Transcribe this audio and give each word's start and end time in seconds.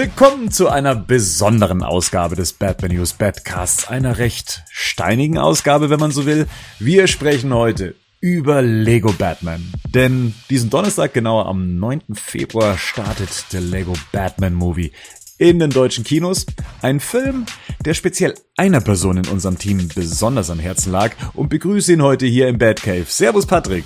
Willkommen 0.00 0.50
zu 0.50 0.70
einer 0.70 0.94
besonderen 0.94 1.82
Ausgabe 1.82 2.34
des 2.34 2.54
Batman 2.54 2.92
News 2.92 3.12
Badcasts, 3.12 3.86
einer 3.86 4.16
recht 4.16 4.62
steinigen 4.70 5.36
Ausgabe, 5.36 5.90
wenn 5.90 6.00
man 6.00 6.10
so 6.10 6.24
will. 6.24 6.46
Wir 6.78 7.06
sprechen 7.06 7.52
heute 7.52 7.94
über 8.18 8.62
Lego 8.62 9.12
Batman. 9.12 9.70
Denn 9.86 10.34
diesen 10.48 10.70
Donnerstag, 10.70 11.12
genauer 11.12 11.44
am 11.44 11.78
9. 11.78 12.14
Februar, 12.14 12.78
startet 12.78 13.52
der 13.52 13.60
Lego 13.60 13.92
Batman 14.10 14.54
Movie 14.54 14.92
in 15.36 15.58
den 15.58 15.68
deutschen 15.68 16.02
Kinos. 16.02 16.46
Ein 16.80 16.98
Film, 16.98 17.44
der 17.84 17.92
speziell 17.92 18.34
einer 18.56 18.80
Person 18.80 19.18
in 19.18 19.28
unserem 19.28 19.58
Team 19.58 19.86
besonders 19.94 20.48
am 20.48 20.60
Herzen 20.60 20.92
lag 20.92 21.12
und 21.34 21.50
begrüße 21.50 21.92
ihn 21.92 22.00
heute 22.00 22.24
hier 22.24 22.48
im 22.48 22.56
Batcave. 22.56 23.04
Servus 23.04 23.44
Patrick. 23.44 23.84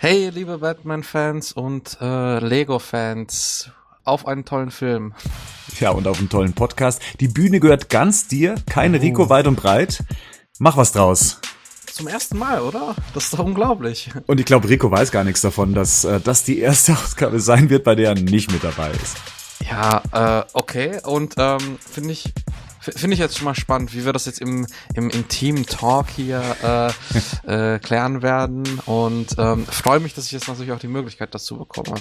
Hey, 0.00 0.30
liebe 0.30 0.58
Batman-Fans 0.58 1.52
und 1.52 1.98
äh, 2.00 2.40
Lego-Fans 2.40 3.70
auf 4.04 4.26
einen 4.26 4.44
tollen 4.44 4.70
Film. 4.70 5.14
Ja, 5.78 5.90
und 5.90 6.06
auf 6.06 6.18
einen 6.18 6.28
tollen 6.28 6.52
Podcast. 6.52 7.00
Die 7.20 7.28
Bühne 7.28 7.60
gehört 7.60 7.88
ganz 7.88 8.28
dir, 8.28 8.56
keine 8.68 8.98
oh. 8.98 9.00
Rico 9.00 9.28
weit 9.28 9.46
und 9.46 9.56
breit. 9.56 10.02
Mach 10.58 10.76
was 10.76 10.92
draus. 10.92 11.40
Zum 11.86 12.08
ersten 12.08 12.38
Mal, 12.38 12.60
oder? 12.60 12.94
Das 13.14 13.24
ist 13.24 13.34
doch 13.34 13.44
unglaublich. 13.44 14.10
Und 14.26 14.40
ich 14.40 14.46
glaube, 14.46 14.68
Rico 14.68 14.90
weiß 14.90 15.10
gar 15.10 15.24
nichts 15.24 15.40
davon, 15.40 15.74
dass 15.74 16.04
äh, 16.04 16.20
das 16.20 16.44
die 16.44 16.58
erste 16.58 16.92
Ausgabe 17.04 17.40
sein 17.40 17.70
wird, 17.70 17.84
bei 17.84 17.94
der 17.94 18.10
er 18.10 18.14
nicht 18.14 18.52
mit 18.52 18.64
dabei 18.64 18.90
ist. 18.90 19.16
Ja, 19.68 20.02
äh, 20.12 20.44
okay. 20.54 21.00
Und 21.04 21.34
ähm, 21.36 21.78
finde 21.80 22.12
ich 22.12 22.32
finde 22.80 23.12
ich 23.12 23.20
jetzt 23.20 23.36
schon 23.36 23.44
mal 23.44 23.54
spannend, 23.54 23.94
wie 23.94 24.04
wir 24.04 24.12
das 24.12 24.24
jetzt 24.24 24.40
im, 24.40 24.66
im 24.94 25.10
intimen 25.10 25.66
Talk 25.66 26.08
hier 26.08 26.42
äh, 27.46 27.74
äh, 27.74 27.78
klären 27.78 28.22
werden. 28.22 28.64
Und 28.86 29.36
ähm, 29.38 29.66
freue 29.66 30.00
mich, 30.00 30.14
dass 30.14 30.26
ich 30.26 30.32
jetzt 30.32 30.48
natürlich 30.48 30.72
auch 30.72 30.78
die 30.78 30.88
Möglichkeit 30.88 31.34
dazu 31.34 31.58
bekomme. 31.58 32.00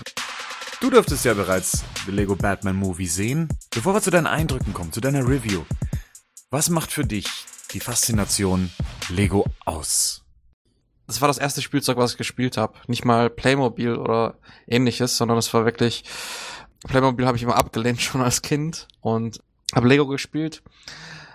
Du 0.82 0.90
dürftest 0.90 1.26
ja 1.26 1.34
bereits 1.34 1.84
The 2.06 2.12
Lego 2.12 2.38
Batman 2.38 2.78
Movie 2.78 3.06
sehen. 3.06 3.50
Bevor 3.72 3.94
wir 3.94 4.02
zu 4.02 4.12
deinen 4.12 4.28
Eindrücken 4.28 4.74
kommen, 4.74 4.94
zu 4.94 5.02
deiner 5.02 5.28
Review. 5.28 5.64
Was 6.52 6.70
macht 6.70 6.92
für 6.92 7.06
dich 7.06 7.28
die 7.74 7.82
Faszination 7.82 8.72
Lego 9.10 9.46
aus? 9.66 10.24
Das 11.06 11.20
war 11.20 11.28
das 11.28 11.38
erste 11.38 11.62
Spielzeug, 11.62 11.98
was 11.98 12.14
ich 12.14 12.18
gespielt 12.18 12.56
habe. 12.56 12.76
Nicht 12.88 13.04
mal 13.04 13.30
Playmobil 13.30 13.96
oder 13.96 14.38
ähnliches, 14.68 15.18
sondern 15.18 15.38
es 15.38 15.54
war 15.54 15.66
wirklich 15.66 16.06
Playmobil 16.88 17.28
habe 17.28 17.36
ich 17.36 17.44
immer 17.44 17.58
abgelehnt 17.58 18.02
schon 18.02 18.22
als 18.22 18.42
Kind 18.42 18.88
und 19.02 19.42
habe 19.76 19.88
Lego 19.88 20.08
gespielt, 20.08 20.64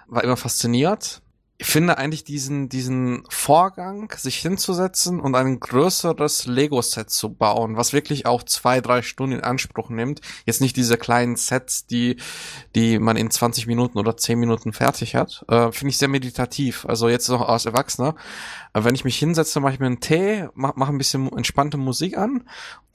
war 0.06 0.24
immer 0.24 0.38
fasziniert 0.38 1.20
ich 1.56 1.66
finde 1.66 1.98
eigentlich 1.98 2.24
diesen, 2.24 2.68
diesen 2.68 3.24
Vorgang, 3.28 4.12
sich 4.16 4.38
hinzusetzen 4.38 5.20
und 5.20 5.36
ein 5.36 5.60
größeres 5.60 6.46
Lego-Set 6.46 7.10
zu 7.10 7.32
bauen, 7.32 7.76
was 7.76 7.92
wirklich 7.92 8.26
auch 8.26 8.42
zwei, 8.42 8.80
drei 8.80 9.02
Stunden 9.02 9.36
in 9.38 9.44
Anspruch 9.44 9.88
nimmt. 9.88 10.20
Jetzt 10.46 10.60
nicht 10.60 10.76
diese 10.76 10.96
kleinen 10.96 11.36
Sets, 11.36 11.86
die, 11.86 12.16
die 12.74 12.98
man 12.98 13.16
in 13.16 13.30
20 13.30 13.68
Minuten 13.68 13.98
oder 13.98 14.16
10 14.16 14.38
Minuten 14.38 14.72
fertig 14.72 15.14
hat. 15.14 15.44
Äh, 15.48 15.70
finde 15.70 15.90
ich 15.90 15.98
sehr 15.98 16.08
meditativ. 16.08 16.86
Also 16.86 17.08
jetzt 17.08 17.28
noch 17.28 17.48
als 17.48 17.66
Erwachsener. 17.66 18.16
Äh, 18.72 18.82
wenn 18.82 18.96
ich 18.96 19.04
mich 19.04 19.16
hinsetze, 19.16 19.60
mache 19.60 19.74
ich 19.74 19.80
mir 19.80 19.86
einen 19.86 20.00
Tee, 20.00 20.48
mache 20.54 20.74
mach 20.76 20.88
ein 20.88 20.98
bisschen 20.98 21.30
entspannte 21.32 21.76
Musik 21.76 22.18
an. 22.18 22.48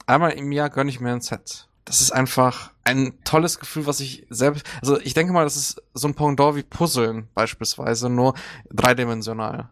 Einmal 0.06 0.32
im 0.32 0.52
Jahr 0.52 0.68
gönne 0.68 0.90
ich 0.90 1.00
mir 1.00 1.12
ein 1.12 1.22
Set 1.22 1.69
das 1.90 2.00
ist 2.00 2.12
einfach 2.12 2.70
ein 2.84 3.14
tolles 3.24 3.58
Gefühl, 3.58 3.84
was 3.84 3.98
ich 3.98 4.24
selbst, 4.30 4.64
also 4.80 5.00
ich 5.00 5.12
denke 5.12 5.32
mal, 5.32 5.42
das 5.42 5.56
ist 5.56 5.82
so 5.92 6.06
ein 6.06 6.14
Pendant 6.14 6.54
wie 6.54 6.62
Puzzeln 6.62 7.26
beispielsweise, 7.34 8.08
nur 8.08 8.34
dreidimensional. 8.72 9.70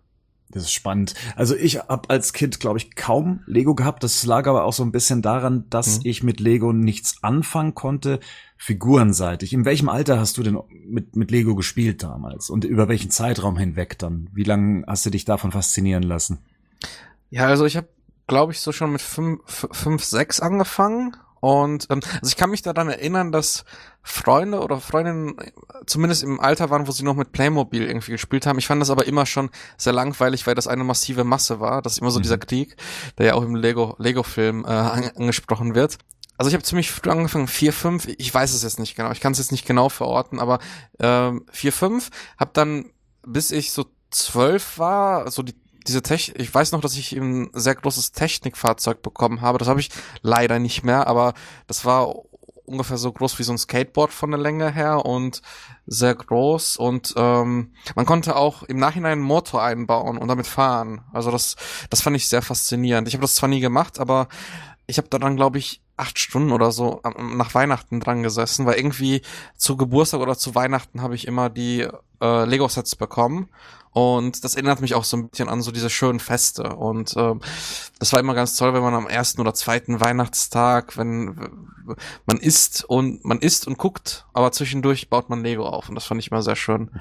Das 0.50 0.64
ist 0.64 0.72
spannend. 0.72 1.14
Also 1.36 1.54
ich 1.54 1.78
habe 1.78 2.10
als 2.10 2.32
Kind, 2.32 2.58
glaube 2.58 2.78
ich, 2.78 2.96
kaum 2.96 3.44
Lego 3.46 3.76
gehabt. 3.76 4.02
Das 4.02 4.24
lag 4.24 4.48
aber 4.48 4.64
auch 4.64 4.72
so 4.72 4.82
ein 4.82 4.90
bisschen 4.90 5.22
daran, 5.22 5.66
dass 5.70 5.98
mhm. 5.98 6.06
ich 6.06 6.24
mit 6.24 6.40
Lego 6.40 6.72
nichts 6.72 7.22
anfangen 7.22 7.76
konnte, 7.76 8.18
figurenseitig. 8.56 9.52
In 9.52 9.64
welchem 9.64 9.88
Alter 9.88 10.18
hast 10.18 10.38
du 10.38 10.42
denn 10.42 10.58
mit, 10.88 11.14
mit 11.14 11.30
Lego 11.30 11.54
gespielt 11.54 12.02
damals? 12.02 12.50
Und 12.50 12.64
über 12.64 12.88
welchen 12.88 13.12
Zeitraum 13.12 13.56
hinweg 13.56 13.96
dann? 14.00 14.28
Wie 14.32 14.42
lange 14.42 14.82
hast 14.88 15.06
du 15.06 15.10
dich 15.10 15.24
davon 15.24 15.52
faszinieren 15.52 16.02
lassen? 16.02 16.38
Ja, 17.30 17.46
also 17.46 17.64
ich 17.64 17.76
habe, 17.76 17.88
glaube 18.26 18.50
ich, 18.50 18.58
so 18.58 18.72
schon 18.72 18.90
mit 18.90 19.02
fünf, 19.02 19.68
fünf, 19.70 20.02
sechs 20.02 20.40
angefangen 20.40 21.14
und 21.40 21.86
ähm, 21.90 22.00
also 22.14 22.28
ich 22.28 22.36
kann 22.36 22.50
mich 22.50 22.62
daran 22.62 22.88
erinnern, 22.88 23.32
dass 23.32 23.64
Freunde 24.02 24.60
oder 24.60 24.80
Freundinnen 24.80 25.36
zumindest 25.86 26.22
im 26.22 26.40
Alter 26.40 26.70
waren, 26.70 26.86
wo 26.86 26.92
sie 26.92 27.04
noch 27.04 27.14
mit 27.14 27.32
Playmobil 27.32 27.84
irgendwie 27.84 28.12
gespielt 28.12 28.46
haben. 28.46 28.58
Ich 28.58 28.66
fand 28.66 28.80
das 28.80 28.90
aber 28.90 29.06
immer 29.06 29.26
schon 29.26 29.50
sehr 29.76 29.92
langweilig, 29.92 30.46
weil 30.46 30.54
das 30.54 30.66
eine 30.66 30.84
massive 30.84 31.24
Masse 31.24 31.60
war. 31.60 31.82
Das 31.82 31.92
ist 31.94 31.98
immer 31.98 32.10
so 32.10 32.18
mhm. 32.18 32.22
dieser 32.22 32.38
Krieg, 32.38 32.76
der 33.18 33.26
ja 33.26 33.34
auch 33.34 33.42
im 33.42 33.54
Lego 33.54 33.94
Lego 33.98 34.22
Film 34.22 34.64
äh, 34.64 34.68
angesprochen 34.68 35.74
wird. 35.74 35.98
Also 36.38 36.48
ich 36.48 36.54
habe 36.54 36.64
ziemlich 36.64 36.90
früh 36.90 37.10
angefangen, 37.10 37.48
vier 37.48 37.72
fünf. 37.72 38.06
ich 38.06 38.32
weiß 38.32 38.54
es 38.54 38.62
jetzt 38.62 38.78
nicht 38.78 38.94
genau, 38.94 39.10
ich 39.10 39.20
kann 39.20 39.32
es 39.32 39.38
jetzt 39.38 39.50
nicht 39.52 39.66
genau 39.66 39.88
verorten, 39.88 40.38
aber 40.38 40.60
äh, 40.98 41.32
vier 41.50 41.72
fünf. 41.72 42.10
habe 42.38 42.52
dann, 42.54 42.92
bis 43.26 43.50
ich 43.50 43.72
so 43.72 43.86
zwölf 44.10 44.78
war, 44.78 45.30
so 45.30 45.42
die 45.42 45.54
diese 45.88 46.02
Technik, 46.02 46.40
ich 46.40 46.54
weiß 46.54 46.72
noch, 46.72 46.80
dass 46.80 46.96
ich 46.96 47.12
ein 47.12 47.50
sehr 47.52 47.74
großes 47.74 48.12
Technikfahrzeug 48.12 49.02
bekommen 49.02 49.40
habe. 49.40 49.58
Das 49.58 49.68
habe 49.68 49.80
ich 49.80 49.90
leider 50.22 50.58
nicht 50.58 50.84
mehr, 50.84 51.06
aber 51.06 51.34
das 51.66 51.84
war 51.84 52.14
ungefähr 52.68 52.98
so 52.98 53.10
groß 53.10 53.38
wie 53.38 53.42
so 53.42 53.52
ein 53.52 53.58
Skateboard 53.58 54.12
von 54.12 54.30
der 54.30 54.38
Länge 54.38 54.70
her 54.70 55.04
und 55.04 55.42
sehr 55.86 56.14
groß 56.14 56.76
und 56.76 57.14
ähm, 57.16 57.72
man 57.96 58.06
konnte 58.06 58.36
auch 58.36 58.62
im 58.62 58.78
Nachhinein 58.78 59.12
einen 59.12 59.22
Motor 59.22 59.62
einbauen 59.62 60.18
und 60.18 60.28
damit 60.28 60.46
fahren. 60.46 61.00
Also 61.12 61.30
das, 61.30 61.56
das 61.88 62.02
fand 62.02 62.14
ich 62.16 62.28
sehr 62.28 62.42
faszinierend. 62.42 63.08
Ich 63.08 63.14
habe 63.14 63.22
das 63.22 63.34
zwar 63.34 63.48
nie 63.48 63.60
gemacht, 63.60 63.98
aber 63.98 64.28
ich 64.86 64.98
habe 64.98 65.08
da 65.08 65.18
dann, 65.18 65.36
glaube 65.36 65.58
ich, 65.58 65.80
acht 65.96 66.18
Stunden 66.18 66.52
oder 66.52 66.70
so 66.70 67.02
nach 67.18 67.54
Weihnachten 67.54 68.00
dran 68.00 68.22
gesessen, 68.22 68.66
weil 68.66 68.76
irgendwie 68.76 69.22
zu 69.56 69.76
Geburtstag 69.76 70.20
oder 70.20 70.36
zu 70.36 70.54
Weihnachten 70.54 71.02
habe 71.02 71.14
ich 71.14 71.26
immer 71.26 71.50
die 71.50 71.88
äh, 72.20 72.44
Lego-Sets 72.44 72.96
bekommen 72.96 73.48
und 73.98 74.44
das 74.44 74.54
erinnert 74.54 74.80
mich 74.80 74.94
auch 74.94 75.02
so 75.02 75.16
ein 75.16 75.28
bisschen 75.28 75.48
an 75.48 75.60
so 75.60 75.72
diese 75.72 75.90
schönen 75.90 76.20
Feste. 76.20 76.76
Und 76.76 77.14
ähm, 77.16 77.40
das 77.98 78.12
war 78.12 78.20
immer 78.20 78.34
ganz 78.34 78.54
toll, 78.54 78.72
wenn 78.72 78.82
man 78.82 78.94
am 78.94 79.08
ersten 79.08 79.40
oder 79.40 79.54
zweiten 79.54 79.98
Weihnachtstag, 79.98 80.96
wenn 80.96 81.34
man 82.24 82.36
isst 82.36 82.84
und 82.84 83.24
man 83.24 83.40
isst 83.40 83.66
und 83.66 83.76
guckt, 83.76 84.24
aber 84.32 84.52
zwischendurch 84.52 85.08
baut 85.08 85.30
man 85.30 85.42
Lego 85.42 85.66
auf. 85.66 85.88
Und 85.88 85.96
das 85.96 86.04
fand 86.04 86.20
ich 86.20 86.30
immer 86.30 86.42
sehr 86.42 86.56
schön. 86.56 86.90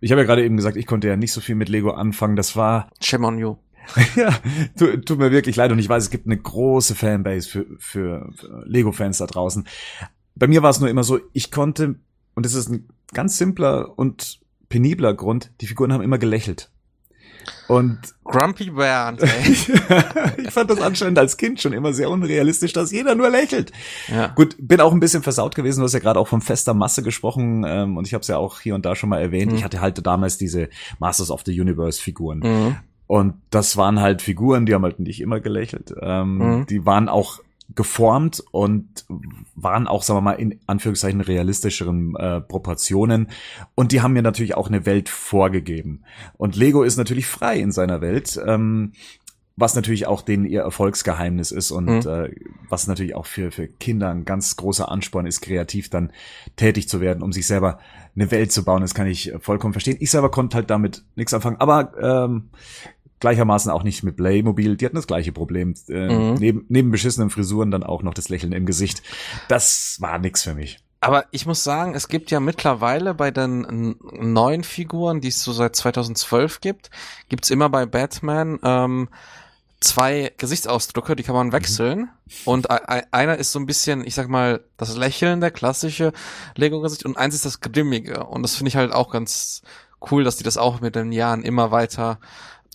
Ich 0.00 0.12
habe 0.12 0.20
ja 0.20 0.26
gerade 0.28 0.44
eben 0.44 0.56
gesagt, 0.56 0.76
ich 0.76 0.86
konnte 0.86 1.08
ja 1.08 1.16
nicht 1.16 1.32
so 1.32 1.40
viel 1.40 1.56
mit 1.56 1.68
Lego 1.68 1.90
anfangen. 1.90 2.36
Das 2.36 2.54
war. 2.54 2.88
Shame 3.00 3.24
on 3.24 3.36
you. 3.36 3.56
ja, 4.14 4.32
tut, 4.78 5.06
tut 5.06 5.18
mir 5.18 5.32
wirklich 5.32 5.56
leid 5.56 5.72
und 5.72 5.80
ich 5.80 5.88
weiß, 5.88 6.04
es 6.04 6.10
gibt 6.10 6.26
eine 6.26 6.36
große 6.36 6.94
Fanbase 6.94 7.48
für, 7.48 7.66
für, 7.80 8.30
für 8.36 8.62
Lego-Fans 8.64 9.18
da 9.18 9.26
draußen. 9.26 9.66
Bei 10.36 10.46
mir 10.46 10.62
war 10.62 10.70
es 10.70 10.78
nur 10.78 10.88
immer 10.88 11.02
so, 11.02 11.18
ich 11.32 11.50
konnte, 11.50 11.96
und 12.36 12.46
es 12.46 12.54
ist 12.54 12.68
ein 12.68 12.88
ganz 13.12 13.38
simpler 13.38 13.98
und 13.98 14.38
penibler 14.68 15.14
Grund, 15.14 15.50
die 15.60 15.66
Figuren 15.66 15.92
haben 15.92 16.02
immer 16.02 16.18
gelächelt. 16.18 16.70
Und 17.66 17.98
Grumpy 18.24 18.70
Bernd, 18.70 19.22
ey. 19.22 19.52
ich 20.38 20.50
fand 20.50 20.70
das 20.70 20.80
anscheinend 20.80 21.18
als 21.18 21.36
Kind 21.36 21.60
schon 21.60 21.72
immer 21.72 21.92
sehr 21.92 22.10
unrealistisch, 22.10 22.72
dass 22.72 22.92
jeder 22.92 23.14
nur 23.14 23.30
lächelt. 23.30 23.72
Ja. 24.08 24.28
Gut, 24.28 24.56
bin 24.58 24.80
auch 24.80 24.92
ein 24.92 25.00
bisschen 25.00 25.22
versaut 25.22 25.54
gewesen. 25.54 25.80
Du 25.80 25.84
hast 25.84 25.92
ja 25.92 25.98
gerade 25.98 26.18
auch 26.18 26.28
von 26.28 26.40
fester 26.40 26.74
Masse 26.74 27.02
gesprochen 27.02 27.64
ähm, 27.66 27.96
und 27.96 28.06
ich 28.06 28.14
habe 28.14 28.22
es 28.22 28.28
ja 28.28 28.36
auch 28.36 28.60
hier 28.60 28.74
und 28.74 28.84
da 28.84 28.94
schon 28.94 29.08
mal 29.08 29.20
erwähnt. 29.20 29.52
Mhm. 29.52 29.58
Ich 29.58 29.64
hatte 29.64 29.80
halt 29.80 30.04
damals 30.06 30.38
diese 30.38 30.68
Masters 30.98 31.30
of 31.30 31.42
the 31.44 31.58
Universe 31.58 32.00
Figuren. 32.00 32.40
Mhm. 32.40 32.76
Und 33.06 33.34
das 33.50 33.76
waren 33.76 34.00
halt 34.00 34.20
Figuren, 34.20 34.66
die 34.66 34.74
haben 34.74 34.84
halt 34.84 35.00
nicht 35.00 35.20
immer 35.20 35.40
gelächelt. 35.40 35.94
Ähm, 36.00 36.38
mhm. 36.38 36.66
Die 36.66 36.84
waren 36.84 37.08
auch 37.08 37.40
geformt 37.74 38.42
und 38.50 39.04
waren 39.54 39.86
auch, 39.86 40.02
sagen 40.02 40.18
wir 40.18 40.22
mal, 40.22 40.32
in 40.32 40.58
Anführungszeichen 40.66 41.20
realistischeren 41.20 42.16
äh, 42.16 42.40
Proportionen. 42.40 43.28
Und 43.74 43.92
die 43.92 44.00
haben 44.00 44.14
mir 44.14 44.22
natürlich 44.22 44.56
auch 44.56 44.68
eine 44.68 44.86
Welt 44.86 45.08
vorgegeben. 45.08 46.02
Und 46.36 46.56
Lego 46.56 46.82
ist 46.82 46.96
natürlich 46.96 47.26
frei 47.26 47.58
in 47.58 47.72
seiner 47.72 48.00
Welt. 48.00 48.40
Ähm, 48.46 48.92
was 49.60 49.74
natürlich 49.74 50.06
auch 50.06 50.22
denen 50.22 50.44
ihr 50.44 50.60
Erfolgsgeheimnis 50.60 51.50
ist 51.50 51.72
und 51.72 51.86
mhm. 51.86 52.08
äh, 52.08 52.30
was 52.68 52.86
natürlich 52.86 53.16
auch 53.16 53.26
für, 53.26 53.50
für 53.50 53.66
Kinder 53.66 54.08
ein 54.08 54.24
ganz 54.24 54.54
großer 54.54 54.88
Ansporn 54.88 55.26
ist, 55.26 55.40
kreativ 55.40 55.90
dann 55.90 56.12
tätig 56.54 56.88
zu 56.88 57.00
werden, 57.00 57.24
um 57.24 57.32
sich 57.32 57.48
selber 57.48 57.80
eine 58.14 58.30
Welt 58.30 58.52
zu 58.52 58.64
bauen. 58.64 58.82
Das 58.82 58.94
kann 58.94 59.08
ich 59.08 59.32
vollkommen 59.40 59.72
verstehen. 59.72 59.96
Ich 59.98 60.12
selber 60.12 60.30
konnte 60.30 60.56
halt 60.56 60.70
damit 60.70 61.02
nichts 61.16 61.34
anfangen. 61.34 61.56
Aber 61.60 61.92
ähm, 62.00 62.50
gleichermaßen 63.20 63.70
auch 63.70 63.82
nicht 63.82 64.02
mit 64.02 64.16
Playmobil. 64.16 64.76
Die 64.76 64.84
hatten 64.84 64.96
das 64.96 65.06
gleiche 65.06 65.32
Problem. 65.32 65.74
Äh, 65.88 66.08
mhm. 66.08 66.34
neben, 66.34 66.64
neben 66.68 66.90
beschissenen 66.90 67.30
Frisuren 67.30 67.70
dann 67.70 67.82
auch 67.82 68.02
noch 68.02 68.14
das 68.14 68.28
Lächeln 68.28 68.52
im 68.52 68.66
Gesicht. 68.66 69.02
Das 69.48 69.96
war 70.00 70.18
nix 70.18 70.42
für 70.42 70.54
mich. 70.54 70.78
Aber 71.00 71.26
ich 71.30 71.46
muss 71.46 71.62
sagen, 71.62 71.94
es 71.94 72.08
gibt 72.08 72.30
ja 72.30 72.40
mittlerweile 72.40 73.14
bei 73.14 73.30
den 73.30 73.96
neuen 74.00 74.64
Figuren, 74.64 75.20
die 75.20 75.28
es 75.28 75.42
so 75.42 75.52
seit 75.52 75.76
2012 75.76 76.60
gibt, 76.60 76.90
gibt's 77.28 77.50
immer 77.50 77.68
bei 77.68 77.86
Batman 77.86 78.58
ähm, 78.64 79.08
zwei 79.80 80.32
Gesichtsausdrücke, 80.38 81.14
die 81.14 81.22
kann 81.22 81.36
man 81.36 81.52
wechseln. 81.52 81.98
Mhm. 82.00 82.08
Und 82.44 82.70
einer 82.70 83.36
ist 83.36 83.52
so 83.52 83.60
ein 83.60 83.66
bisschen, 83.66 84.04
ich 84.04 84.14
sag 84.14 84.28
mal, 84.28 84.60
das 84.76 84.96
Lächeln, 84.96 85.40
der 85.40 85.52
klassische 85.52 86.12
Lego-Gesicht, 86.56 87.04
und 87.04 87.16
eins 87.16 87.36
ist 87.36 87.44
das 87.44 87.60
Grimmige. 87.60 88.24
Und 88.24 88.42
das 88.42 88.56
finde 88.56 88.68
ich 88.68 88.76
halt 88.76 88.92
auch 88.92 89.10
ganz 89.10 89.62
cool, 90.10 90.24
dass 90.24 90.36
die 90.36 90.44
das 90.44 90.58
auch 90.58 90.80
mit 90.80 90.96
den 90.96 91.12
Jahren 91.12 91.42
immer 91.42 91.70
weiter 91.70 92.18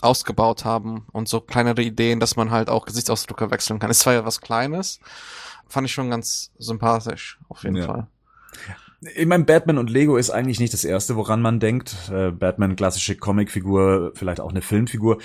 ausgebaut 0.04 0.66
haben 0.66 1.06
und 1.12 1.28
so 1.28 1.42
kleinere 1.42 1.82
Ideen, 1.82 2.20
dass 2.20 2.36
man 2.36 2.52
halt 2.52 2.70
auch 2.70 2.86
Gesichtsausdrücke 2.86 3.52
wechseln 3.52 3.80
kann. 3.80 3.92
Ist 3.92 4.00
zwar 4.00 4.14
ja 4.14 4.26
was 4.26 4.42
Kleines, 4.42 5.00
fand 5.68 5.88
ich 5.88 5.94
schon 5.94 6.10
ganz 6.10 6.52
sympathisch, 6.58 7.40
auf 7.50 7.64
jeden 7.64 7.78
ja. 7.78 7.86
Fall. 7.86 8.08
Ich 9.16 9.26
meine, 9.26 9.44
Batman 9.44 9.78
und 9.78 9.90
Lego 9.90 10.16
ist 10.16 10.30
eigentlich 10.30 10.60
nicht 10.60 10.74
das 10.74 10.86
erste, 10.86 11.16
woran 11.16 11.42
man 11.42 11.60
denkt. 11.60 11.96
Äh, 12.10 12.32
Batman, 12.32 12.76
klassische 12.76 13.18
Comicfigur, 13.18 14.14
vielleicht 14.16 14.40
auch 14.40 14.52
eine 14.52 14.62
Filmfigur. 14.62 15.18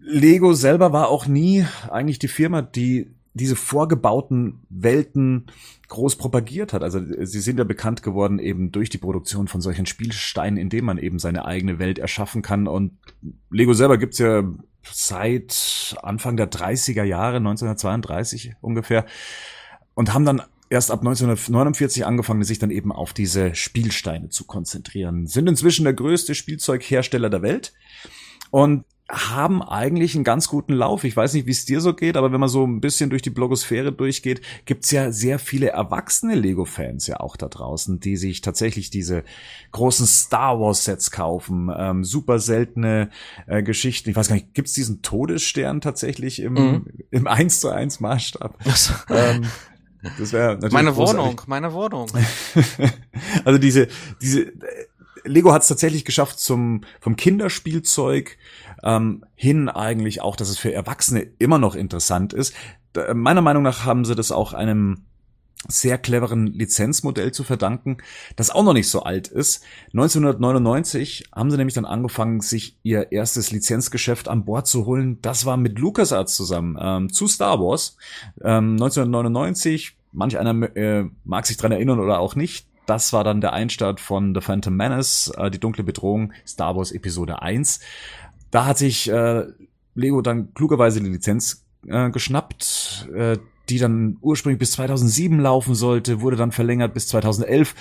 Lego 0.00 0.52
selber 0.52 0.92
war 0.92 1.08
auch 1.08 1.26
nie 1.26 1.66
eigentlich 1.90 2.18
die 2.18 2.28
Firma, 2.28 2.62
die 2.62 3.14
diese 3.38 3.56
vorgebauten 3.56 4.60
Welten 4.68 5.46
groß 5.88 6.16
propagiert 6.16 6.74
hat. 6.74 6.82
Also 6.82 7.00
sie 7.00 7.40
sind 7.40 7.58
ja 7.58 7.64
bekannt 7.64 8.02
geworden 8.02 8.38
eben 8.38 8.70
durch 8.70 8.90
die 8.90 8.98
Produktion 8.98 9.48
von 9.48 9.62
solchen 9.62 9.86
Spielsteinen, 9.86 10.58
indem 10.58 10.84
man 10.84 10.98
eben 10.98 11.18
seine 11.18 11.46
eigene 11.46 11.78
Welt 11.78 11.98
erschaffen 11.98 12.42
kann. 12.42 12.68
Und 12.68 12.98
Lego 13.50 13.72
selber 13.72 13.96
gibt's 13.96 14.18
ja 14.18 14.44
seit 14.82 15.96
Anfang 16.02 16.36
der 16.36 16.50
30er 16.50 17.04
Jahre, 17.04 17.36
1932 17.36 18.54
ungefähr, 18.60 19.06
und 19.94 20.12
haben 20.12 20.24
dann 20.24 20.42
erst 20.70 20.90
ab 20.90 21.00
1949 21.00 22.04
angefangen, 22.04 22.42
sich 22.44 22.58
dann 22.58 22.70
eben 22.70 22.92
auf 22.92 23.12
diese 23.12 23.54
Spielsteine 23.54 24.28
zu 24.28 24.44
konzentrieren. 24.44 25.26
Sind 25.26 25.48
inzwischen 25.48 25.84
der 25.84 25.94
größte 25.94 26.34
Spielzeughersteller 26.34 27.30
der 27.30 27.42
Welt. 27.42 27.72
Und 28.50 28.84
haben 29.10 29.62
eigentlich 29.62 30.14
einen 30.14 30.24
ganz 30.24 30.48
guten 30.48 30.74
Lauf. 30.74 31.04
Ich 31.04 31.16
weiß 31.16 31.32
nicht, 31.32 31.46
wie 31.46 31.52
es 31.52 31.64
dir 31.64 31.80
so 31.80 31.94
geht, 31.94 32.16
aber 32.18 32.30
wenn 32.30 32.40
man 32.40 32.50
so 32.50 32.66
ein 32.66 32.80
bisschen 32.80 33.08
durch 33.08 33.22
die 33.22 33.30
Blogosphäre 33.30 33.90
durchgeht, 33.90 34.42
gibt's 34.66 34.90
ja 34.90 35.10
sehr 35.12 35.38
viele 35.38 35.68
erwachsene 35.68 36.34
Lego-Fans 36.34 37.06
ja 37.06 37.20
auch 37.20 37.36
da 37.36 37.48
draußen, 37.48 38.00
die 38.00 38.16
sich 38.16 38.42
tatsächlich 38.42 38.90
diese 38.90 39.24
großen 39.72 40.06
Star 40.06 40.60
Wars-Sets 40.60 41.10
kaufen, 41.10 41.70
ähm, 41.74 42.04
super 42.04 42.38
seltene 42.38 43.08
äh, 43.46 43.62
Geschichten. 43.62 44.10
Ich 44.10 44.16
weiß 44.16 44.28
gar 44.28 44.34
nicht, 44.34 44.52
gibt's 44.52 44.74
diesen 44.74 45.00
Todesstern 45.00 45.80
tatsächlich 45.80 46.40
im, 46.42 46.52
mhm. 46.52 46.86
im 47.10 47.26
1 47.26 47.60
zu 47.60 47.70
1 47.70 48.00
Maßstab? 48.00 48.58
ähm, 49.08 49.46
das 50.18 50.32
wäre 50.34 50.54
natürlich 50.54 50.72
meine 50.74 50.92
großartig. 50.92 51.22
Wohnung, 51.22 51.40
meine 51.46 51.72
Wohnung. 51.72 52.10
also 53.44 53.58
diese, 53.58 53.88
diese 54.20 54.52
Lego 55.24 55.52
hat 55.52 55.62
es 55.62 55.68
tatsächlich 55.68 56.04
geschafft 56.04 56.38
zum 56.40 56.82
vom 57.00 57.16
Kinderspielzeug 57.16 58.36
ähm, 58.82 59.24
hin 59.34 59.68
eigentlich 59.68 60.20
auch, 60.22 60.36
dass 60.36 60.48
es 60.48 60.58
für 60.58 60.72
Erwachsene 60.72 61.26
immer 61.38 61.58
noch 61.58 61.74
interessant 61.74 62.32
ist. 62.32 62.54
Da, 62.92 63.14
meiner 63.14 63.42
Meinung 63.42 63.62
nach 63.62 63.84
haben 63.84 64.04
sie 64.04 64.14
das 64.14 64.32
auch 64.32 64.52
einem 64.52 65.04
sehr 65.66 65.98
cleveren 65.98 66.46
Lizenzmodell 66.46 67.32
zu 67.32 67.42
verdanken, 67.42 67.96
das 68.36 68.50
auch 68.50 68.62
noch 68.62 68.74
nicht 68.74 68.88
so 68.88 69.02
alt 69.02 69.26
ist. 69.26 69.64
1999 69.92 71.30
haben 71.34 71.50
sie 71.50 71.56
nämlich 71.56 71.74
dann 71.74 71.84
angefangen, 71.84 72.40
sich 72.40 72.78
ihr 72.84 73.10
erstes 73.10 73.50
Lizenzgeschäft 73.50 74.28
an 74.28 74.44
Bord 74.44 74.68
zu 74.68 74.86
holen. 74.86 75.18
Das 75.20 75.46
war 75.46 75.56
mit 75.56 75.78
LucasArts 75.78 76.36
zusammen 76.36 76.78
ähm, 76.80 77.12
zu 77.12 77.26
Star 77.26 77.58
Wars. 77.58 77.96
Ähm, 78.40 78.72
1999, 78.72 79.96
manch 80.12 80.38
einer 80.38 80.76
äh, 80.76 81.06
mag 81.24 81.46
sich 81.46 81.56
dran 81.56 81.72
erinnern 81.72 81.98
oder 81.98 82.20
auch 82.20 82.36
nicht. 82.36 82.68
Das 82.86 83.12
war 83.12 83.22
dann 83.22 83.42
der 83.42 83.52
Einstart 83.52 84.00
von 84.00 84.34
The 84.34 84.40
Phantom 84.40 84.74
Menace, 84.74 85.30
äh, 85.36 85.50
die 85.50 85.60
dunkle 85.60 85.84
Bedrohung, 85.84 86.32
Star 86.46 86.76
Wars 86.76 86.92
Episode 86.92 87.42
1. 87.42 87.80
Da 88.50 88.66
hat 88.66 88.78
sich 88.78 89.10
äh, 89.10 89.44
Lego 89.94 90.22
dann 90.22 90.54
klugerweise 90.54 91.00
die 91.00 91.08
Lizenz 91.08 91.64
äh, 91.86 92.10
geschnappt, 92.10 93.08
äh, 93.14 93.38
die 93.68 93.78
dann 93.78 94.16
ursprünglich 94.22 94.58
bis 94.58 94.72
2007 94.72 95.40
laufen 95.40 95.74
sollte, 95.74 96.20
wurde 96.20 96.36
dann 96.36 96.52
verlängert 96.52 96.94
bis 96.94 97.08
2011. 97.08 97.74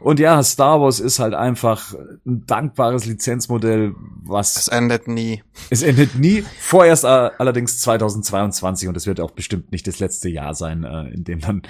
Und 0.00 0.18
ja, 0.18 0.42
Star 0.42 0.80
Wars 0.80 0.98
ist 0.98 1.20
halt 1.20 1.34
einfach 1.34 1.94
ein 2.26 2.44
dankbares 2.46 3.06
Lizenzmodell, 3.06 3.94
was... 4.24 4.56
Es 4.56 4.68
endet 4.68 5.06
nie. 5.06 5.42
Es 5.70 5.82
endet 5.82 6.16
nie, 6.16 6.44
vorerst 6.58 7.04
allerdings 7.04 7.80
2022 7.80 8.88
und 8.88 8.96
es 8.96 9.06
wird 9.06 9.20
auch 9.20 9.30
bestimmt 9.30 9.70
nicht 9.70 9.86
das 9.86 10.00
letzte 10.00 10.28
Jahr 10.28 10.54
sein, 10.54 10.84
äh, 10.84 11.08
in 11.10 11.24
dem 11.24 11.40
dann 11.40 11.62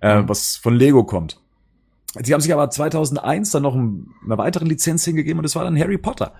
äh, 0.00 0.22
mhm. 0.22 0.28
was 0.28 0.56
von 0.56 0.74
Lego 0.74 1.04
kommt. 1.04 1.40
Sie 2.22 2.32
haben 2.32 2.40
sich 2.40 2.52
aber 2.52 2.70
2001 2.70 3.50
dann 3.50 3.62
noch 3.62 3.74
eine 3.74 4.38
weitere 4.38 4.64
Lizenz 4.64 5.04
hingegeben 5.04 5.40
und 5.40 5.42
das 5.42 5.56
war 5.56 5.64
dann 5.64 5.78
Harry 5.78 5.98
Potter. 5.98 6.32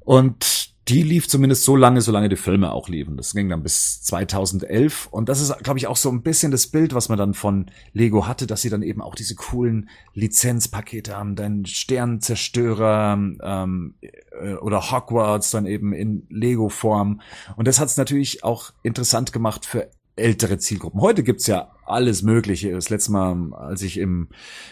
Und 0.00 0.75
die 0.88 1.02
lief 1.02 1.26
zumindest 1.26 1.64
so 1.64 1.74
lange, 1.74 2.00
solange 2.00 2.28
die 2.28 2.36
Filme 2.36 2.70
auch 2.70 2.88
liefen. 2.88 3.16
Das 3.16 3.34
ging 3.34 3.48
dann 3.48 3.64
bis 3.64 4.02
2011. 4.02 5.08
Und 5.10 5.28
das 5.28 5.40
ist, 5.40 5.58
glaube 5.64 5.80
ich, 5.80 5.88
auch 5.88 5.96
so 5.96 6.10
ein 6.10 6.22
bisschen 6.22 6.52
das 6.52 6.68
Bild, 6.68 6.94
was 6.94 7.08
man 7.08 7.18
dann 7.18 7.34
von 7.34 7.66
Lego 7.92 8.28
hatte, 8.28 8.46
dass 8.46 8.62
sie 8.62 8.70
dann 8.70 8.82
eben 8.82 9.02
auch 9.02 9.16
diese 9.16 9.34
coolen 9.34 9.88
Lizenzpakete 10.14 11.16
haben, 11.16 11.34
dann 11.34 11.66
Sternzerstörer 11.66 13.18
ähm, 13.42 13.94
äh, 14.00 14.54
oder 14.54 14.92
Hogwarts 14.92 15.50
dann 15.50 15.66
eben 15.66 15.92
in 15.92 16.24
Lego-Form. 16.30 17.20
Und 17.56 17.66
das 17.66 17.80
hat 17.80 17.88
es 17.88 17.96
natürlich 17.96 18.44
auch 18.44 18.72
interessant 18.84 19.32
gemacht 19.32 19.66
für 19.66 19.90
ältere 20.16 20.58
Zielgruppen. 20.58 21.00
Heute 21.00 21.22
gibt's 21.22 21.46
ja 21.46 21.70
alles 21.84 22.22
Mögliche. 22.22 22.72
Das 22.72 22.90
letzte 22.90 23.12
Mal, 23.12 23.52
als 23.54 23.82
ich 23.82 23.98
im, 23.98 24.28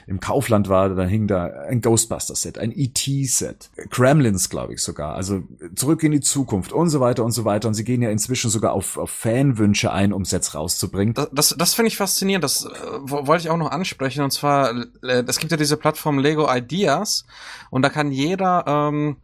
im 0.06 0.18
Kaufland 0.18 0.68
war, 0.68 0.88
da 0.88 1.04
hing 1.04 1.26
da 1.26 1.46
ein 1.46 1.80
Ghostbuster-Set, 1.80 2.58
ein 2.58 2.72
E.T.-Set, 2.72 3.70
Kremlins, 3.90 4.48
glaube 4.48 4.74
ich 4.74 4.80
sogar. 4.80 5.14
Also 5.14 5.42
zurück 5.76 6.02
in 6.02 6.12
die 6.12 6.20
Zukunft 6.20 6.72
und 6.72 6.88
so 6.88 7.00
weiter 7.00 7.24
und 7.24 7.32
so 7.32 7.44
weiter. 7.44 7.68
Und 7.68 7.74
sie 7.74 7.84
gehen 7.84 8.02
ja 8.02 8.10
inzwischen 8.10 8.50
sogar 8.50 8.72
auf, 8.72 8.96
auf 8.96 9.10
Fanwünsche 9.10 9.92
ein, 9.92 10.12
um 10.12 10.24
Sets 10.24 10.54
rauszubringen. 10.54 11.14
Das, 11.14 11.28
das, 11.32 11.54
das 11.56 11.74
finde 11.74 11.88
ich 11.88 11.96
faszinierend. 11.96 12.42
Das 12.42 12.64
äh, 12.64 12.68
wollte 13.02 13.44
ich 13.44 13.50
auch 13.50 13.58
noch 13.58 13.70
ansprechen. 13.70 14.24
Und 14.24 14.32
zwar, 14.32 14.74
äh, 15.02 15.22
es 15.26 15.38
gibt 15.38 15.52
ja 15.52 15.58
diese 15.58 15.76
Plattform 15.76 16.18
Lego 16.18 16.52
Ideas 16.52 17.26
und 17.70 17.82
da 17.82 17.90
kann 17.90 18.10
jeder 18.10 18.64
ähm, 18.66 19.16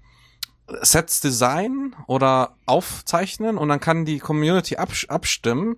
Sets 0.82 1.20
designen 1.20 1.94
oder 2.06 2.54
aufzeichnen 2.66 3.58
und 3.58 3.68
dann 3.68 3.80
kann 3.80 4.04
die 4.04 4.18
Community 4.18 4.76
abstimmen. 4.76 5.76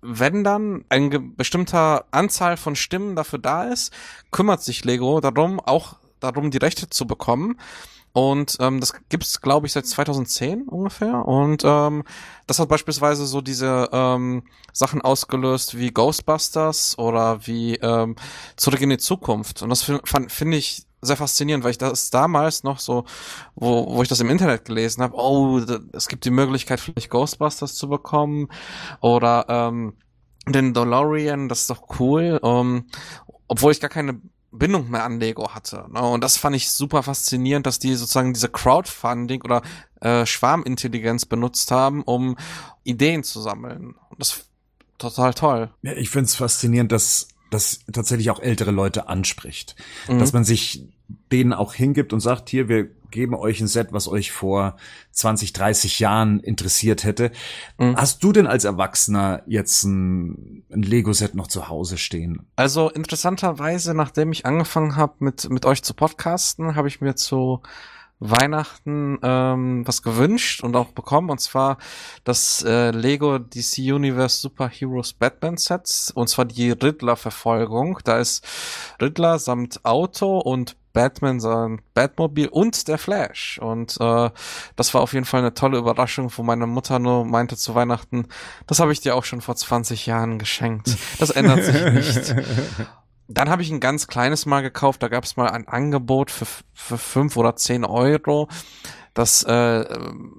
Wenn 0.00 0.44
dann 0.44 0.84
eine 0.88 1.18
bestimmter 1.18 2.04
Anzahl 2.10 2.56
von 2.56 2.76
Stimmen 2.76 3.16
dafür 3.16 3.38
da 3.38 3.64
ist, 3.64 3.92
kümmert 4.30 4.62
sich 4.62 4.84
Lego 4.84 5.20
darum, 5.20 5.58
auch 5.60 5.96
darum, 6.20 6.50
die 6.50 6.58
Rechte 6.58 6.88
zu 6.88 7.06
bekommen. 7.06 7.58
Und 8.12 8.56
ähm, 8.58 8.80
das 8.80 8.94
gibt's, 9.10 9.40
glaube 9.40 9.66
ich, 9.66 9.72
seit 9.72 9.86
2010 9.86 10.62
ungefähr. 10.62 11.26
Und 11.26 11.62
ähm, 11.64 12.04
das 12.46 12.58
hat 12.58 12.68
beispielsweise 12.68 13.26
so 13.26 13.40
diese 13.40 13.88
ähm, 13.92 14.42
Sachen 14.72 15.02
ausgelöst 15.02 15.78
wie 15.78 15.92
Ghostbusters 15.92 16.98
oder 16.98 17.46
wie 17.46 17.76
ähm, 17.76 18.16
Zurück 18.56 18.80
in 18.80 18.90
die 18.90 18.98
Zukunft. 18.98 19.62
Und 19.62 19.68
das 19.68 19.82
finde 19.82 20.02
find 20.28 20.54
ich 20.54 20.87
sehr 21.00 21.16
faszinierend, 21.16 21.64
weil 21.64 21.72
ich 21.72 21.78
das 21.78 22.10
damals 22.10 22.64
noch 22.64 22.78
so, 22.78 23.04
wo, 23.54 23.94
wo 23.94 24.02
ich 24.02 24.08
das 24.08 24.20
im 24.20 24.30
Internet 24.30 24.64
gelesen 24.64 25.02
habe, 25.02 25.14
oh, 25.16 25.58
es 25.92 26.08
gibt 26.08 26.24
die 26.24 26.30
Möglichkeit, 26.30 26.80
vielleicht 26.80 27.10
Ghostbusters 27.10 27.74
zu 27.74 27.88
bekommen 27.88 28.48
oder 29.00 29.46
ähm, 29.48 29.94
den 30.46 30.74
DeLorean, 30.74 31.48
das 31.48 31.62
ist 31.62 31.70
doch 31.70 32.00
cool, 32.00 32.40
ähm, 32.42 32.86
obwohl 33.46 33.72
ich 33.72 33.80
gar 33.80 33.90
keine 33.90 34.20
Bindung 34.50 34.90
mehr 34.90 35.04
an 35.04 35.20
Lego 35.20 35.54
hatte. 35.54 35.86
Ne? 35.92 36.00
Und 36.00 36.24
das 36.24 36.36
fand 36.36 36.56
ich 36.56 36.70
super 36.70 37.02
faszinierend, 37.02 37.66
dass 37.66 37.78
die 37.78 37.94
sozusagen 37.94 38.32
diese 38.32 38.48
Crowdfunding 38.48 39.42
oder 39.42 39.62
äh, 40.00 40.24
Schwarmintelligenz 40.24 41.26
benutzt 41.26 41.70
haben, 41.70 42.02
um 42.02 42.36
Ideen 42.82 43.24
zu 43.24 43.40
sammeln. 43.40 43.94
Und 44.08 44.20
das 44.20 44.46
total 44.96 45.34
toll. 45.34 45.70
Ja, 45.82 45.92
ich 45.92 46.10
finde 46.10 46.24
es 46.24 46.34
faszinierend, 46.34 46.92
dass 46.92 47.28
das 47.50 47.80
tatsächlich 47.92 48.30
auch 48.30 48.40
ältere 48.40 48.70
Leute 48.70 49.08
anspricht. 49.08 49.76
Mhm. 50.08 50.18
Dass 50.18 50.32
man 50.32 50.44
sich 50.44 50.84
denen 51.32 51.52
auch 51.52 51.74
hingibt 51.74 52.12
und 52.12 52.20
sagt, 52.20 52.48
hier, 52.50 52.68
wir 52.68 52.88
geben 53.10 53.34
euch 53.34 53.60
ein 53.60 53.68
Set, 53.68 53.92
was 53.92 54.08
euch 54.08 54.32
vor 54.32 54.76
20, 55.12 55.52
30 55.54 55.98
Jahren 55.98 56.40
interessiert 56.40 57.04
hätte. 57.04 57.30
Mhm. 57.78 57.96
Hast 57.96 58.22
du 58.22 58.32
denn 58.32 58.46
als 58.46 58.64
Erwachsener 58.64 59.42
jetzt 59.46 59.84
ein, 59.84 60.64
ein 60.70 60.82
Lego-Set 60.82 61.34
noch 61.34 61.46
zu 61.46 61.68
Hause 61.68 61.96
stehen? 61.96 62.46
Also 62.56 62.90
interessanterweise, 62.90 63.94
nachdem 63.94 64.32
ich 64.32 64.44
angefangen 64.44 64.96
habe 64.96 65.14
mit, 65.20 65.48
mit 65.48 65.64
euch 65.64 65.82
zu 65.82 65.94
podcasten, 65.94 66.76
habe 66.76 66.88
ich 66.88 67.00
mir 67.00 67.14
zu 67.14 67.62
Weihnachten 68.20 69.18
ähm, 69.22 69.86
was 69.86 70.02
gewünscht 70.02 70.62
und 70.62 70.76
auch 70.76 70.92
bekommen, 70.92 71.30
und 71.30 71.40
zwar 71.40 71.78
das 72.24 72.62
äh, 72.64 72.90
Lego 72.90 73.38
DC 73.38 73.78
Universe 73.78 74.40
Super 74.40 74.68
Heroes 74.68 75.12
Batman 75.12 75.56
Sets, 75.56 76.10
und 76.10 76.28
zwar 76.28 76.44
die 76.44 76.70
Riddler-Verfolgung. 76.70 78.00
Da 78.04 78.18
ist 78.18 78.46
Riddler 79.00 79.38
samt 79.38 79.84
Auto 79.84 80.38
und 80.38 80.76
Batman 80.92 81.38
sein 81.38 81.80
Batmobil 81.94 82.48
und 82.48 82.88
der 82.88 82.98
Flash. 82.98 83.60
Und 83.62 83.96
äh, 84.00 84.30
das 84.74 84.94
war 84.94 85.00
auf 85.00 85.12
jeden 85.12 85.26
Fall 85.26 85.40
eine 85.40 85.54
tolle 85.54 85.78
Überraschung, 85.78 86.32
wo 86.36 86.42
meine 86.42 86.66
Mutter 86.66 86.98
nur 86.98 87.24
meinte 87.24 87.56
zu 87.56 87.76
Weihnachten, 87.76 88.26
das 88.66 88.80
habe 88.80 88.92
ich 88.92 89.00
dir 89.00 89.14
auch 89.14 89.24
schon 89.24 89.40
vor 89.40 89.54
20 89.54 90.06
Jahren 90.06 90.38
geschenkt. 90.38 90.96
Das 91.20 91.30
ändert 91.30 91.62
sich 91.62 91.92
nicht. 91.92 92.34
Dann 93.28 93.50
habe 93.50 93.60
ich 93.62 93.70
ein 93.70 93.80
ganz 93.80 94.06
kleines 94.06 94.46
Mal 94.46 94.62
gekauft, 94.62 95.02
da 95.02 95.08
gab 95.08 95.24
es 95.24 95.36
mal 95.36 95.50
ein 95.50 95.68
Angebot 95.68 96.30
für, 96.30 96.46
für 96.72 96.96
fünf 96.96 97.36
oder 97.36 97.56
zehn 97.56 97.84
Euro. 97.84 98.48
Das 99.12 99.42
äh, 99.42 99.84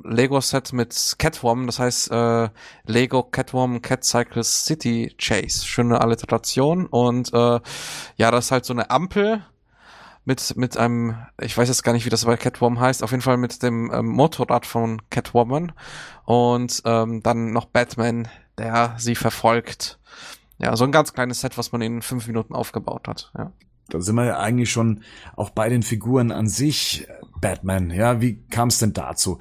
Lego-Set 0.03 0.73
mit 0.73 1.15
Catwoman, 1.19 1.67
das 1.67 1.79
heißt 1.79 2.11
äh, 2.11 2.49
Lego 2.85 3.23
Catwoman 3.23 3.81
Cat 3.81 4.03
Cycle 4.03 4.43
City 4.43 5.13
Chase. 5.17 5.67
Schöne 5.67 6.01
Alliteration. 6.01 6.87
Und 6.87 7.33
äh, 7.33 7.59
ja, 8.15 8.31
das 8.31 8.45
ist 8.45 8.51
halt 8.51 8.65
so 8.65 8.73
eine 8.73 8.89
Ampel 8.89 9.43
mit, 10.25 10.55
mit 10.55 10.77
einem, 10.77 11.17
ich 11.41 11.57
weiß 11.57 11.67
jetzt 11.67 11.83
gar 11.83 11.91
nicht, 11.91 12.05
wie 12.05 12.09
das 12.09 12.25
bei 12.25 12.37
Catwoman 12.37 12.79
heißt, 12.79 13.03
auf 13.03 13.11
jeden 13.11 13.21
Fall 13.21 13.37
mit 13.37 13.61
dem 13.63 13.91
ähm, 13.93 14.07
Motorrad 14.07 14.65
von 14.65 15.01
Catwoman. 15.09 15.73
Und 16.23 16.81
ähm, 16.85 17.21
dann 17.21 17.51
noch 17.51 17.65
Batman, 17.65 18.29
der 18.57 18.95
sie 18.97 19.15
verfolgt. 19.15 19.98
Ja, 20.59 20.75
so 20.75 20.83
ein 20.83 20.91
ganz 20.91 21.13
kleines 21.13 21.41
Set, 21.41 21.57
was 21.57 21.71
man 21.71 21.81
in 21.81 22.01
fünf 22.01 22.27
Minuten 22.27 22.53
aufgebaut 22.53 23.07
hat. 23.07 23.31
Ja. 23.37 23.53
da 23.89 24.01
sind 24.01 24.15
wir 24.15 24.25
ja 24.25 24.39
eigentlich 24.39 24.71
schon 24.71 25.01
auch 25.35 25.49
bei 25.49 25.69
den 25.69 25.83
Figuren 25.83 26.31
an 26.31 26.47
sich. 26.47 27.07
Batman, 27.41 27.89
ja, 27.89 28.19
wie 28.21 28.43
kam 28.49 28.67
es 28.67 28.79
denn 28.79 28.93
dazu? 28.93 29.39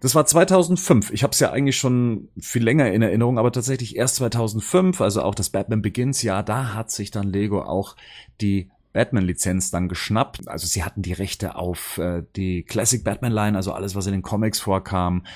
Das 0.00 0.14
war 0.14 0.26
2005. 0.26 1.10
Ich 1.10 1.22
habe 1.22 1.32
es 1.32 1.40
ja 1.40 1.50
eigentlich 1.50 1.78
schon 1.78 2.28
viel 2.38 2.62
länger 2.62 2.92
in 2.92 3.02
Erinnerung, 3.02 3.38
aber 3.38 3.50
tatsächlich 3.52 3.96
erst 3.96 4.16
2005, 4.16 5.00
also 5.00 5.22
auch 5.22 5.34
das 5.34 5.50
Batman 5.50 5.82
Begins 5.82 6.22
Jahr, 6.22 6.42
da 6.42 6.74
hat 6.74 6.90
sich 6.90 7.10
dann 7.10 7.28
Lego 7.28 7.62
auch 7.62 7.96
die 8.40 8.70
Batman-Lizenz 8.96 9.70
dann 9.70 9.90
geschnappt. 9.90 10.48
Also 10.48 10.66
sie 10.66 10.82
hatten 10.82 11.02
die 11.02 11.12
Rechte 11.12 11.54
auf 11.54 11.98
äh, 11.98 12.22
die 12.34 12.62
Classic 12.62 13.04
Batman-Line, 13.04 13.54
also 13.54 13.72
alles, 13.72 13.94
was 13.94 14.06
in 14.06 14.12
den 14.12 14.22
Comics 14.22 14.58
vorkam, 14.58 15.26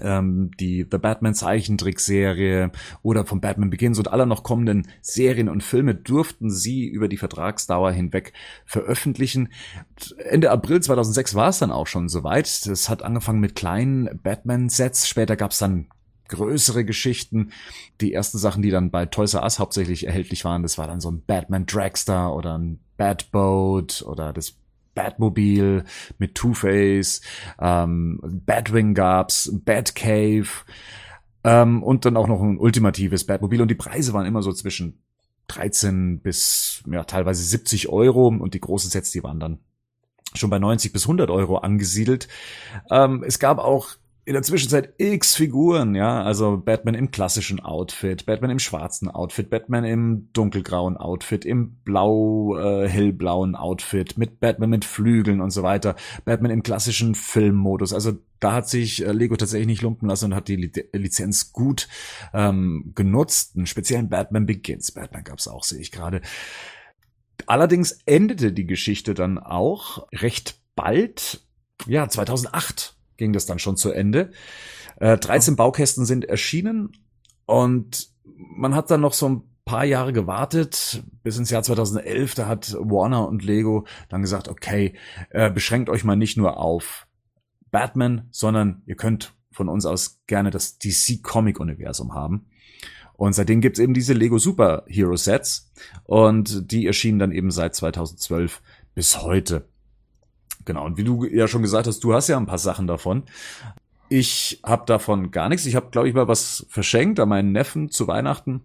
ähm, 0.00 0.52
die 0.60 0.86
The 0.88 0.98
Batman 0.98 1.34
Zeichentrickserie 1.34 2.70
oder 3.02 3.26
vom 3.26 3.40
Batman 3.40 3.70
Begins 3.70 3.98
und 3.98 4.12
aller 4.12 4.24
noch 4.24 4.44
kommenden 4.44 4.86
Serien 5.02 5.48
und 5.48 5.64
Filme 5.64 5.96
durften 5.96 6.48
sie 6.48 6.86
über 6.86 7.08
die 7.08 7.16
Vertragsdauer 7.16 7.90
hinweg 7.90 8.34
veröffentlichen. 8.64 9.48
Ende 10.18 10.52
April 10.52 10.80
2006 10.80 11.34
war 11.34 11.48
es 11.48 11.58
dann 11.58 11.72
auch 11.72 11.88
schon 11.88 12.08
soweit. 12.08 12.66
Das 12.68 12.88
hat 12.88 13.02
angefangen 13.02 13.40
mit 13.40 13.56
kleinen 13.56 14.20
Batman-Sets. 14.22 15.08
Später 15.08 15.34
gab 15.34 15.50
es 15.50 15.58
dann 15.58 15.88
größere 16.28 16.84
Geschichten. 16.84 17.50
Die 18.00 18.12
ersten 18.12 18.38
Sachen, 18.38 18.62
die 18.62 18.70
dann 18.70 18.92
bei 18.92 19.06
Toys 19.06 19.34
R 19.34 19.42
Us 19.42 19.58
hauptsächlich 19.58 20.06
erhältlich 20.06 20.44
waren, 20.44 20.62
das 20.62 20.78
war 20.78 20.86
dann 20.86 21.00
so 21.00 21.10
ein 21.10 21.24
Batman 21.26 21.66
Dragster 21.66 22.32
oder 22.32 22.56
ein 22.56 22.78
Batboat 22.98 24.02
oder 24.06 24.34
das 24.34 24.58
Batmobil 24.94 25.84
mit 26.18 26.34
Two-Face, 26.34 27.22
ähm, 27.60 28.20
Batwing 28.44 28.92
gab's, 28.92 29.50
Batcave 29.64 30.48
ähm, 31.44 31.82
und 31.82 32.04
dann 32.04 32.16
auch 32.16 32.26
noch 32.26 32.42
ein 32.42 32.58
ultimatives 32.58 33.24
Batmobil 33.24 33.62
und 33.62 33.70
die 33.70 33.76
Preise 33.76 34.12
waren 34.12 34.26
immer 34.26 34.42
so 34.42 34.52
zwischen 34.52 35.02
13 35.46 36.20
bis 36.20 36.82
ja 36.90 37.04
teilweise 37.04 37.42
70 37.42 37.88
Euro 37.88 38.26
und 38.28 38.52
die 38.52 38.60
großen 38.60 38.90
Sets, 38.90 39.12
die 39.12 39.22
waren 39.22 39.40
dann 39.40 39.60
schon 40.34 40.50
bei 40.50 40.58
90 40.58 40.92
bis 40.92 41.04
100 41.04 41.30
Euro 41.30 41.58
angesiedelt. 41.58 42.28
Ähm, 42.90 43.24
es 43.26 43.38
gab 43.38 43.58
auch 43.58 43.90
in 44.28 44.34
der 44.34 44.42
Zwischenzeit 44.42 44.92
x 44.98 45.36
Figuren, 45.36 45.94
ja, 45.94 46.22
also 46.22 46.58
Batman 46.58 46.92
im 46.92 47.10
klassischen 47.10 47.60
Outfit, 47.60 48.26
Batman 48.26 48.50
im 48.50 48.58
schwarzen 48.58 49.10
Outfit, 49.10 49.48
Batman 49.48 49.84
im 49.84 50.28
dunkelgrauen 50.34 50.98
Outfit, 50.98 51.46
im 51.46 51.76
blau 51.76 52.54
äh, 52.58 52.86
hellblauen 52.86 53.56
Outfit, 53.56 54.18
mit 54.18 54.38
Batman 54.38 54.68
mit 54.68 54.84
Flügeln 54.84 55.40
und 55.40 55.50
so 55.50 55.62
weiter, 55.62 55.96
Batman 56.26 56.50
im 56.50 56.62
klassischen 56.62 57.14
Filmmodus. 57.14 57.94
Also 57.94 58.18
da 58.38 58.52
hat 58.52 58.68
sich 58.68 59.02
äh, 59.02 59.12
Lego 59.12 59.34
tatsächlich 59.34 59.66
nicht 59.66 59.80
lumpen 59.80 60.10
lassen 60.10 60.26
und 60.26 60.34
hat 60.34 60.48
die 60.48 60.72
Lizenz 60.92 61.54
gut 61.54 61.88
ähm, 62.34 62.92
genutzt. 62.94 63.56
Einen 63.56 63.64
speziellen 63.64 64.10
Batman 64.10 64.44
Begins, 64.44 64.92
Batman 64.92 65.24
gab's 65.24 65.48
auch, 65.48 65.64
sehe 65.64 65.80
ich 65.80 65.90
gerade. 65.90 66.20
Allerdings 67.46 67.92
endete 68.04 68.52
die 68.52 68.66
Geschichte 68.66 69.14
dann 69.14 69.38
auch 69.38 70.06
recht 70.12 70.60
bald, 70.76 71.46
ja, 71.86 72.06
2008 72.06 72.97
ging 73.18 73.34
das 73.34 73.44
dann 73.44 73.58
schon 73.58 73.76
zu 73.76 73.92
Ende. 73.92 74.30
Äh, 74.96 75.18
13 75.18 75.56
Baukästen 75.56 76.06
sind 76.06 76.24
erschienen 76.24 76.92
und 77.44 78.08
man 78.24 78.74
hat 78.74 78.90
dann 78.90 79.02
noch 79.02 79.12
so 79.12 79.28
ein 79.28 79.42
paar 79.66 79.84
Jahre 79.84 80.14
gewartet, 80.14 81.02
bis 81.22 81.36
ins 81.36 81.50
Jahr 81.50 81.62
2011, 81.62 82.34
da 82.34 82.46
hat 82.46 82.74
Warner 82.80 83.28
und 83.28 83.44
Lego 83.44 83.86
dann 84.08 84.22
gesagt, 84.22 84.48
okay, 84.48 84.94
äh, 85.28 85.50
beschränkt 85.50 85.90
euch 85.90 86.04
mal 86.04 86.16
nicht 86.16 86.38
nur 86.38 86.56
auf 86.56 87.06
Batman, 87.70 88.28
sondern 88.30 88.82
ihr 88.86 88.96
könnt 88.96 89.34
von 89.50 89.68
uns 89.68 89.84
aus 89.84 90.22
gerne 90.26 90.50
das 90.50 90.78
DC 90.78 91.22
Comic 91.22 91.60
Universum 91.60 92.14
haben. 92.14 92.46
Und 93.12 93.34
seitdem 93.34 93.60
gibt's 93.60 93.80
eben 93.80 93.94
diese 93.94 94.14
Lego 94.14 94.38
Super 94.38 94.84
Hero 94.86 95.16
Sets 95.16 95.72
und 96.04 96.70
die 96.70 96.86
erschienen 96.86 97.18
dann 97.18 97.32
eben 97.32 97.50
seit 97.50 97.74
2012 97.74 98.62
bis 98.94 99.20
heute. 99.22 99.68
Genau, 100.68 100.84
und 100.84 100.98
wie 100.98 101.04
du 101.04 101.24
ja 101.24 101.48
schon 101.48 101.62
gesagt 101.62 101.86
hast, 101.86 102.04
du 102.04 102.12
hast 102.12 102.28
ja 102.28 102.36
ein 102.36 102.44
paar 102.44 102.58
Sachen 102.58 102.86
davon. 102.86 103.22
Ich 104.10 104.60
habe 104.62 104.84
davon 104.84 105.30
gar 105.30 105.48
nichts. 105.48 105.64
Ich 105.64 105.74
habe, 105.74 105.88
glaube 105.90 106.10
ich, 106.10 106.14
mal 106.14 106.28
was 106.28 106.66
verschenkt 106.68 107.18
an 107.20 107.30
meinen 107.30 107.52
Neffen 107.52 107.90
zu 107.90 108.06
Weihnachten. 108.06 108.60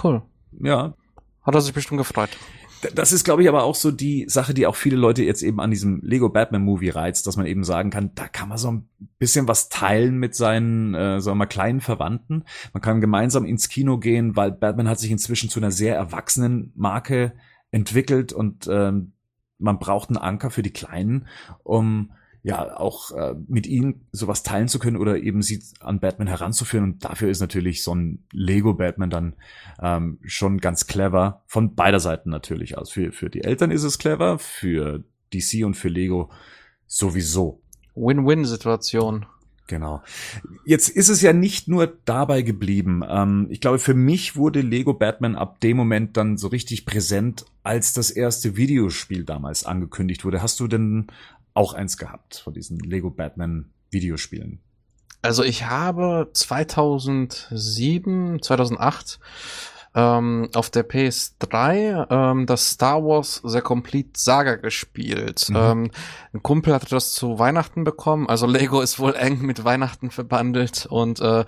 Cool. 0.00 0.22
Ja. 0.62 0.94
Hat 1.42 1.52
er 1.52 1.60
sich 1.60 1.74
bestimmt 1.74 1.98
gefreut. 1.98 2.30
Das 2.94 3.10
ist, 3.10 3.24
glaube 3.24 3.42
ich, 3.42 3.48
aber 3.48 3.64
auch 3.64 3.74
so 3.74 3.90
die 3.90 4.26
Sache, 4.28 4.54
die 4.54 4.68
auch 4.68 4.76
viele 4.76 4.94
Leute 4.94 5.24
jetzt 5.24 5.42
eben 5.42 5.58
an 5.58 5.72
diesem 5.72 6.00
Lego 6.00 6.28
Batman 6.28 6.62
Movie 6.62 6.90
reizt, 6.90 7.26
dass 7.26 7.36
man 7.36 7.46
eben 7.46 7.64
sagen 7.64 7.90
kann, 7.90 8.12
da 8.14 8.28
kann 8.28 8.48
man 8.48 8.58
so 8.58 8.70
ein 8.70 8.88
bisschen 9.18 9.48
was 9.48 9.68
teilen 9.68 10.18
mit 10.18 10.36
seinen, 10.36 10.94
äh, 10.94 11.20
sagen 11.20 11.38
wir 11.38 11.38
mal, 11.40 11.46
kleinen 11.46 11.80
Verwandten. 11.80 12.44
Man 12.72 12.82
kann 12.82 13.00
gemeinsam 13.00 13.44
ins 13.44 13.68
Kino 13.68 13.98
gehen, 13.98 14.36
weil 14.36 14.52
Batman 14.52 14.88
hat 14.88 15.00
sich 15.00 15.10
inzwischen 15.10 15.50
zu 15.50 15.58
einer 15.58 15.72
sehr 15.72 15.96
erwachsenen 15.96 16.72
Marke 16.76 17.32
entwickelt 17.72 18.32
und 18.32 18.68
ähm, 18.70 19.14
man 19.58 19.78
braucht 19.78 20.08
einen 20.08 20.18
Anker 20.18 20.50
für 20.50 20.62
die 20.62 20.72
Kleinen, 20.72 21.26
um 21.62 22.12
ja 22.42 22.76
auch 22.76 23.10
äh, 23.10 23.34
mit 23.48 23.66
ihnen 23.66 24.06
sowas 24.12 24.44
teilen 24.44 24.68
zu 24.68 24.78
können 24.78 24.96
oder 24.96 25.18
eben 25.18 25.42
sie 25.42 25.64
an 25.80 25.98
Batman 25.98 26.28
heranzuführen. 26.28 26.84
Und 26.84 27.04
dafür 27.04 27.28
ist 27.28 27.40
natürlich 27.40 27.82
so 27.82 27.92
ein 27.92 28.24
Lego 28.32 28.74
Batman 28.74 29.10
dann 29.10 29.34
ähm, 29.82 30.20
schon 30.24 30.58
ganz 30.58 30.86
clever. 30.86 31.42
Von 31.46 31.74
beider 31.74 31.98
Seiten 31.98 32.30
natürlich. 32.30 32.78
Also 32.78 32.92
für, 32.92 33.10
für 33.10 33.30
die 33.30 33.42
Eltern 33.42 33.72
ist 33.72 33.82
es 33.82 33.98
clever, 33.98 34.38
für 34.38 35.02
DC 35.34 35.64
und 35.64 35.74
für 35.74 35.88
Lego 35.88 36.30
sowieso. 36.86 37.62
Win-Win-Situation. 37.96 39.26
Genau. 39.66 40.02
Jetzt 40.64 40.88
ist 40.88 41.08
es 41.08 41.22
ja 41.22 41.32
nicht 41.32 41.66
nur 41.66 41.92
dabei 42.04 42.42
geblieben. 42.42 43.02
Ähm, 43.06 43.48
ich 43.50 43.60
glaube, 43.60 43.80
für 43.80 43.94
mich 43.94 44.36
wurde 44.36 44.60
Lego 44.60 44.94
Batman 44.94 45.34
ab 45.34 45.60
dem 45.60 45.76
Moment 45.76 46.16
dann 46.16 46.36
so 46.36 46.48
richtig 46.48 46.86
präsent, 46.86 47.46
als 47.64 47.92
das 47.92 48.10
erste 48.10 48.56
Videospiel 48.56 49.24
damals 49.24 49.64
angekündigt 49.64 50.24
wurde. 50.24 50.40
Hast 50.40 50.60
du 50.60 50.68
denn 50.68 51.08
auch 51.54 51.74
eins 51.74 51.98
gehabt 51.98 52.42
von 52.44 52.54
diesen 52.54 52.78
Lego 52.78 53.10
Batman 53.10 53.70
Videospielen? 53.90 54.60
Also 55.22 55.42
ich 55.42 55.64
habe 55.64 56.30
2007, 56.32 58.42
2008 58.42 59.18
ähm, 59.96 60.50
auf 60.54 60.68
der 60.68 60.86
PS3 60.88 62.06
ähm, 62.10 62.46
das 62.46 62.70
Star 62.70 63.02
Wars 63.02 63.40
The 63.42 63.62
Complete 63.62 64.10
Saga 64.14 64.56
gespielt. 64.56 65.48
Mhm. 65.48 65.56
Ähm, 65.56 65.90
ein 66.34 66.42
Kumpel 66.42 66.74
hatte 66.74 66.90
das 66.90 67.14
zu 67.14 67.38
Weihnachten 67.38 67.82
bekommen. 67.82 68.28
Also 68.28 68.46
Lego 68.46 68.82
ist 68.82 68.98
wohl 68.98 69.14
eng 69.14 69.40
mit 69.40 69.64
Weihnachten 69.64 70.10
verbandelt 70.10 70.86
und 70.86 71.20
äh, 71.20 71.46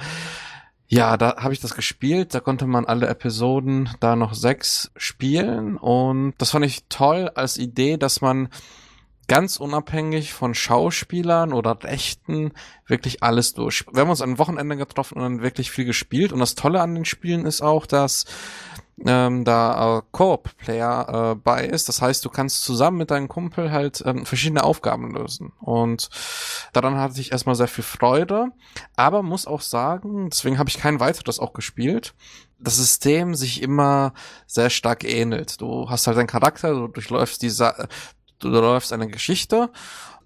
ja, 0.91 1.19
da 1.19 1.37
habe 1.37 1.53
ich 1.53 1.61
das 1.61 1.75
gespielt. 1.75 2.35
Da 2.35 2.41
konnte 2.41 2.67
man 2.67 2.87
alle 2.87 3.09
Episoden, 3.09 3.91
da 4.01 4.17
noch 4.17 4.33
sechs 4.33 4.91
spielen 4.97 5.77
und 5.77 6.33
das 6.39 6.51
fand 6.51 6.65
ich 6.65 6.85
toll 6.89 7.31
als 7.35 7.59
Idee, 7.59 7.99
dass 7.99 8.23
man 8.23 8.49
ganz 9.29 9.59
unabhängig 9.59 10.33
von 10.33 10.55
Schauspielern 10.55 11.53
oder 11.53 11.79
Rechten 11.85 12.53
wirklich 12.87 13.23
alles 13.23 13.55
durch. 13.55 13.85
Wir 13.93 14.01
haben 14.01 14.11
uns 14.11 14.23
ein 14.23 14.39
Wochenende 14.39 14.77
getroffen 14.77 15.19
und 15.19 15.23
dann 15.23 15.43
wirklich 15.43 15.71
viel 15.71 15.85
gespielt. 15.85 16.33
Und 16.33 16.41
das 16.41 16.55
Tolle 16.55 16.81
an 16.81 16.95
den 16.95 17.05
Spielen 17.05 17.45
ist 17.45 17.61
auch, 17.61 17.87
dass 17.87 18.25
ähm, 19.07 19.45
da 19.45 19.99
äh, 19.99 20.03
Koop-Player 20.11 21.33
äh, 21.33 21.35
bei 21.37 21.65
ist. 21.65 21.89
Das 21.89 22.03
heißt, 22.03 22.25
du 22.25 22.31
kannst 22.31 22.65
zusammen 22.65 22.99
mit 22.99 23.11
deinem 23.11 23.29
Kumpel 23.29 23.71
halt 23.71 24.03
ähm, 24.05 24.27
verschiedene 24.27 24.65
Aufgaben 24.65 25.15
lösen. 25.15 25.53
Und 25.61 26.09
daran 26.73 26.97
hatte 26.97 27.21
ich 27.21 27.31
erstmal 27.31 27.55
sehr 27.55 27.69
viel 27.69 27.85
Freude. 27.85 28.49
Aber 28.97 29.23
muss 29.23 29.47
auch 29.47 29.61
sagen, 29.61 30.31
deswegen 30.31 30.59
habe 30.59 30.71
ich 30.71 30.79
kein 30.79 31.01
weiteres 31.01 31.39
auch 31.39 31.53
gespielt, 31.53 32.15
das 32.59 32.77
System 32.77 33.35
sich 33.35 33.63
immer 33.63 34.13
sehr 34.47 34.71
stark 34.71 35.05
ähnelt. 35.05 35.61
Du 35.61 35.89
hast 35.89 36.07
halt 36.07 36.17
deinen 36.17 36.27
Charakter, 36.27 36.73
du 36.73 36.89
durchläufst 36.89 37.41
diese, 37.43 37.89
du 38.39 38.49
läufst 38.49 38.93
eine 38.93 39.09
Geschichte, 39.09 39.71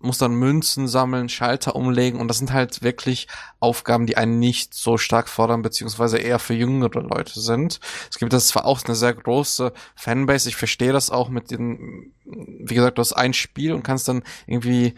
musst 0.03 0.21
dann 0.21 0.35
Münzen 0.35 0.89
sammeln, 0.89 1.29
Schalter 1.29 1.77
umlegen 1.77 2.21
und 2.21 2.29
das 2.29 2.39
sind 2.39 2.53
halt 2.53 2.83
wirklich 2.83 3.29
Aufgaben, 3.61 4.07
die 4.07 4.17
einen 4.17 4.39
nicht 4.39 4.75
so 4.75 4.99
stark 4.99 5.29
fordern, 5.29 5.63
beziehungsweise 5.63 6.19
eher 6.19 6.39
für 6.39 6.55
jüngere 6.55 7.03
Leute 7.03 7.41
sind. 7.41 7.81
Es 8.11 8.19
gibt 8.19 8.33
das 8.33 8.49
zwar 8.49 8.65
auch 8.65 8.85
eine 8.85 8.97
sehr 8.97 9.15
große 9.15 9.73
Fanbase, 9.95 10.49
ich 10.49 10.57
verstehe 10.57 10.93
das 10.93 11.11
auch 11.11 11.29
mit 11.29 11.51
den, 11.51 12.13
wie 12.25 12.75
gesagt, 12.75 12.99
du 12.99 13.01
hast 13.01 13.13
ein 13.13 13.33
Spiel 13.33 13.73
und 13.73 13.85
kannst 13.85 14.09
dann 14.09 14.23
irgendwie 14.47 14.95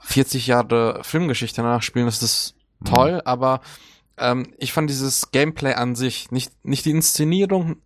40 0.00 0.46
Jahre 0.46 1.00
Filmgeschichte 1.02 1.62
nachspielen, 1.62 2.06
das 2.06 2.22
ist 2.22 2.54
toll, 2.84 3.14
mhm. 3.14 3.22
aber 3.24 3.60
ähm, 4.18 4.54
ich 4.58 4.72
fand 4.72 4.88
dieses 4.88 5.30
Gameplay 5.30 5.74
an 5.74 5.94
sich, 5.94 6.30
nicht, 6.30 6.52
nicht 6.64 6.84
die 6.84 6.90
Inszenierung, 6.90 7.76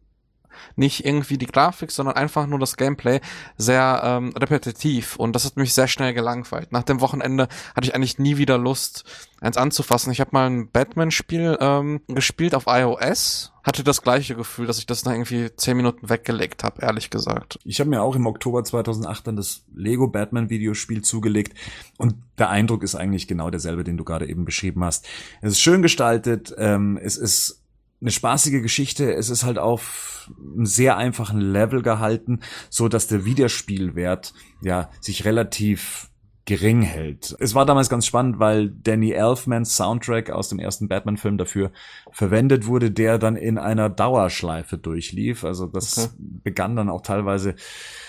nicht 0.76 1.04
irgendwie 1.04 1.38
die 1.38 1.46
Grafik, 1.46 1.90
sondern 1.90 2.16
einfach 2.16 2.46
nur 2.46 2.58
das 2.58 2.76
Gameplay 2.76 3.20
sehr 3.56 4.00
ähm, 4.04 4.32
repetitiv 4.36 5.16
und 5.16 5.34
das 5.34 5.44
hat 5.44 5.56
mich 5.56 5.74
sehr 5.74 5.88
schnell 5.88 6.14
gelangweilt. 6.14 6.72
Nach 6.72 6.82
dem 6.82 7.00
Wochenende 7.00 7.48
hatte 7.74 7.86
ich 7.86 7.94
eigentlich 7.94 8.18
nie 8.18 8.36
wieder 8.36 8.58
Lust, 8.58 9.04
eins 9.40 9.56
anzufassen. 9.56 10.12
Ich 10.12 10.20
habe 10.20 10.30
mal 10.32 10.48
ein 10.48 10.70
Batman-Spiel 10.70 11.58
ähm, 11.60 12.00
gespielt 12.08 12.54
auf 12.54 12.64
iOS, 12.66 13.52
hatte 13.62 13.84
das 13.84 14.02
gleiche 14.02 14.34
Gefühl, 14.34 14.66
dass 14.66 14.78
ich 14.78 14.86
das 14.86 15.04
nach 15.04 15.12
irgendwie 15.12 15.50
zehn 15.56 15.76
Minuten 15.76 16.08
weggelegt 16.08 16.64
habe, 16.64 16.82
ehrlich 16.82 17.10
gesagt. 17.10 17.58
Ich 17.64 17.80
habe 17.80 17.90
mir 17.90 18.02
auch 18.02 18.16
im 18.16 18.26
Oktober 18.26 18.64
2008 18.64 19.26
dann 19.26 19.36
das 19.36 19.64
Lego 19.74 20.08
Batman 20.08 20.50
Videospiel 20.50 21.02
zugelegt 21.02 21.56
und 21.98 22.16
der 22.38 22.50
Eindruck 22.50 22.82
ist 22.82 22.94
eigentlich 22.94 23.28
genau 23.28 23.50
derselbe, 23.50 23.84
den 23.84 23.96
du 23.96 24.04
gerade 24.04 24.28
eben 24.28 24.44
beschrieben 24.44 24.84
hast. 24.84 25.06
Es 25.40 25.52
ist 25.52 25.60
schön 25.60 25.82
gestaltet, 25.82 26.54
ähm, 26.58 26.98
es 27.02 27.16
ist 27.16 27.59
eine 28.00 28.10
spaßige 28.10 28.62
Geschichte. 28.62 29.12
Es 29.12 29.30
ist 29.30 29.44
halt 29.44 29.58
auf 29.58 30.30
einem 30.38 30.66
sehr 30.66 30.96
einfachen 30.96 31.40
Level 31.40 31.82
gehalten, 31.82 32.40
so 32.68 32.88
dass 32.88 33.06
der 33.06 33.24
Wiederspielwert 33.24 34.32
ja 34.62 34.90
sich 35.00 35.24
relativ 35.24 36.10
gering 36.46 36.82
hält. 36.82 37.36
Es 37.38 37.54
war 37.54 37.64
damals 37.64 37.88
ganz 37.88 38.06
spannend, 38.06 38.38
weil 38.38 38.70
Danny 38.70 39.12
Elfmans 39.12 39.76
Soundtrack 39.76 40.30
aus 40.30 40.48
dem 40.48 40.58
ersten 40.58 40.88
Batman-Film 40.88 41.38
dafür 41.38 41.70
verwendet 42.10 42.66
wurde, 42.66 42.90
der 42.90 43.18
dann 43.18 43.36
in 43.36 43.58
einer 43.58 43.88
Dauerschleife 43.88 44.76
durchlief. 44.76 45.44
Also 45.44 45.66
das 45.66 45.98
okay. 45.98 46.08
begann 46.18 46.74
dann 46.74 46.88
auch 46.88 47.02
teilweise 47.02 47.54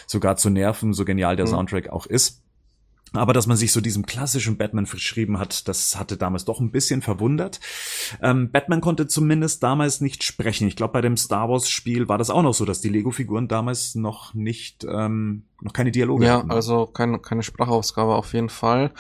sogar 0.08 0.38
zu 0.38 0.50
nerven, 0.50 0.94
so 0.94 1.06
genial 1.06 1.36
der 1.36 1.46
mhm. 1.46 1.52
Soundtrack 1.52 1.90
auch 1.90 2.06
ist. 2.08 2.42
Aber 3.14 3.34
dass 3.34 3.46
man 3.46 3.58
sich 3.58 3.74
so 3.74 3.82
diesem 3.82 4.06
klassischen 4.06 4.58
Batman 4.58 4.86
verschrieben 4.86 5.38
hat, 5.38 5.68
das 5.68 6.00
hatte 6.00 6.16
damals 6.16 6.46
doch 6.46 6.62
ein 6.62 6.72
bisschen 6.72 7.02
verwundert. 7.02 7.60
Ähm, 8.22 8.52
Batman 8.52 8.80
konnte 8.80 9.06
zumindest 9.06 9.64
damals 9.64 10.00
nicht 10.00 10.24
sprechen. 10.24 10.68
Ich 10.68 10.78
glaube, 10.78 10.94
bei 10.94 11.02
dem 11.02 11.18
Star 11.18 11.50
Wars 11.50 11.70
Spiel 11.70 12.08
war 12.08 12.18
das 12.18 12.30
auch 12.30 12.42
noch 12.42 12.54
so, 12.54 12.64
dass 12.64 12.80
die 12.80 12.90
Lego-Figuren 12.90 13.50
damals 13.50 13.96
noch 13.96 14.34
nicht, 14.34 14.86
ähm, 14.86 15.44
noch 15.62 15.74
keine 15.74 15.92
Dialoge 15.92 16.26
ja, 16.26 16.38
hatten. 16.38 16.50
Ja, 16.50 16.56
also 16.56 16.86
keine, 16.86 17.20
keine 17.20 17.44
Sprachausgabe 17.44 18.16
auf 18.16 18.34
jeden 18.34 18.50
Fall. 18.50 18.92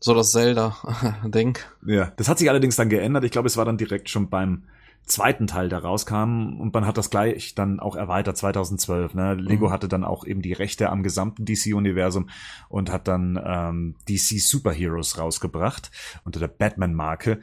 So 0.00 0.14
das 0.14 0.32
Zelda-Ding. 0.32 1.58
Ja, 1.86 2.12
das 2.16 2.28
hat 2.28 2.38
sich 2.38 2.50
allerdings 2.50 2.76
dann 2.76 2.90
geändert. 2.90 3.24
Ich 3.24 3.30
glaube, 3.30 3.48
es 3.48 3.56
war 3.56 3.64
dann 3.64 3.78
direkt 3.78 4.10
schon 4.10 4.28
beim 4.28 4.64
zweiten 5.04 5.46
Teil, 5.46 5.68
der 5.68 5.80
rauskam 5.80 6.60
und 6.60 6.72
man 6.72 6.86
hat 6.86 6.96
das 6.96 7.10
gleich 7.10 7.54
dann 7.54 7.80
auch 7.80 7.96
erweitert 7.96 8.36
2012. 8.36 9.14
Ne? 9.14 9.34
Lego 9.34 9.68
mhm. 9.68 9.72
hatte 9.72 9.88
dann 9.88 10.04
auch 10.04 10.24
eben 10.24 10.42
die 10.42 10.52
Rechte 10.52 10.90
am 10.90 11.02
gesamten 11.02 11.44
DC-Universum 11.44 12.30
und 12.68 12.90
hat 12.90 13.08
dann 13.08 13.40
ähm, 13.44 13.96
DC 14.08 14.40
Superheroes 14.40 15.18
rausgebracht 15.18 15.90
unter 16.24 16.40
der 16.40 16.48
Batman-Marke 16.48 17.40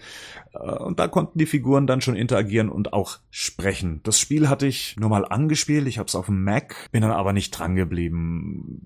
äh, 0.53 0.57
und 0.57 0.99
da 0.99 1.07
konnten 1.07 1.37
die 1.37 1.45
Figuren 1.45 1.87
dann 1.87 2.01
schon 2.01 2.15
interagieren 2.15 2.69
und 2.69 2.93
auch 2.93 3.19
sprechen. 3.29 4.01
Das 4.03 4.19
Spiel 4.19 4.49
hatte 4.49 4.67
ich 4.67 4.95
nur 4.97 5.09
mal 5.09 5.25
angespielt, 5.25 5.87
ich 5.87 5.99
habe 5.99 6.07
es 6.07 6.15
auf 6.15 6.27
dem 6.27 6.43
Mac, 6.43 6.89
bin 6.91 7.01
dann 7.01 7.11
aber 7.11 7.33
nicht 7.33 7.51
dran 7.51 7.75
geblieben. 7.75 8.81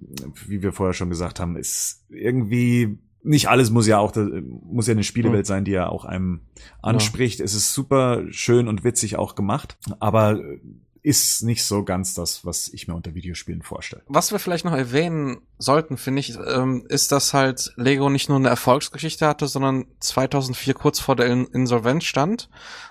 Wie 0.48 0.64
wir 0.64 0.74
vorher 0.74 0.94
schon 0.94 1.10
gesagt 1.10 1.40
haben, 1.40 1.56
ist 1.56 2.06
irgendwie 2.10 2.98
nicht 3.24 3.50
alles 3.50 3.70
muss 3.70 3.88
ja 3.88 4.00
auch, 4.00 4.16
muss 4.16 4.88
ja 4.88 4.94
eine 4.94 5.04
Spielewelt 5.04 5.46
sein, 5.46 5.66
die 5.66 5.72
ja 5.72 5.90
auch 5.90 6.06
einem 6.06 6.42
anspricht. 6.82 7.40
Ja. 7.40 7.46
Es 7.46 7.54
ist 7.54 7.74
super 7.74 8.24
schön 8.30 8.68
und 8.68 8.84
witzig 8.84 9.18
auch 9.18 9.36
gemacht, 9.36 9.78
aber 10.00 10.40
ist 11.04 11.42
nicht 11.44 11.64
so 11.64 11.84
ganz 11.84 12.14
das, 12.14 12.46
was 12.46 12.68
ich 12.70 12.88
mir 12.88 12.94
unter 12.94 13.16
Videospielen 13.16 13.64
vorstelle. 13.64 14.04
Was 14.08 14.32
wir 14.32 14.40
vielleicht 14.40 14.66
noch 14.66 14.76
erwähnen 14.76 15.42
sollten, 15.58 15.98
finde 15.98 16.20
ich, 16.20 16.38
ähm, 16.38 16.86
ist, 16.90 17.12
dass 17.12 17.34
halt 17.34 17.74
Lego 17.76 18.10
nicht 18.10 18.30
nur 18.30 18.38
eine 18.38 18.50
Erfolgsgeschichte 18.50 19.26
hatte, 19.26 19.48
sondern 19.48 19.86
2004 20.00 20.74
kurz 20.76 21.00
vor 21.00 21.16
der 21.16 21.28
Insolvenz 21.28 22.04
stand 22.04 22.50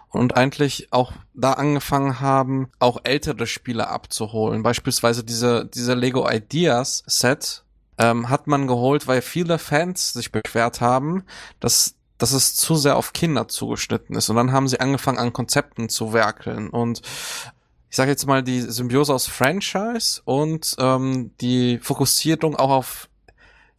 und 0.09 0.37
eigentlich 0.37 0.89
auch 0.93 1.13
da 1.35 1.53
angefangen 1.53 2.21
haben, 2.21 2.69
auch 2.81 2.99
ältere 3.05 3.47
Spiele 3.47 3.89
abzuholen. 3.89 4.65
Beispielsweise 4.65 5.23
diese, 5.23 5.67
diese 5.67 5.95
Lego 5.95 6.29
Ideas 6.29 7.05
Set, 7.07 7.65
ähm, 8.01 8.29
hat 8.31 8.47
man 8.47 8.67
geholt, 8.67 9.07
weil 9.07 9.23
viele 9.23 9.59
Fans 9.59 10.13
sich 10.13 10.33
beschwert 10.33 10.81
haben, 10.81 11.25
dass 11.61 11.95
dass 12.19 12.33
es 12.33 12.55
zu 12.55 12.77
sehr 12.77 12.99
auf 12.99 13.15
Kinder 13.15 13.49
zugeschnitten 13.49 14.15
ist. 14.15 14.29
Und 14.29 14.37
dann 14.37 14.53
haben 14.53 14.69
sie 14.69 14.79
angefangen, 14.79 15.17
an 15.17 15.33
Konzepten 15.33 15.89
zu 15.89 16.13
werkeln. 16.13 16.69
Und 16.69 17.01
ich 17.89 17.97
sage 17.97 18.11
jetzt 18.11 18.27
mal, 18.27 18.43
die 18.43 18.61
Symbiose 18.61 19.15
aus 19.15 19.27
Franchise 19.27 20.21
und 20.27 20.77
ähm, 20.79 21.33
die 21.41 21.79
Fokussierung 21.79 22.57
auch 22.57 22.71
auf 22.71 23.09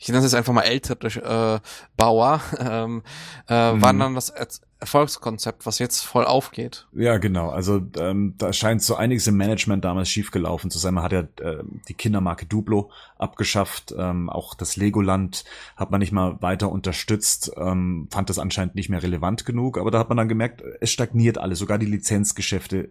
ich 0.02 0.08
nenne 0.08 0.18
es 0.18 0.24
jetzt 0.32 0.36
einfach 0.36 0.54
mal 0.54 0.64
ältere 0.64 1.62
äh, 1.62 1.68
Bauer, 1.96 2.42
ähm, 2.60 3.04
äh, 3.48 3.72
mhm. 3.72 3.82
waren 3.84 4.00
dann 4.00 4.16
das 4.16 4.34
Erfolgskonzept, 4.82 5.68
was 5.68 5.78
jetzt 5.78 6.02
voll 6.02 6.26
aufgeht. 6.26 6.88
Ja, 6.92 7.20
genau. 7.20 7.52
Also 7.52 7.82
ähm, 8.00 8.34
da 8.40 8.52
scheint 8.52 8.82
so 8.82 8.96
einiges 8.96 9.28
im 9.28 9.38
Management 9.38 9.86
damals 9.86 10.10
schiefgelaufen 10.10 10.72
zu 10.72 10.80
sein. 10.80 10.96
Man 10.96 11.04
hat 11.04 11.12
ja 11.12 11.20
äh, 11.20 11.64
die 11.88 11.94
Kindermarke 11.94 12.48
Duplo 12.48 12.90
abgeschafft. 13.20 13.94
Ähm, 13.96 14.28
auch 14.28 14.56
das 14.56 14.78
Legoland 14.78 15.46
hat 15.78 15.92
man 15.92 16.00
nicht 16.00 16.12
mal 16.12 16.42
weiter 16.42 16.72
unterstützt. 16.72 17.52
Ähm, 17.58 18.08
fand 18.10 18.32
das 18.32 18.40
anscheinend 18.40 18.74
nicht 18.74 18.90
mehr 18.90 19.04
relevant 19.04 19.46
genug. 19.46 19.78
Aber 19.78 19.92
da 19.92 20.00
hat 20.00 20.10
man 20.10 20.18
dann 20.18 20.28
gemerkt, 20.30 20.64
es 20.80 20.92
stagniert 20.92 21.38
alles. 21.38 21.60
Sogar 21.60 21.78
die 21.78 21.86
Lizenzgeschäfte 21.86 22.90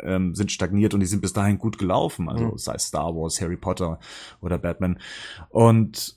ähm, 0.00 0.34
sind 0.34 0.50
stagniert 0.50 0.92
und 0.92 1.00
die 1.00 1.06
sind 1.06 1.22
bis 1.22 1.34
dahin 1.34 1.58
gut 1.58 1.78
gelaufen. 1.78 2.28
Also 2.28 2.46
mhm. 2.46 2.58
sei 2.58 2.74
es 2.74 2.86
Star 2.86 3.14
Wars, 3.14 3.40
Harry 3.40 3.56
Potter 3.56 4.00
oder 4.40 4.58
Batman. 4.58 4.98
Und 5.50 6.16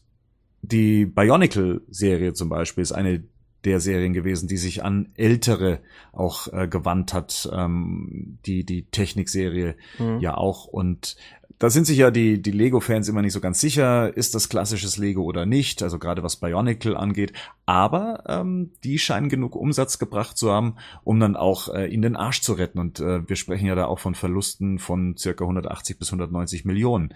die 0.63 1.05
Bionicle-Serie 1.05 2.33
zum 2.33 2.49
Beispiel 2.49 2.81
ist 2.81 2.91
eine 2.91 3.23
der 3.65 3.79
Serien 3.79 4.13
gewesen, 4.13 4.47
die 4.47 4.57
sich 4.57 4.83
an 4.83 5.09
ältere 5.15 5.79
auch 6.11 6.51
äh, 6.51 6.67
gewandt 6.67 7.13
hat, 7.13 7.49
ähm, 7.53 8.37
die 8.45 8.65
die 8.65 8.83
Technikserie 8.83 9.75
mhm. 9.99 10.19
ja 10.19 10.35
auch 10.35 10.65
und 10.65 11.15
da 11.61 11.69
sind 11.69 11.85
sich 11.85 11.99
ja 11.99 12.09
die, 12.09 12.41
die 12.41 12.49
Lego-Fans 12.49 13.07
immer 13.07 13.21
nicht 13.21 13.33
so 13.33 13.39
ganz 13.39 13.59
sicher, 13.59 14.17
ist 14.17 14.33
das 14.33 14.49
klassisches 14.49 14.97
Lego 14.97 15.21
oder 15.21 15.45
nicht, 15.45 15.83
also 15.83 15.99
gerade 15.99 16.23
was 16.23 16.37
Bionicle 16.37 16.97
angeht. 16.97 17.33
Aber 17.67 18.23
ähm, 18.27 18.71
die 18.83 18.97
scheinen 18.97 19.29
genug 19.29 19.55
Umsatz 19.55 19.99
gebracht 19.99 20.39
zu 20.39 20.51
haben, 20.51 20.77
um 21.03 21.19
dann 21.19 21.35
auch 21.35 21.71
äh, 21.71 21.85
in 21.85 22.01
den 22.01 22.15
Arsch 22.15 22.41
zu 22.41 22.53
retten. 22.53 22.79
Und 22.79 22.99
äh, 22.99 23.29
wir 23.29 23.35
sprechen 23.35 23.67
ja 23.67 23.75
da 23.75 23.85
auch 23.85 23.99
von 23.99 24.15
Verlusten 24.15 24.79
von 24.79 25.15
circa 25.17 25.43
180 25.43 25.99
bis 25.99 26.07
190 26.07 26.65
Millionen. 26.65 27.13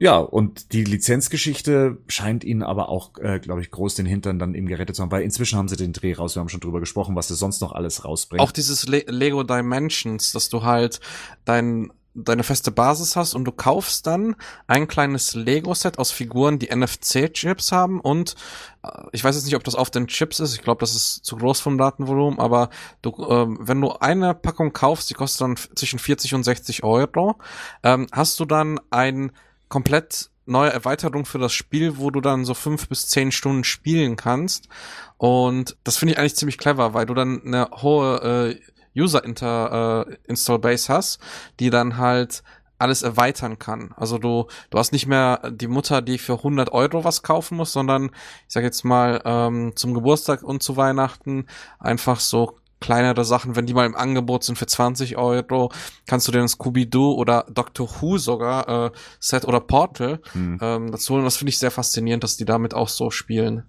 Ja, 0.00 0.16
und 0.16 0.72
die 0.72 0.82
Lizenzgeschichte 0.82 1.98
scheint 2.08 2.42
ihnen 2.42 2.62
aber 2.62 2.88
auch, 2.88 3.18
äh, 3.18 3.38
glaube 3.38 3.60
ich, 3.60 3.70
groß 3.70 3.96
den 3.96 4.06
Hintern 4.06 4.38
dann 4.38 4.54
eben 4.54 4.66
gerettet 4.66 4.96
zu 4.96 5.02
haben, 5.02 5.12
weil 5.12 5.22
inzwischen 5.22 5.58
haben 5.58 5.68
sie 5.68 5.76
den 5.76 5.92
Dreh 5.92 6.14
raus. 6.14 6.34
Wir 6.34 6.40
haben 6.40 6.48
schon 6.48 6.60
drüber 6.60 6.80
gesprochen, 6.80 7.16
was 7.16 7.28
sie 7.28 7.34
sonst 7.34 7.60
noch 7.60 7.72
alles 7.72 8.02
rausbringen. 8.02 8.42
Auch 8.42 8.50
dieses 8.50 8.88
Le 8.88 9.04
Lego 9.08 9.42
Dimensions, 9.42 10.32
dass 10.32 10.48
du 10.48 10.62
halt 10.62 11.00
dein 11.44 11.92
deine 12.14 12.42
feste 12.42 12.72
Basis 12.72 13.14
hast 13.14 13.34
und 13.34 13.44
du 13.44 13.52
kaufst 13.52 14.06
dann 14.06 14.34
ein 14.66 14.88
kleines 14.88 15.34
Lego-Set 15.34 15.98
aus 15.98 16.10
Figuren, 16.10 16.58
die 16.58 16.74
NFC-Chips 16.74 17.70
haben 17.70 18.00
und 18.00 18.34
äh, 18.82 18.88
ich 19.12 19.22
weiß 19.22 19.36
jetzt 19.36 19.44
nicht, 19.44 19.54
ob 19.54 19.62
das 19.62 19.76
auf 19.76 19.90
den 19.90 20.08
Chips 20.08 20.40
ist, 20.40 20.54
ich 20.54 20.62
glaube, 20.62 20.80
das 20.80 20.94
ist 20.94 21.24
zu 21.24 21.36
groß 21.36 21.60
vom 21.60 21.78
Datenvolumen, 21.78 22.40
aber 22.40 22.70
du, 23.02 23.12
ähm, 23.28 23.58
wenn 23.60 23.80
du 23.80 23.92
eine 23.92 24.34
Packung 24.34 24.72
kaufst, 24.72 25.08
die 25.10 25.14
kostet 25.14 25.42
dann 25.42 25.56
zwischen 25.56 25.98
40 26.00 26.34
und 26.34 26.42
60 26.42 26.82
Euro, 26.82 27.36
ähm, 27.84 28.08
hast 28.10 28.40
du 28.40 28.44
dann 28.44 28.80
ein 28.90 29.30
komplett 29.70 30.28
neue 30.44 30.70
Erweiterung 30.70 31.24
für 31.24 31.38
das 31.38 31.54
Spiel, 31.54 31.96
wo 31.96 32.10
du 32.10 32.20
dann 32.20 32.44
so 32.44 32.52
fünf 32.52 32.88
bis 32.88 33.08
zehn 33.08 33.32
Stunden 33.32 33.64
spielen 33.64 34.16
kannst. 34.16 34.68
Und 35.16 35.76
das 35.84 35.96
finde 35.96 36.12
ich 36.12 36.18
eigentlich 36.18 36.36
ziemlich 36.36 36.58
clever, 36.58 36.92
weil 36.92 37.06
du 37.06 37.14
dann 37.14 37.40
eine 37.46 37.70
hohe 37.80 38.58
äh, 38.58 39.00
User 39.00 39.24
Inter 39.24 40.06
äh, 40.08 40.76
hast, 40.88 41.20
die 41.60 41.70
dann 41.70 41.96
halt 41.96 42.42
alles 42.78 43.02
erweitern 43.02 43.58
kann. 43.58 43.92
Also 43.96 44.18
du, 44.18 44.46
du 44.70 44.78
hast 44.78 44.92
nicht 44.92 45.06
mehr 45.06 45.50
die 45.50 45.68
Mutter, 45.68 46.00
die 46.02 46.18
für 46.18 46.38
100 46.38 46.72
Euro 46.72 47.04
was 47.04 47.22
kaufen 47.22 47.58
muss, 47.58 47.72
sondern 47.72 48.06
ich 48.06 48.54
sag 48.54 48.64
jetzt 48.64 48.84
mal 48.84 49.20
ähm, 49.24 49.72
zum 49.76 49.92
Geburtstag 49.94 50.42
und 50.42 50.62
zu 50.62 50.76
Weihnachten 50.76 51.46
einfach 51.78 52.18
so 52.18 52.59
kleinere 52.80 53.24
Sachen, 53.24 53.56
wenn 53.56 53.66
die 53.66 53.74
mal 53.74 53.86
im 53.86 53.94
Angebot 53.94 54.44
sind 54.44 54.56
für 54.56 54.66
20 54.66 55.16
Euro, 55.16 55.70
kannst 56.06 56.26
du 56.26 56.32
dir 56.32 56.40
ein 56.40 56.48
Scooby-Doo 56.48 57.12
oder 57.12 57.46
Doctor 57.50 57.88
Who 58.00 58.18
sogar 58.18 58.86
äh, 58.86 58.90
Set 59.18 59.44
oder 59.44 59.60
Portal 59.60 60.20
hm. 60.32 60.58
ähm, 60.60 60.90
dazu 60.90 61.14
holen. 61.14 61.24
Das 61.24 61.36
finde 61.36 61.50
ich 61.50 61.58
sehr 61.58 61.70
faszinierend, 61.70 62.24
dass 62.24 62.36
die 62.36 62.44
damit 62.44 62.74
auch 62.74 62.88
so 62.88 63.10
spielen. 63.10 63.64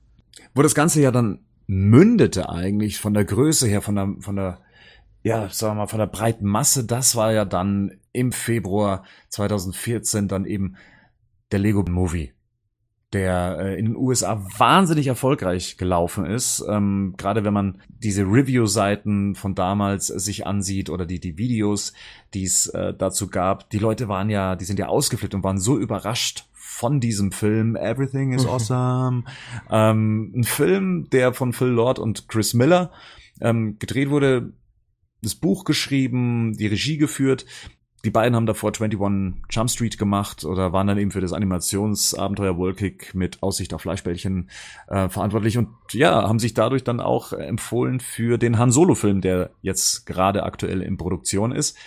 Wo 0.54 0.62
das 0.62 0.76
Ganze 0.76 1.02
ja 1.02 1.12
dann 1.12 1.40
mündete 1.68 2.50
eigentlich 2.50 3.00
von 3.00 3.14
der 3.14 3.26
Größe 3.26 3.68
her, 3.68 3.82
von 3.82 3.96
der, 3.96 4.16
von 4.20 4.36
der, 4.36 4.60
ja, 5.24 5.50
sagen 5.50 5.76
wir 5.76 5.82
mal, 5.84 5.88
von 5.88 6.00
der 6.00 6.08
breiten 6.08 6.46
Masse, 6.46 6.86
das 6.86 7.16
war 7.16 7.32
ja 7.34 7.46
dann 7.46 8.00
im 8.14 8.32
Februar 8.32 9.04
2014 9.30 10.28
dann 10.28 10.46
eben 10.46 10.76
der 11.52 11.60
Lego 11.60 11.84
Movie 11.88 12.34
der 13.14 13.58
äh, 13.60 13.80
in 13.80 13.86
den 13.86 13.96
USA 13.96 14.46
wahnsinnig 14.58 15.08
erfolgreich 15.08 15.78
gelaufen 15.78 16.26
ist. 16.26 16.64
Ähm, 16.68 17.16
Gerade 17.18 17.44
wenn 17.44 17.54
man 17.54 17.82
diese 17.90 18.24
Review-Seiten 18.24 19.36
von 19.36 19.54
damals 19.54 20.08
sich 20.08 20.48
ansieht 20.48 20.90
oder 20.90 21.06
die, 21.06 21.20
die 21.20 21.38
Videos, 21.38 21.94
die 22.34 22.44
es 22.44 22.68
äh, 22.68 22.94
dazu 22.94 23.28
gab. 23.28 23.70
Die 23.70 23.80
Leute 23.80 24.08
waren 24.08 24.30
ja, 24.30 24.56
die 24.56 24.66
sind 24.66 24.80
ja 24.80 24.88
ausgeflippt 24.88 25.36
und 25.36 25.44
waren 25.44 25.60
so 25.60 25.78
überrascht 25.78 26.46
von 26.54 27.00
diesem 27.00 27.32
Film 27.32 27.76
Everything 27.76 28.32
is 28.32 28.46
Awesome. 28.48 29.26
ähm, 29.70 30.32
ein 30.36 30.44
Film, 30.44 31.10
der 31.12 31.34
von 31.34 31.52
Phil 31.52 31.68
Lord 31.68 32.00
und 32.00 32.30
Chris 32.30 32.54
Miller 32.54 32.92
ähm, 33.42 33.78
gedreht 33.78 34.10
wurde, 34.10 34.54
das 35.22 35.36
Buch 35.36 35.66
geschrieben, 35.66 36.56
die 36.58 36.68
Regie 36.68 36.98
geführt 36.98 37.46
die 38.04 38.10
beiden 38.10 38.36
haben 38.36 38.46
davor 38.46 38.72
21 38.72 39.44
Jump 39.50 39.70
Street 39.70 39.98
gemacht 39.98 40.44
oder 40.44 40.74
waren 40.74 40.88
dann 40.88 40.98
eben 40.98 41.12
für 41.12 41.22
das 41.22 41.34
Animationsabenteuer 41.34 42.58
Wolkick 42.58 43.14
mit 43.14 43.44
Aussicht 43.44 43.74
auf 43.74 43.82
Fleischbällchen 43.82 44.50
äh, 44.88 45.10
verantwortlich 45.10 45.58
und 45.58 45.70
ja, 45.92 46.28
haben 46.28 46.40
sich 46.40 46.54
dadurch 46.54 46.84
dann 46.84 47.00
auch 47.00 47.34
empfohlen 47.34 48.00
für 48.00 48.38
den 48.38 48.58
Han 48.58 48.72
Solo 48.72 48.96
Film, 48.96 49.22
der 49.22 49.52
jetzt 49.62 50.06
gerade 50.06 50.44
aktuell 50.44 50.82
in 50.82 50.98
Produktion 50.98 51.52
ist. 51.52 51.78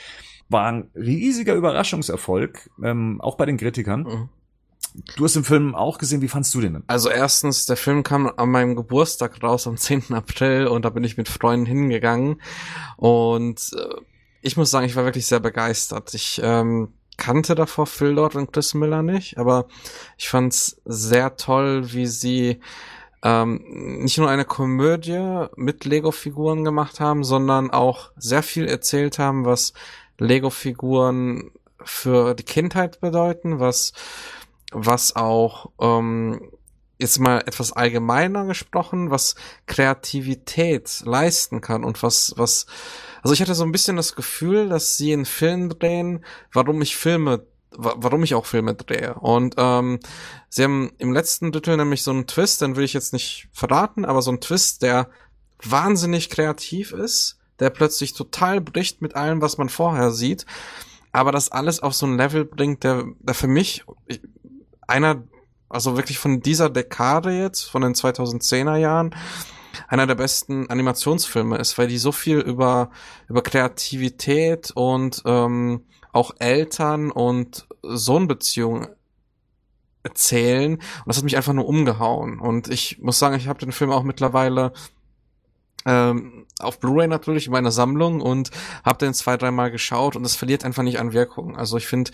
War 0.48 0.66
ein 0.66 0.90
riesiger 0.94 1.54
Überraschungserfolg, 1.54 2.70
ähm, 2.82 3.20
auch 3.20 3.36
bei 3.36 3.46
den 3.46 3.56
Kritikern. 3.56 4.02
Mhm. 4.02 4.28
Du 5.16 5.24
hast 5.24 5.34
den 5.34 5.42
Film 5.42 5.74
auch 5.74 5.98
gesehen, 5.98 6.22
wie 6.22 6.28
fandst 6.28 6.54
du 6.54 6.60
den 6.60 6.74
denn? 6.74 6.84
Also 6.86 7.10
erstens, 7.10 7.66
der 7.66 7.76
Film 7.76 8.04
kam 8.04 8.30
an 8.36 8.50
meinem 8.50 8.76
Geburtstag 8.76 9.42
raus 9.42 9.66
am 9.66 9.76
10. 9.76 10.12
April 10.12 10.68
und 10.68 10.84
da 10.84 10.90
bin 10.90 11.02
ich 11.02 11.16
mit 11.16 11.28
Freunden 11.28 11.66
hingegangen 11.66 12.40
und 12.96 13.72
äh, 13.76 13.94
ich 14.44 14.58
muss 14.58 14.70
sagen, 14.70 14.84
ich 14.84 14.94
war 14.94 15.04
wirklich 15.06 15.26
sehr 15.26 15.40
begeistert. 15.40 16.12
Ich 16.12 16.38
ähm, 16.44 16.92
kannte 17.16 17.54
davor 17.54 17.86
Phil 17.86 18.08
Lord 18.08 18.36
und 18.36 18.52
Chris 18.52 18.74
Miller 18.74 19.02
nicht, 19.02 19.38
aber 19.38 19.66
ich 20.18 20.28
fand's 20.28 20.82
sehr 20.84 21.36
toll, 21.36 21.92
wie 21.92 22.06
sie 22.06 22.60
ähm, 23.22 23.64
nicht 24.02 24.18
nur 24.18 24.28
eine 24.28 24.44
Komödie 24.44 25.46
mit 25.56 25.86
Lego-Figuren 25.86 26.62
gemacht 26.62 27.00
haben, 27.00 27.24
sondern 27.24 27.70
auch 27.70 28.10
sehr 28.16 28.42
viel 28.42 28.66
erzählt 28.66 29.18
haben, 29.18 29.46
was 29.46 29.72
Lego-Figuren 30.18 31.50
für 31.82 32.34
die 32.34 32.42
Kindheit 32.42 33.00
bedeuten, 33.00 33.60
was, 33.60 33.94
was 34.72 35.16
auch 35.16 35.70
ähm, 35.80 36.50
jetzt 36.98 37.18
mal 37.18 37.38
etwas 37.46 37.72
allgemeiner 37.72 38.44
gesprochen, 38.44 39.10
was 39.10 39.36
Kreativität 39.64 41.00
leisten 41.06 41.62
kann 41.62 41.82
und 41.82 42.02
was, 42.02 42.34
was, 42.36 42.66
also 43.24 43.32
ich 43.32 43.40
hatte 43.40 43.54
so 43.54 43.64
ein 43.64 43.72
bisschen 43.72 43.96
das 43.96 44.14
Gefühl, 44.14 44.68
dass 44.68 44.96
sie 44.96 45.12
einen 45.12 45.24
Film 45.24 45.70
drehen, 45.70 46.24
warum 46.52 46.80
ich 46.82 46.96
Filme 46.96 47.46
warum 47.76 48.22
ich 48.22 48.34
auch 48.34 48.46
Filme 48.46 48.74
drehe. 48.74 49.14
Und 49.14 49.54
ähm, 49.58 49.98
sie 50.48 50.62
haben 50.62 50.92
im 50.98 51.12
letzten 51.12 51.50
Drittel 51.50 51.76
nämlich 51.76 52.02
so 52.02 52.12
einen 52.12 52.28
Twist, 52.28 52.60
den 52.60 52.76
will 52.76 52.84
ich 52.84 52.92
jetzt 52.92 53.12
nicht 53.12 53.48
verraten, 53.52 54.04
aber 54.04 54.22
so 54.22 54.30
einen 54.30 54.40
Twist, 54.40 54.82
der 54.82 55.08
wahnsinnig 55.60 56.30
kreativ 56.30 56.92
ist, 56.92 57.38
der 57.58 57.70
plötzlich 57.70 58.12
total 58.12 58.60
bricht 58.60 59.02
mit 59.02 59.16
allem, 59.16 59.40
was 59.40 59.58
man 59.58 59.68
vorher 59.68 60.12
sieht, 60.12 60.46
aber 61.12 61.32
das 61.32 61.50
alles 61.52 61.80
auf 61.80 61.94
so 61.94 62.06
ein 62.06 62.16
Level 62.16 62.44
bringt, 62.44 62.84
der, 62.84 63.04
der 63.20 63.34
für 63.34 63.48
mich 63.48 63.84
einer, 64.86 65.22
also 65.68 65.96
wirklich 65.96 66.18
von 66.18 66.40
dieser 66.40 66.70
Dekade 66.70 67.32
jetzt, 67.32 67.62
von 67.62 67.82
den 67.82 67.94
2010er 67.94 68.76
Jahren, 68.76 69.14
einer 69.88 70.06
der 70.06 70.14
besten 70.14 70.68
Animationsfilme 70.68 71.58
ist, 71.58 71.78
weil 71.78 71.88
die 71.88 71.98
so 71.98 72.12
viel 72.12 72.38
über, 72.38 72.90
über 73.28 73.42
Kreativität 73.42 74.70
und 74.74 75.22
ähm, 75.24 75.84
auch 76.12 76.34
Eltern 76.38 77.10
und 77.10 77.66
Sohnbeziehungen 77.82 78.88
erzählen. 80.02 80.74
Und 80.74 81.06
das 81.06 81.16
hat 81.16 81.24
mich 81.24 81.36
einfach 81.36 81.52
nur 81.52 81.66
umgehauen. 81.66 82.38
Und 82.38 82.68
ich 82.68 83.00
muss 83.00 83.18
sagen, 83.18 83.36
ich 83.36 83.48
habe 83.48 83.58
den 83.58 83.72
Film 83.72 83.90
auch 83.90 84.02
mittlerweile 84.02 84.72
ähm, 85.86 86.46
auf 86.58 86.80
Blu-ray 86.80 87.08
natürlich 87.08 87.46
in 87.46 87.52
meiner 87.52 87.70
Sammlung 87.70 88.20
und 88.20 88.50
habe 88.84 89.04
den 89.04 89.14
zwei, 89.14 89.36
dreimal 89.36 89.70
geschaut 89.70 90.16
und 90.16 90.24
es 90.24 90.36
verliert 90.36 90.64
einfach 90.64 90.82
nicht 90.82 90.98
an 90.98 91.12
Wirkung. 91.12 91.56
Also 91.56 91.76
ich 91.76 91.86
finde 91.86 92.10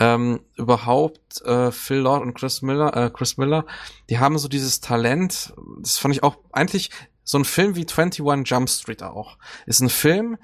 ähm, 0.00 0.40
überhaupt 0.56 1.42
äh, 1.42 1.70
Phil 1.70 1.98
Lord 1.98 2.22
und 2.22 2.34
Chris 2.34 2.62
Miller, 2.62 2.96
äh, 2.96 3.10
Chris 3.10 3.36
Miller, 3.36 3.64
die 4.10 4.18
haben 4.18 4.38
so 4.38 4.48
dieses 4.48 4.80
Talent. 4.80 5.52
Das 5.80 5.98
fand 5.98 6.14
ich 6.14 6.22
auch 6.22 6.36
eigentlich 6.52 6.90
so 7.24 7.38
ein 7.38 7.44
Film 7.44 7.76
wie 7.76 7.86
21 7.86 8.24
Jump 8.44 8.68
Street 8.68 9.02
auch. 9.02 9.38
Ist 9.66 9.80
ein 9.80 9.90
Film, 9.90 10.38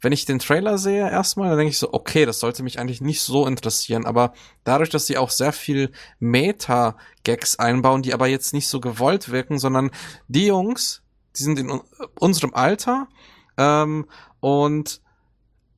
wenn 0.00 0.12
ich 0.12 0.24
den 0.24 0.38
Trailer 0.38 0.78
sehe 0.78 1.08
erstmal, 1.10 1.50
dann 1.50 1.58
denke 1.58 1.70
ich 1.70 1.78
so, 1.78 1.92
okay, 1.92 2.24
das 2.24 2.40
sollte 2.40 2.62
mich 2.62 2.78
eigentlich 2.78 3.00
nicht 3.00 3.20
so 3.20 3.46
interessieren, 3.46 4.06
aber 4.06 4.32
dadurch, 4.64 4.88
dass 4.88 5.06
sie 5.06 5.18
auch 5.18 5.30
sehr 5.30 5.52
viel 5.52 5.92
Meta-Gags 6.18 7.58
einbauen, 7.58 8.02
die 8.02 8.14
aber 8.14 8.26
jetzt 8.26 8.54
nicht 8.54 8.68
so 8.68 8.80
gewollt 8.80 9.30
wirken, 9.30 9.58
sondern 9.58 9.90
die 10.28 10.46
Jungs, 10.46 11.02
die 11.36 11.42
sind 11.42 11.58
in 11.58 11.80
unserem 12.18 12.54
Alter 12.54 13.08
ähm, 13.56 14.06
und 14.40 15.00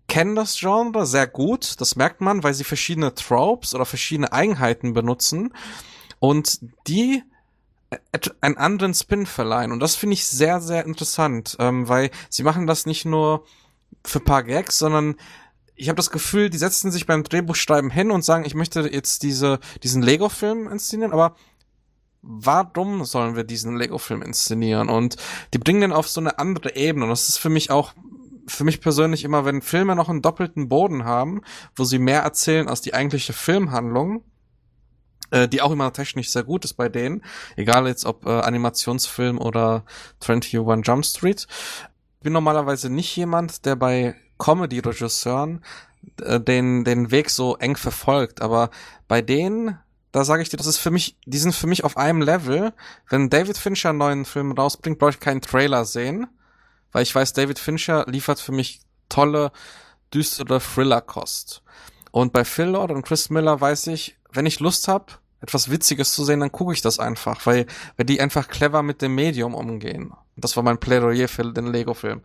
kennen 0.08 0.34
das 0.34 0.58
Genre 0.58 1.06
sehr 1.06 1.26
gut, 1.26 1.80
das 1.80 1.96
merkt 1.96 2.20
man, 2.20 2.42
weil 2.42 2.54
sie 2.54 2.64
verschiedene 2.64 3.14
Tropes 3.14 3.74
oder 3.74 3.86
verschiedene 3.86 4.32
Eigenheiten 4.32 4.92
benutzen 4.92 5.54
und 6.18 6.60
die 6.86 7.22
einen 8.40 8.56
anderen 8.56 8.94
Spin 8.94 9.26
verleihen. 9.26 9.72
Und 9.72 9.80
das 9.80 9.96
finde 9.96 10.14
ich 10.14 10.26
sehr, 10.26 10.60
sehr 10.60 10.84
interessant, 10.84 11.56
ähm, 11.58 11.88
weil 11.88 12.10
sie 12.28 12.42
machen 12.42 12.66
das 12.66 12.86
nicht 12.86 13.04
nur 13.04 13.44
für 14.04 14.20
paar 14.20 14.42
Gags, 14.42 14.78
sondern 14.78 15.16
ich 15.74 15.88
habe 15.88 15.96
das 15.96 16.10
Gefühl, 16.10 16.50
die 16.50 16.58
setzen 16.58 16.92
sich 16.92 17.06
beim 17.06 17.24
Drehbuchschreiben 17.24 17.90
hin 17.90 18.10
und 18.10 18.24
sagen, 18.24 18.44
ich 18.44 18.54
möchte 18.54 18.80
jetzt 18.80 19.22
diese, 19.22 19.58
diesen 19.82 20.02
Lego-Film 20.02 20.68
inszenieren, 20.68 21.12
aber 21.12 21.36
warum 22.22 23.04
sollen 23.04 23.36
wir 23.36 23.44
diesen 23.44 23.76
Lego-Film 23.76 24.22
inszenieren? 24.22 24.88
Und 24.88 25.16
die 25.52 25.58
bringen 25.58 25.80
den 25.80 25.92
auf 25.92 26.08
so 26.08 26.20
eine 26.20 26.38
andere 26.38 26.76
Ebene. 26.76 27.04
Und 27.04 27.10
das 27.10 27.28
ist 27.28 27.38
für 27.38 27.50
mich 27.50 27.70
auch, 27.70 27.92
für 28.46 28.64
mich 28.64 28.80
persönlich 28.80 29.24
immer, 29.24 29.44
wenn 29.44 29.62
Filme 29.62 29.96
noch 29.96 30.08
einen 30.08 30.22
doppelten 30.22 30.68
Boden 30.68 31.04
haben, 31.04 31.42
wo 31.74 31.84
sie 31.84 31.98
mehr 31.98 32.22
erzählen 32.22 32.68
als 32.68 32.80
die 32.80 32.94
eigentliche 32.94 33.32
Filmhandlung, 33.32 34.24
äh, 35.30 35.48
die 35.48 35.62
auch 35.62 35.72
immer 35.72 35.92
technisch 35.92 36.30
sehr 36.30 36.44
gut 36.44 36.64
ist 36.64 36.74
bei 36.74 36.88
denen, 36.88 37.22
egal 37.56 37.86
jetzt 37.86 38.04
ob 38.04 38.24
äh, 38.26 38.30
Animationsfilm 38.30 39.38
oder 39.38 39.84
21 40.20 40.52
Jump 40.86 41.04
Street, 41.04 41.46
bin 42.22 42.32
normalerweise 42.32 42.88
nicht 42.88 43.14
jemand, 43.16 43.64
der 43.66 43.74
bei 43.76 44.14
Comedy-Regisseuren 44.38 45.64
äh, 46.22 46.40
den, 46.40 46.84
den 46.84 47.10
Weg 47.10 47.30
so 47.30 47.56
eng 47.56 47.76
verfolgt, 47.76 48.42
aber 48.42 48.70
bei 49.08 49.22
denen, 49.22 49.78
da 50.12 50.24
sage 50.24 50.42
ich 50.42 50.50
dir, 50.50 50.58
das 50.58 50.66
ist 50.66 50.78
für 50.78 50.90
mich, 50.90 51.16
die 51.24 51.38
sind 51.38 51.54
für 51.54 51.66
mich 51.66 51.84
auf 51.84 51.96
einem 51.96 52.20
Level. 52.20 52.72
Wenn 53.08 53.30
David 53.30 53.56
Fincher 53.56 53.90
einen 53.90 53.98
neuen 53.98 54.24
Film 54.24 54.52
rausbringt, 54.52 54.98
brauche 54.98 55.10
ich 55.10 55.20
keinen 55.20 55.40
Trailer 55.40 55.84
sehen, 55.84 56.28
weil 56.92 57.02
ich 57.02 57.14
weiß, 57.14 57.32
David 57.32 57.58
Fincher 57.58 58.04
liefert 58.06 58.38
für 58.38 58.52
mich 58.52 58.82
tolle, 59.08 59.52
düstere 60.12 60.60
Thriller-Kost. 60.60 61.62
Und 62.10 62.34
bei 62.34 62.44
Phil 62.44 62.66
Lord 62.66 62.90
und 62.90 63.02
Chris 63.02 63.30
Miller 63.30 63.60
weiß 63.60 63.86
ich, 63.88 64.18
wenn 64.30 64.44
ich 64.44 64.60
Lust 64.60 64.86
habe, 64.86 65.06
etwas 65.40 65.70
Witziges 65.70 66.12
zu 66.12 66.24
sehen, 66.24 66.40
dann 66.40 66.52
gucke 66.52 66.72
ich 66.72 66.82
das 66.82 66.98
einfach, 66.98 67.44
weil, 67.46 67.66
weil 67.96 68.06
die 68.06 68.20
einfach 68.20 68.48
clever 68.48 68.82
mit 68.82 69.02
dem 69.02 69.14
Medium 69.14 69.54
umgehen. 69.54 70.12
Das 70.36 70.56
war 70.56 70.62
mein 70.62 70.78
Plädoyer 70.78 71.26
für 71.26 71.52
den 71.52 71.66
Lego-Film. 71.66 72.22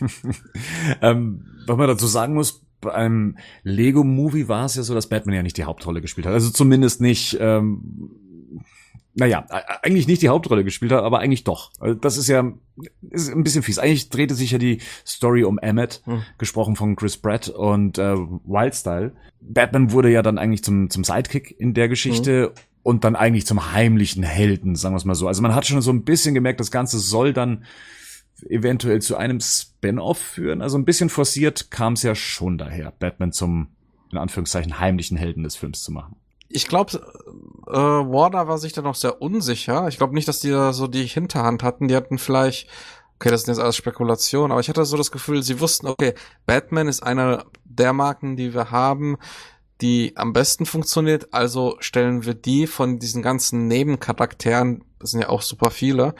ähm, 1.02 1.44
was 1.66 1.76
man 1.76 1.88
dazu 1.88 2.06
sagen 2.06 2.34
muss, 2.34 2.62
bei 2.84 2.94
einem 2.94 3.36
Lego-Movie 3.62 4.48
war 4.48 4.66
es 4.66 4.76
ja 4.76 4.82
so, 4.82 4.94
dass 4.94 5.08
Batman 5.08 5.34
ja 5.34 5.42
nicht 5.42 5.56
die 5.56 5.64
Hauptrolle 5.64 6.00
gespielt 6.00 6.26
hat. 6.26 6.32
Also 6.32 6.50
zumindest 6.50 7.00
nicht, 7.00 7.36
ähm, 7.40 8.10
naja, 9.14 9.46
eigentlich 9.82 10.06
nicht 10.06 10.22
die 10.22 10.28
Hauptrolle 10.28 10.64
gespielt 10.64 10.92
hat, 10.92 11.02
aber 11.02 11.20
eigentlich 11.20 11.44
doch. 11.44 11.72
Also 11.78 11.94
das 11.94 12.16
ist 12.16 12.28
ja 12.28 12.52
ist 13.10 13.30
ein 13.30 13.44
bisschen 13.44 13.62
fies. 13.62 13.78
Eigentlich 13.78 14.08
drehte 14.08 14.34
sich 14.34 14.50
ja 14.50 14.58
die 14.58 14.80
Story 15.06 15.44
um 15.44 15.58
Emmett, 15.58 16.02
hm. 16.04 16.22
gesprochen 16.38 16.76
von 16.76 16.96
Chris 16.96 17.16
Pratt 17.16 17.48
und 17.48 17.98
äh, 17.98 18.16
Wildstyle. 18.16 19.12
Batman 19.40 19.92
wurde 19.92 20.10
ja 20.10 20.22
dann 20.22 20.38
eigentlich 20.38 20.64
zum, 20.64 20.90
zum 20.90 21.04
Sidekick 21.04 21.54
in 21.58 21.74
der 21.74 21.88
Geschichte. 21.88 22.52
Hm 22.54 22.62
und 22.84 23.02
dann 23.02 23.16
eigentlich 23.16 23.46
zum 23.46 23.72
heimlichen 23.72 24.22
Helden, 24.22 24.76
sagen 24.76 24.94
wir 24.94 24.98
es 24.98 25.06
mal 25.06 25.14
so. 25.14 25.26
Also 25.26 25.42
man 25.42 25.54
hat 25.54 25.66
schon 25.66 25.80
so 25.80 25.90
ein 25.90 26.04
bisschen 26.04 26.34
gemerkt, 26.34 26.60
das 26.60 26.70
Ganze 26.70 26.98
soll 26.98 27.32
dann 27.32 27.64
eventuell 28.48 29.00
zu 29.00 29.16
einem 29.16 29.40
Spin-off 29.40 30.18
führen. 30.18 30.62
Also 30.62 30.78
ein 30.78 30.84
bisschen 30.84 31.08
forciert 31.08 31.70
kam 31.70 31.94
es 31.94 32.02
ja 32.02 32.14
schon 32.14 32.58
daher, 32.58 32.92
Batman 32.92 33.32
zum 33.32 33.68
in 34.14 34.18
Anführungszeichen 34.18 34.78
heimlichen 34.78 35.16
Helden 35.16 35.42
des 35.42 35.56
Films 35.56 35.82
zu 35.82 35.92
machen. 35.92 36.16
Ich 36.48 36.68
glaube, 36.68 37.02
äh, 37.66 37.72
Warner 37.72 38.46
war 38.46 38.58
sich 38.58 38.72
da 38.72 38.80
noch 38.80 38.94
sehr 38.94 39.20
unsicher. 39.20 39.88
Ich 39.88 39.96
glaube 39.96 40.14
nicht, 40.14 40.28
dass 40.28 40.38
die 40.38 40.50
da 40.50 40.72
so 40.72 40.86
die 40.86 41.04
Hinterhand 41.04 41.64
hatten. 41.64 41.88
Die 41.88 41.96
hatten 41.96 42.18
vielleicht, 42.18 42.68
okay, 43.16 43.30
das 43.30 43.42
sind 43.42 43.54
jetzt 43.54 43.62
alles 43.62 43.76
Spekulationen, 43.76 44.52
aber 44.52 44.60
ich 44.60 44.68
hatte 44.68 44.84
so 44.84 44.96
das 44.96 45.10
Gefühl, 45.10 45.42
sie 45.42 45.58
wussten, 45.58 45.88
okay, 45.88 46.14
Batman 46.46 46.86
ist 46.86 47.02
einer 47.02 47.44
der 47.64 47.92
Marken, 47.92 48.36
die 48.36 48.54
wir 48.54 48.70
haben, 48.70 49.16
die 49.80 50.12
am 50.16 50.32
besten 50.32 50.66
funktioniert, 50.66 51.32
also 51.32 51.76
stellen 51.80 52.24
wir 52.24 52.34
die 52.34 52.66
von 52.66 52.98
diesen 52.98 53.22
ganzen 53.22 53.66
Nebencharakteren, 53.66 54.84
das 54.98 55.10
sind 55.10 55.20
ja 55.20 55.28
auch 55.28 55.42
super 55.42 55.70
viele, 55.70 56.14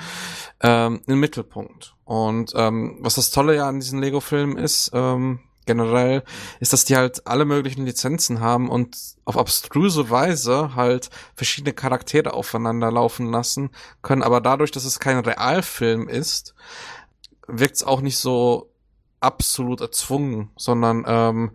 ähm, 0.60 1.00
in 1.06 1.14
den 1.14 1.20
Mittelpunkt. 1.20 1.94
Und 2.04 2.52
ähm, 2.56 2.98
was 3.00 3.14
das 3.14 3.30
Tolle 3.30 3.56
ja 3.56 3.68
an 3.68 3.80
diesen 3.80 4.00
Lego-Filmen 4.00 4.58
ist, 4.58 4.90
ähm, 4.92 5.40
generell, 5.66 6.22
ist, 6.60 6.72
dass 6.72 6.84
die 6.84 6.96
halt 6.96 7.26
alle 7.26 7.44
möglichen 7.44 7.86
Lizenzen 7.86 8.40
haben 8.40 8.68
und 8.68 8.96
auf 9.24 9.38
abstruse 9.38 10.10
Weise 10.10 10.74
halt 10.74 11.10
verschiedene 11.34 11.72
Charaktere 11.72 12.34
aufeinander 12.34 12.90
laufen 12.90 13.30
lassen 13.30 13.70
können. 14.02 14.22
Aber 14.22 14.40
dadurch, 14.40 14.70
dass 14.70 14.84
es 14.84 15.00
kein 15.00 15.18
Realfilm 15.18 16.08
ist, 16.08 16.54
wirkt 17.46 17.76
es 17.76 17.84
auch 17.84 18.00
nicht 18.00 18.18
so 18.18 18.70
absolut 19.20 19.80
erzwungen, 19.80 20.50
sondern 20.56 21.04
ähm, 21.06 21.50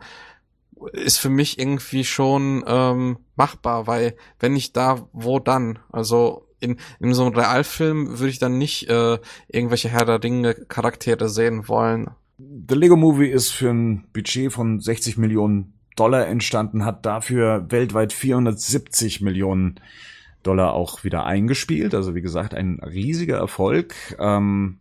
ist 0.94 1.18
für 1.18 1.30
mich 1.30 1.60
irgendwie 1.60 2.04
schon 2.04 2.64
ähm, 2.68 3.18
machbar, 3.36 3.88
weil 3.88 4.16
wenn 4.40 4.54
nicht 4.54 4.76
da, 4.78 5.08
wo 5.14 5.40
dann? 5.40 5.80
Also 5.92 6.46
in, 6.60 6.78
in 7.00 7.14
so 7.14 7.26
einem 7.26 7.36
Realfilm 7.36 8.20
würde 8.20 8.30
ich 8.30 8.40
dann 8.40 8.58
nicht 8.58 8.90
äh, 8.90 9.18
irgendwelche 9.48 9.90
Herr 9.90 10.06
der 10.06 10.20
Dinge 10.20 10.54
Charaktere 10.54 11.30
sehen 11.30 11.68
wollen. 11.68 12.10
The 12.38 12.76
Lego 12.76 12.96
Movie 12.96 13.30
ist 13.30 13.50
für 13.50 13.70
ein 13.70 14.06
Budget 14.14 14.54
von 14.54 14.80
60 14.80 15.18
Millionen 15.18 15.74
Dollar 15.96 16.28
entstanden, 16.28 16.86
hat 16.86 17.06
dafür 17.06 17.66
weltweit 17.70 18.14
470 18.14 19.22
Millionen 19.22 19.80
Dollar 20.44 20.74
auch 20.74 21.04
wieder 21.04 21.26
eingespielt. 21.26 21.94
Also 21.94 22.16
wie 22.16 22.22
gesagt, 22.22 22.54
ein 22.54 22.80
riesiger 22.80 23.38
Erfolg. 23.38 23.94
Ähm, 24.20 24.80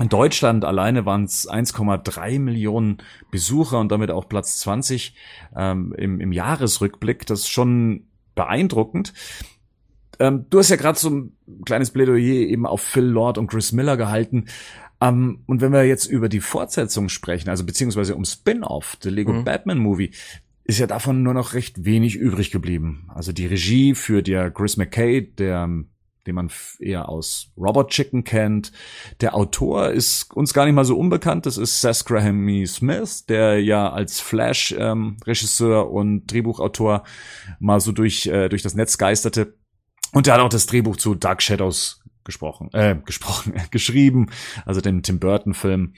in 0.00 0.08
Deutschland 0.08 0.64
alleine 0.64 1.04
waren 1.04 1.24
es 1.24 1.48
1,3 1.48 2.38
Millionen 2.38 2.98
Besucher 3.30 3.78
und 3.78 3.92
damit 3.92 4.10
auch 4.10 4.28
Platz 4.28 4.58
20 4.58 5.14
ähm, 5.54 5.94
im, 5.96 6.20
im 6.20 6.32
Jahresrückblick. 6.32 7.26
Das 7.26 7.40
ist 7.40 7.50
schon 7.50 8.06
beeindruckend. 8.34 9.12
Ähm, 10.18 10.46
du 10.48 10.58
hast 10.58 10.70
ja 10.70 10.76
gerade 10.76 10.98
so 10.98 11.10
ein 11.10 11.36
kleines 11.66 11.90
Plädoyer 11.90 12.48
eben 12.48 12.66
auf 12.66 12.80
Phil 12.80 13.04
Lord 13.04 13.36
und 13.36 13.48
Chris 13.48 13.72
Miller 13.72 13.96
gehalten. 13.96 14.46
Um, 15.02 15.08
ähm, 15.08 15.42
und 15.46 15.60
wenn 15.60 15.72
wir 15.72 15.84
jetzt 15.84 16.06
über 16.06 16.28
die 16.28 16.40
Fortsetzung 16.40 17.08
sprechen, 17.08 17.48
also 17.48 17.64
beziehungsweise 17.64 18.14
um 18.14 18.24
Spin-off, 18.24 18.98
The 19.02 19.08
Lego 19.08 19.32
mhm. 19.32 19.44
Batman 19.44 19.78
Movie, 19.78 20.12
ist 20.64 20.78
ja 20.78 20.86
davon 20.86 21.22
nur 21.22 21.34
noch 21.34 21.54
recht 21.54 21.84
wenig 21.84 22.16
übrig 22.16 22.50
geblieben. 22.50 23.10
Also 23.14 23.32
die 23.32 23.46
Regie 23.46 23.94
führt 23.94 24.28
ja 24.28 24.50
Chris 24.50 24.76
McKay, 24.76 25.22
der 25.22 25.68
den 26.26 26.34
man 26.34 26.50
eher 26.78 27.08
aus 27.08 27.50
Robot 27.56 27.90
Chicken 27.90 28.24
kennt. 28.24 28.72
Der 29.20 29.34
Autor 29.34 29.90
ist 29.90 30.34
uns 30.34 30.52
gar 30.52 30.64
nicht 30.64 30.74
mal 30.74 30.84
so 30.84 30.98
unbekannt. 30.98 31.46
Das 31.46 31.56
ist 31.56 31.80
Seth 31.80 32.04
Graham 32.04 32.66
Smith, 32.66 33.26
der 33.26 33.62
ja 33.62 33.90
als 33.90 34.20
Flash-Regisseur 34.20 35.82
ähm, 35.82 35.90
und 35.90 36.26
Drehbuchautor 36.32 37.04
mal 37.58 37.80
so 37.80 37.92
durch, 37.92 38.26
äh, 38.26 38.48
durch 38.48 38.62
das 38.62 38.74
Netz 38.74 38.98
geisterte. 38.98 39.54
Und 40.12 40.26
der 40.26 40.34
hat 40.34 40.40
auch 40.40 40.48
das 40.48 40.66
Drehbuch 40.66 40.96
zu 40.96 41.14
Dark 41.14 41.42
Shadows 41.42 42.02
gesprochen, 42.24 42.70
äh, 42.72 42.96
gesprochen, 43.04 43.54
geschrieben, 43.70 44.26
also 44.64 44.80
den 44.80 45.02
Tim 45.02 45.18
Burton 45.18 45.54
Film. 45.54 45.94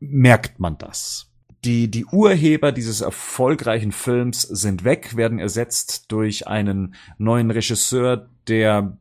Merkt 0.00 0.60
man 0.60 0.78
das? 0.78 1.30
Die, 1.64 1.90
die 1.90 2.06
Urheber 2.06 2.72
dieses 2.72 3.02
erfolgreichen 3.02 3.92
Films 3.92 4.42
sind 4.42 4.84
weg, 4.84 5.16
werden 5.16 5.38
ersetzt 5.38 6.10
durch 6.10 6.48
einen 6.48 6.94
neuen 7.18 7.50
Regisseur, 7.50 8.30
der 8.48 8.96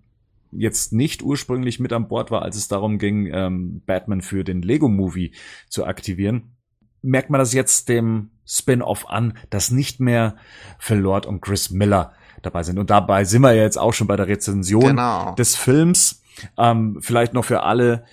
jetzt 0.52 0.94
nicht 0.94 1.22
ursprünglich 1.22 1.80
mit 1.80 1.94
an 1.94 2.08
Bord 2.08 2.32
war, 2.32 2.42
als 2.42 2.56
es 2.56 2.68
darum 2.68 2.98
ging, 2.98 3.30
ähm, 3.32 3.82
Batman 3.86 4.22
für 4.22 4.44
den 4.44 4.62
Lego-Movie 4.62 5.34
zu 5.68 5.86
aktivieren, 5.86 6.56
merkt 7.02 7.30
man 7.30 7.40
das 7.40 7.54
jetzt 7.54 7.90
dem 7.90 8.32
Spin-off 8.46 9.08
an, 9.08 9.38
dass 9.50 9.72
nicht 9.72 10.00
mehr 10.00 10.36
Phil 10.80 10.98
Lord 10.98 11.26
und 11.26 11.42
Chris 11.42 11.70
Miller 11.70 12.14
dabei 12.42 12.64
sind. 12.64 12.80
Und 12.80 12.90
dabei 12.90 13.24
sind 13.26 13.42
wir 13.42 13.54
jetzt 13.54 13.78
auch 13.78 13.94
schon 13.94 14.08
bei 14.08 14.16
der 14.16 14.28
Rezension 14.28 14.82
genau. 14.82 15.36
des 15.36 15.56
Films. 15.56 16.22
Ähm, 16.58 16.98
vielleicht 17.02 17.34
noch 17.34 17.46
für 17.46 17.64
alle, 17.64 18.06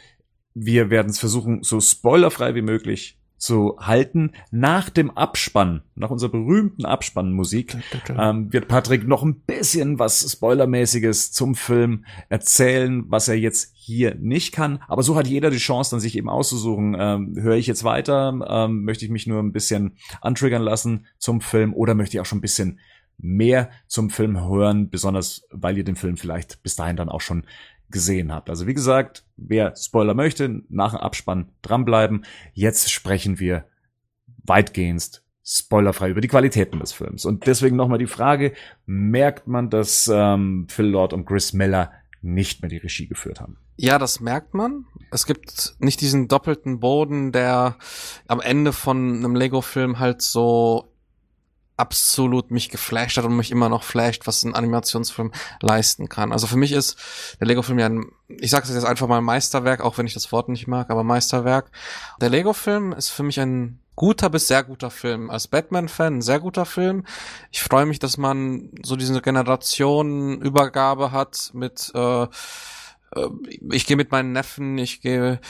wir 0.54 0.90
werden 0.90 1.10
es 1.10 1.18
versuchen, 1.18 1.62
so 1.62 1.80
spoilerfrei 1.80 2.54
wie 2.54 2.62
möglich 2.62 3.18
zu 3.38 3.76
halten. 3.78 4.32
Nach 4.50 4.90
dem 4.90 5.10
Abspann, 5.10 5.82
nach 5.94 6.10
unserer 6.10 6.30
berühmten 6.30 6.84
Abspannmusik, 6.84 7.76
ähm, 8.08 8.52
wird 8.52 8.68
Patrick 8.68 9.06
noch 9.06 9.22
ein 9.22 9.40
bisschen 9.40 9.98
was 9.98 10.30
Spoilermäßiges 10.32 11.32
zum 11.32 11.54
Film 11.54 12.04
erzählen, 12.28 13.04
was 13.08 13.28
er 13.28 13.36
jetzt 13.36 13.72
hier 13.74 14.14
nicht 14.14 14.52
kann. 14.52 14.80
Aber 14.88 15.02
so 15.02 15.16
hat 15.16 15.26
jeder 15.26 15.50
die 15.50 15.58
Chance, 15.58 15.90
dann 15.90 16.00
sich 16.00 16.16
eben 16.16 16.28
auszusuchen, 16.28 16.96
ähm, 16.98 17.36
höre 17.36 17.56
ich 17.56 17.66
jetzt 17.66 17.84
weiter, 17.84 18.38
ähm, 18.48 18.84
möchte 18.84 19.04
ich 19.04 19.10
mich 19.10 19.26
nur 19.26 19.40
ein 19.40 19.52
bisschen 19.52 19.96
antriggern 20.20 20.62
lassen 20.62 21.06
zum 21.18 21.40
Film 21.40 21.74
oder 21.74 21.94
möchte 21.94 22.16
ich 22.16 22.20
auch 22.20 22.26
schon 22.26 22.38
ein 22.38 22.42
bisschen 22.42 22.80
mehr 23.18 23.70
zum 23.86 24.10
Film 24.10 24.40
hören, 24.40 24.90
besonders 24.90 25.46
weil 25.50 25.78
ihr 25.78 25.84
den 25.84 25.96
Film 25.96 26.16
vielleicht 26.16 26.62
bis 26.62 26.76
dahin 26.76 26.96
dann 26.96 27.08
auch 27.08 27.20
schon 27.20 27.44
gesehen 27.90 28.32
habt. 28.32 28.50
Also 28.50 28.66
wie 28.66 28.74
gesagt, 28.74 29.24
wer 29.36 29.74
Spoiler 29.76 30.14
möchte, 30.14 30.62
nach 30.68 30.92
dem 30.92 31.00
Abspann 31.00 31.48
dranbleiben. 31.62 32.24
Jetzt 32.52 32.90
sprechen 32.90 33.38
wir 33.38 33.64
weitgehend 34.44 35.22
spoilerfrei 35.44 36.10
über 36.10 36.20
die 36.20 36.28
Qualitäten 36.28 36.80
des 36.80 36.92
Films. 36.92 37.24
Und 37.24 37.46
deswegen 37.46 37.76
nochmal 37.76 37.98
die 37.98 38.08
Frage, 38.08 38.52
merkt 38.84 39.46
man, 39.46 39.70
dass 39.70 40.10
ähm, 40.12 40.66
Phil 40.68 40.86
Lord 40.86 41.12
und 41.12 41.24
Chris 41.24 41.52
Miller 41.52 41.92
nicht 42.20 42.62
mehr 42.62 42.68
die 42.68 42.78
Regie 42.78 43.06
geführt 43.06 43.40
haben? 43.40 43.56
Ja, 43.76 43.98
das 43.98 44.20
merkt 44.20 44.54
man. 44.54 44.86
Es 45.12 45.26
gibt 45.26 45.76
nicht 45.78 46.00
diesen 46.00 46.26
doppelten 46.26 46.80
Boden, 46.80 47.30
der 47.30 47.76
am 48.26 48.40
Ende 48.40 48.72
von 48.72 49.18
einem 49.18 49.36
Lego-Film 49.36 50.00
halt 50.00 50.22
so 50.22 50.92
absolut 51.76 52.50
mich 52.50 52.70
geflasht 52.70 53.18
hat 53.18 53.24
und 53.24 53.36
mich 53.36 53.50
immer 53.50 53.68
noch 53.68 53.82
flasht, 53.82 54.26
was 54.26 54.42
ein 54.42 54.54
Animationsfilm 54.54 55.32
leisten 55.60 56.08
kann. 56.08 56.32
Also 56.32 56.46
für 56.46 56.56
mich 56.56 56.72
ist 56.72 56.98
der 57.40 57.46
Lego-Film 57.46 57.78
ja 57.78 57.86
ein, 57.86 58.06
ich 58.28 58.50
sage 58.50 58.64
es 58.66 58.74
jetzt 58.74 58.84
einfach 58.84 59.08
mal 59.08 59.20
Meisterwerk, 59.20 59.80
auch 59.80 59.98
wenn 59.98 60.06
ich 60.06 60.14
das 60.14 60.32
Wort 60.32 60.48
nicht 60.48 60.66
mag, 60.66 60.90
aber 60.90 61.04
Meisterwerk. 61.04 61.70
Der 62.20 62.30
Lego-Film 62.30 62.92
ist 62.92 63.10
für 63.10 63.22
mich 63.22 63.38
ein 63.40 63.80
guter 63.94 64.30
bis 64.30 64.48
sehr 64.48 64.62
guter 64.62 64.90
Film. 64.90 65.30
Als 65.30 65.48
Batman-Fan 65.48 66.22
sehr 66.22 66.40
guter 66.40 66.66
Film. 66.66 67.04
Ich 67.50 67.62
freue 67.62 67.86
mich, 67.86 67.98
dass 67.98 68.16
man 68.16 68.70
so 68.82 68.96
diese 68.96 69.20
Generationenübergabe 69.20 71.12
hat 71.12 71.50
mit 71.52 71.90
äh, 71.94 72.22
äh 72.22 72.28
ich 73.70 73.86
gehe 73.86 73.96
mit 73.96 74.12
meinen 74.12 74.32
Neffen, 74.32 74.78
ich 74.78 75.00
gehe 75.00 75.40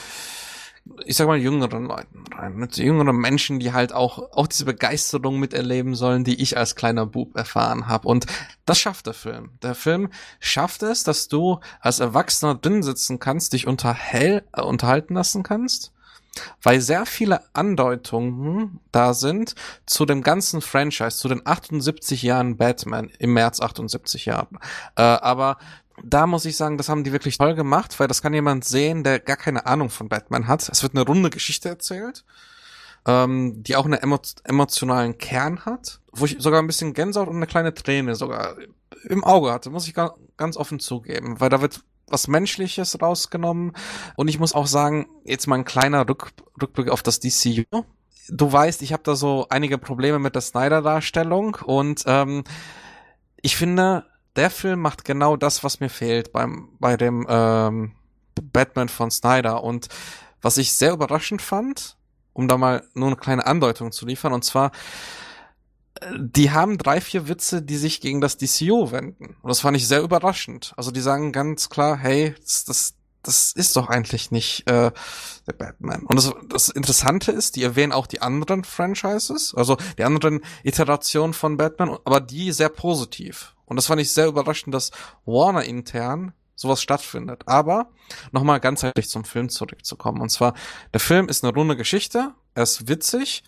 ich 1.05 1.15
sag 1.15 1.27
mal, 1.27 1.37
jüngeren 1.37 1.85
Leuten 1.85 2.23
rein. 2.33 2.55
Mit 2.55 2.77
jüngeren 2.77 3.17
Menschen, 3.17 3.59
die 3.59 3.73
halt 3.73 3.93
auch, 3.93 4.31
auch 4.31 4.47
diese 4.47 4.65
Begeisterung 4.65 5.39
miterleben 5.39 5.95
sollen, 5.95 6.23
die 6.23 6.41
ich 6.41 6.57
als 6.57 6.75
kleiner 6.75 7.05
Bub 7.05 7.35
erfahren 7.35 7.87
habe. 7.87 8.07
Und 8.07 8.25
das 8.65 8.79
schafft 8.79 9.07
der 9.07 9.13
Film. 9.13 9.51
Der 9.61 9.75
Film 9.75 10.09
schafft 10.39 10.83
es, 10.83 11.03
dass 11.03 11.27
du 11.27 11.59
als 11.79 11.99
Erwachsener 11.99 12.55
drin 12.55 12.83
sitzen 12.83 13.19
kannst, 13.19 13.53
dich 13.53 13.67
unterhell, 13.67 14.43
äh, 14.53 14.61
unterhalten 14.61 15.15
lassen 15.15 15.43
kannst 15.43 15.93
weil 16.61 16.81
sehr 16.81 17.05
viele 17.05 17.41
Andeutungen 17.53 18.79
da 18.91 19.13
sind 19.13 19.55
zu 19.85 20.05
dem 20.05 20.21
ganzen 20.21 20.61
Franchise, 20.61 21.17
zu 21.17 21.27
den 21.27 21.45
78 21.45 22.21
Jahren 22.21 22.57
Batman 22.57 23.09
im 23.19 23.33
März 23.33 23.59
78 23.59 24.25
Jahren. 24.25 24.59
Äh, 24.95 25.01
aber 25.01 25.57
da 26.03 26.27
muss 26.27 26.45
ich 26.45 26.55
sagen, 26.55 26.77
das 26.77 26.89
haben 26.89 27.03
die 27.03 27.11
wirklich 27.11 27.37
toll 27.37 27.55
gemacht, 27.55 27.99
weil 27.99 28.07
das 28.07 28.21
kann 28.21 28.33
jemand 28.33 28.65
sehen, 28.65 29.03
der 29.03 29.19
gar 29.19 29.37
keine 29.37 29.65
Ahnung 29.65 29.89
von 29.89 30.09
Batman 30.09 30.47
hat. 30.47 30.69
Es 30.69 30.83
wird 30.83 30.95
eine 30.95 31.05
runde 31.05 31.29
Geschichte 31.29 31.69
erzählt, 31.69 32.23
ähm, 33.05 33.63
die 33.63 33.75
auch 33.75 33.85
einen 33.85 33.99
emo 33.99 34.19
emotionalen 34.43 35.17
Kern 35.17 35.65
hat, 35.65 35.99
wo 36.11 36.25
ich 36.25 36.37
sogar 36.39 36.61
ein 36.61 36.67
bisschen 36.67 36.93
Gänsehaut 36.93 37.27
und 37.27 37.37
eine 37.37 37.47
kleine 37.47 37.73
Träne 37.73 38.15
sogar 38.15 38.55
im 39.05 39.23
Auge 39.23 39.51
hatte, 39.51 39.69
muss 39.69 39.87
ich 39.87 39.95
ganz 40.37 40.57
offen 40.57 40.79
zugeben, 40.79 41.39
weil 41.39 41.49
da 41.49 41.61
wird 41.61 41.81
was 42.09 42.27
Menschliches 42.27 43.01
rausgenommen. 43.01 43.73
Und 44.15 44.27
ich 44.27 44.39
muss 44.39 44.53
auch 44.53 44.67
sagen, 44.67 45.07
jetzt 45.25 45.47
mal 45.47 45.55
ein 45.55 45.65
kleiner 45.65 46.07
Rück 46.07 46.29
Rückblick 46.61 46.89
auf 46.89 47.03
das 47.03 47.19
DCU. 47.19 47.83
Du 48.29 48.51
weißt, 48.51 48.81
ich 48.81 48.93
habe 48.93 49.03
da 49.03 49.15
so 49.15 49.47
einige 49.49 49.77
Probleme 49.77 50.19
mit 50.19 50.35
der 50.35 50.41
Snyder-Darstellung 50.41 51.55
und 51.65 52.03
ähm, 52.07 52.43
ich 53.41 53.55
finde, 53.55 54.05
der 54.37 54.49
Film 54.49 54.79
macht 54.79 55.03
genau 55.03 55.35
das, 55.35 55.63
was 55.63 55.79
mir 55.79 55.89
fehlt 55.89 56.31
beim 56.31 56.69
bei 56.79 56.95
dem 56.95 57.25
ähm, 57.27 57.91
Batman 58.41 58.89
von 58.89 59.11
Snyder. 59.11 59.63
Und 59.63 59.87
was 60.41 60.57
ich 60.57 60.73
sehr 60.73 60.93
überraschend 60.93 61.41
fand, 61.41 61.97
um 62.33 62.47
da 62.47 62.57
mal 62.57 62.83
nur 62.93 63.07
eine 63.07 63.15
kleine 63.15 63.45
Andeutung 63.45 63.91
zu 63.91 64.05
liefern, 64.05 64.33
und 64.33 64.45
zwar 64.45 64.71
äh, 65.99 66.13
die 66.17 66.51
haben 66.51 66.77
drei, 66.77 67.01
vier 67.01 67.27
Witze, 67.27 67.61
die 67.61 67.77
sich 67.77 68.01
gegen 68.01 68.21
das 68.21 68.37
DCO 68.37 68.91
wenden. 68.91 69.35
Und 69.41 69.49
das 69.49 69.61
fand 69.61 69.75
ich 69.75 69.87
sehr 69.87 70.01
überraschend. 70.01 70.73
Also 70.77 70.91
die 70.91 71.01
sagen 71.01 71.31
ganz 71.31 71.69
klar, 71.69 71.97
hey, 71.97 72.35
das, 72.41 72.65
das, 72.65 72.93
das 73.23 73.51
ist 73.53 73.75
doch 73.75 73.89
eigentlich 73.89 74.31
nicht 74.31 74.69
äh, 74.69 74.91
der 75.47 75.53
Batman. 75.53 76.03
Und 76.03 76.15
das, 76.17 76.33
das 76.47 76.69
Interessante 76.69 77.31
ist, 77.31 77.55
die 77.55 77.63
erwähnen 77.63 77.91
auch 77.91 78.07
die 78.07 78.21
anderen 78.21 78.63
Franchises, 78.63 79.53
also 79.55 79.77
die 79.97 80.03
anderen 80.03 80.41
Iterationen 80.63 81.33
von 81.33 81.57
Batman, 81.57 81.97
aber 82.05 82.21
die 82.21 82.51
sehr 82.51 82.69
positiv. 82.69 83.56
Und 83.67 83.75
das 83.75 83.87
fand 83.87 84.01
ich 84.01 84.11
sehr 84.11 84.27
überraschend, 84.27 84.73
dass 84.73 84.91
Warner 85.25 85.63
intern 85.63 86.33
sowas 86.55 86.81
stattfindet. 86.81 87.43
Aber 87.45 87.91
nochmal 88.31 88.59
ganzheitlich 88.59 89.09
zum 89.09 89.23
Film 89.23 89.49
zurückzukommen. 89.49 90.21
Und 90.21 90.29
zwar, 90.29 90.55
der 90.93 90.99
Film 90.99 91.29
ist 91.29 91.43
eine 91.43 91.53
runde 91.53 91.77
Geschichte, 91.77 92.33
er 92.55 92.63
ist 92.63 92.87
witzig. 92.87 93.43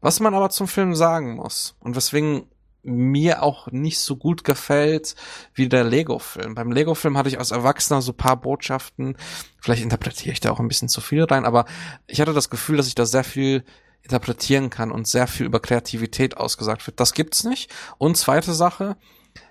Was 0.00 0.20
man 0.20 0.34
aber 0.34 0.50
zum 0.50 0.68
Film 0.68 0.94
sagen 0.94 1.34
muss 1.34 1.76
und 1.80 1.96
weswegen 1.96 2.48
mir 2.86 3.42
auch 3.42 3.66
nicht 3.72 3.98
so 3.98 4.16
gut 4.16 4.44
gefällt 4.44 5.16
wie 5.54 5.68
der 5.68 5.84
Lego-Film. 5.84 6.54
Beim 6.54 6.70
Lego-Film 6.70 7.18
hatte 7.18 7.28
ich 7.28 7.38
als 7.38 7.50
Erwachsener 7.50 8.00
so 8.00 8.12
paar 8.12 8.40
Botschaften, 8.40 9.16
vielleicht 9.60 9.82
interpretiere 9.82 10.32
ich 10.32 10.40
da 10.40 10.52
auch 10.52 10.60
ein 10.60 10.68
bisschen 10.68 10.88
zu 10.88 11.00
viel 11.00 11.24
rein, 11.24 11.44
aber 11.44 11.64
ich 12.06 12.20
hatte 12.20 12.32
das 12.32 12.48
Gefühl, 12.48 12.76
dass 12.76 12.86
ich 12.86 12.94
da 12.94 13.04
sehr 13.04 13.24
viel 13.24 13.64
interpretieren 14.02 14.70
kann 14.70 14.92
und 14.92 15.08
sehr 15.08 15.26
viel 15.26 15.46
über 15.46 15.58
Kreativität 15.58 16.36
ausgesagt 16.36 16.86
wird. 16.86 17.00
Das 17.00 17.12
gibt's 17.12 17.42
nicht. 17.42 17.74
Und 17.98 18.16
zweite 18.16 18.54
Sache, 18.54 18.96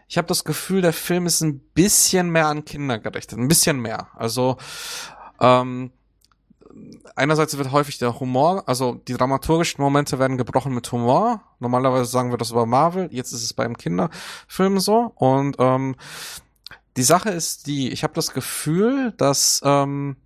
ich 0.07 0.17
habe 0.17 0.27
das 0.27 0.43
Gefühl, 0.43 0.81
der 0.81 0.93
Film 0.93 1.25
ist 1.25 1.41
ein 1.41 1.59
bisschen 1.59 2.29
mehr 2.29 2.47
an 2.47 2.65
Kinder 2.65 2.99
gerichtet, 2.99 3.39
ein 3.39 3.47
bisschen 3.47 3.79
mehr. 3.79 4.07
Also 4.15 4.57
ähm, 5.39 5.91
einerseits 7.15 7.57
wird 7.57 7.71
häufig 7.71 7.97
der 7.97 8.19
Humor, 8.19 8.63
also 8.67 8.95
die 8.95 9.13
dramaturgischen 9.13 9.81
Momente 9.81 10.19
werden 10.19 10.37
gebrochen 10.37 10.73
mit 10.73 10.91
Humor. 10.91 11.41
Normalerweise 11.59 12.05
sagen 12.09 12.31
wir 12.31 12.37
das 12.37 12.51
über 12.51 12.65
Marvel, 12.65 13.09
jetzt 13.11 13.31
ist 13.31 13.43
es 13.43 13.53
beim 13.53 13.77
Kinderfilm 13.77 14.79
so. 14.79 15.11
Und 15.15 15.55
ähm, 15.59 15.95
die 16.97 17.03
Sache 17.03 17.29
ist 17.29 17.67
die, 17.67 17.91
ich 17.91 18.03
habe 18.03 18.13
das 18.13 18.31
Gefühl, 18.31 19.13
dass 19.17 19.61
ähm, 19.63 20.17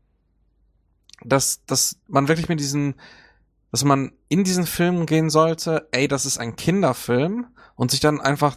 dass 1.23 1.65
dass 1.65 1.97
man 2.07 2.27
wirklich 2.27 2.49
mit 2.49 2.59
diesen 2.59 2.95
dass 3.71 3.83
man 3.83 4.13
in 4.29 4.43
diesen 4.43 4.65
Film 4.65 5.05
gehen 5.05 5.29
sollte, 5.29 5.87
ey, 5.91 6.07
das 6.07 6.25
ist 6.25 6.39
ein 6.39 6.55
Kinderfilm 6.55 7.47
und 7.75 7.91
sich 7.91 7.99
dann 7.99 8.19
einfach 8.19 8.55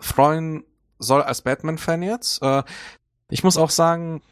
freuen 0.00 0.64
soll 0.98 1.22
als 1.22 1.42
Batman-Fan 1.42 2.02
jetzt. 2.02 2.42
Äh, 2.42 2.62
ich 3.30 3.44
muss 3.44 3.56
auch 3.56 3.70
sagen, 3.70 4.22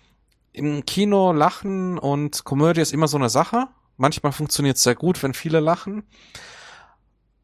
im 0.52 0.87
Kino 0.87 1.33
lachen 1.33 1.98
und 1.98 2.44
Komödie 2.44 2.81
ist 2.81 2.92
immer 2.92 3.09
so 3.09 3.18
eine 3.18 3.29
Sache. 3.29 3.68
Manchmal 3.96 4.33
funktioniert 4.33 4.76
es 4.76 4.83
sehr 4.83 4.94
gut, 4.94 5.22
wenn 5.22 5.35
viele 5.35 5.61
lachen. 5.61 6.05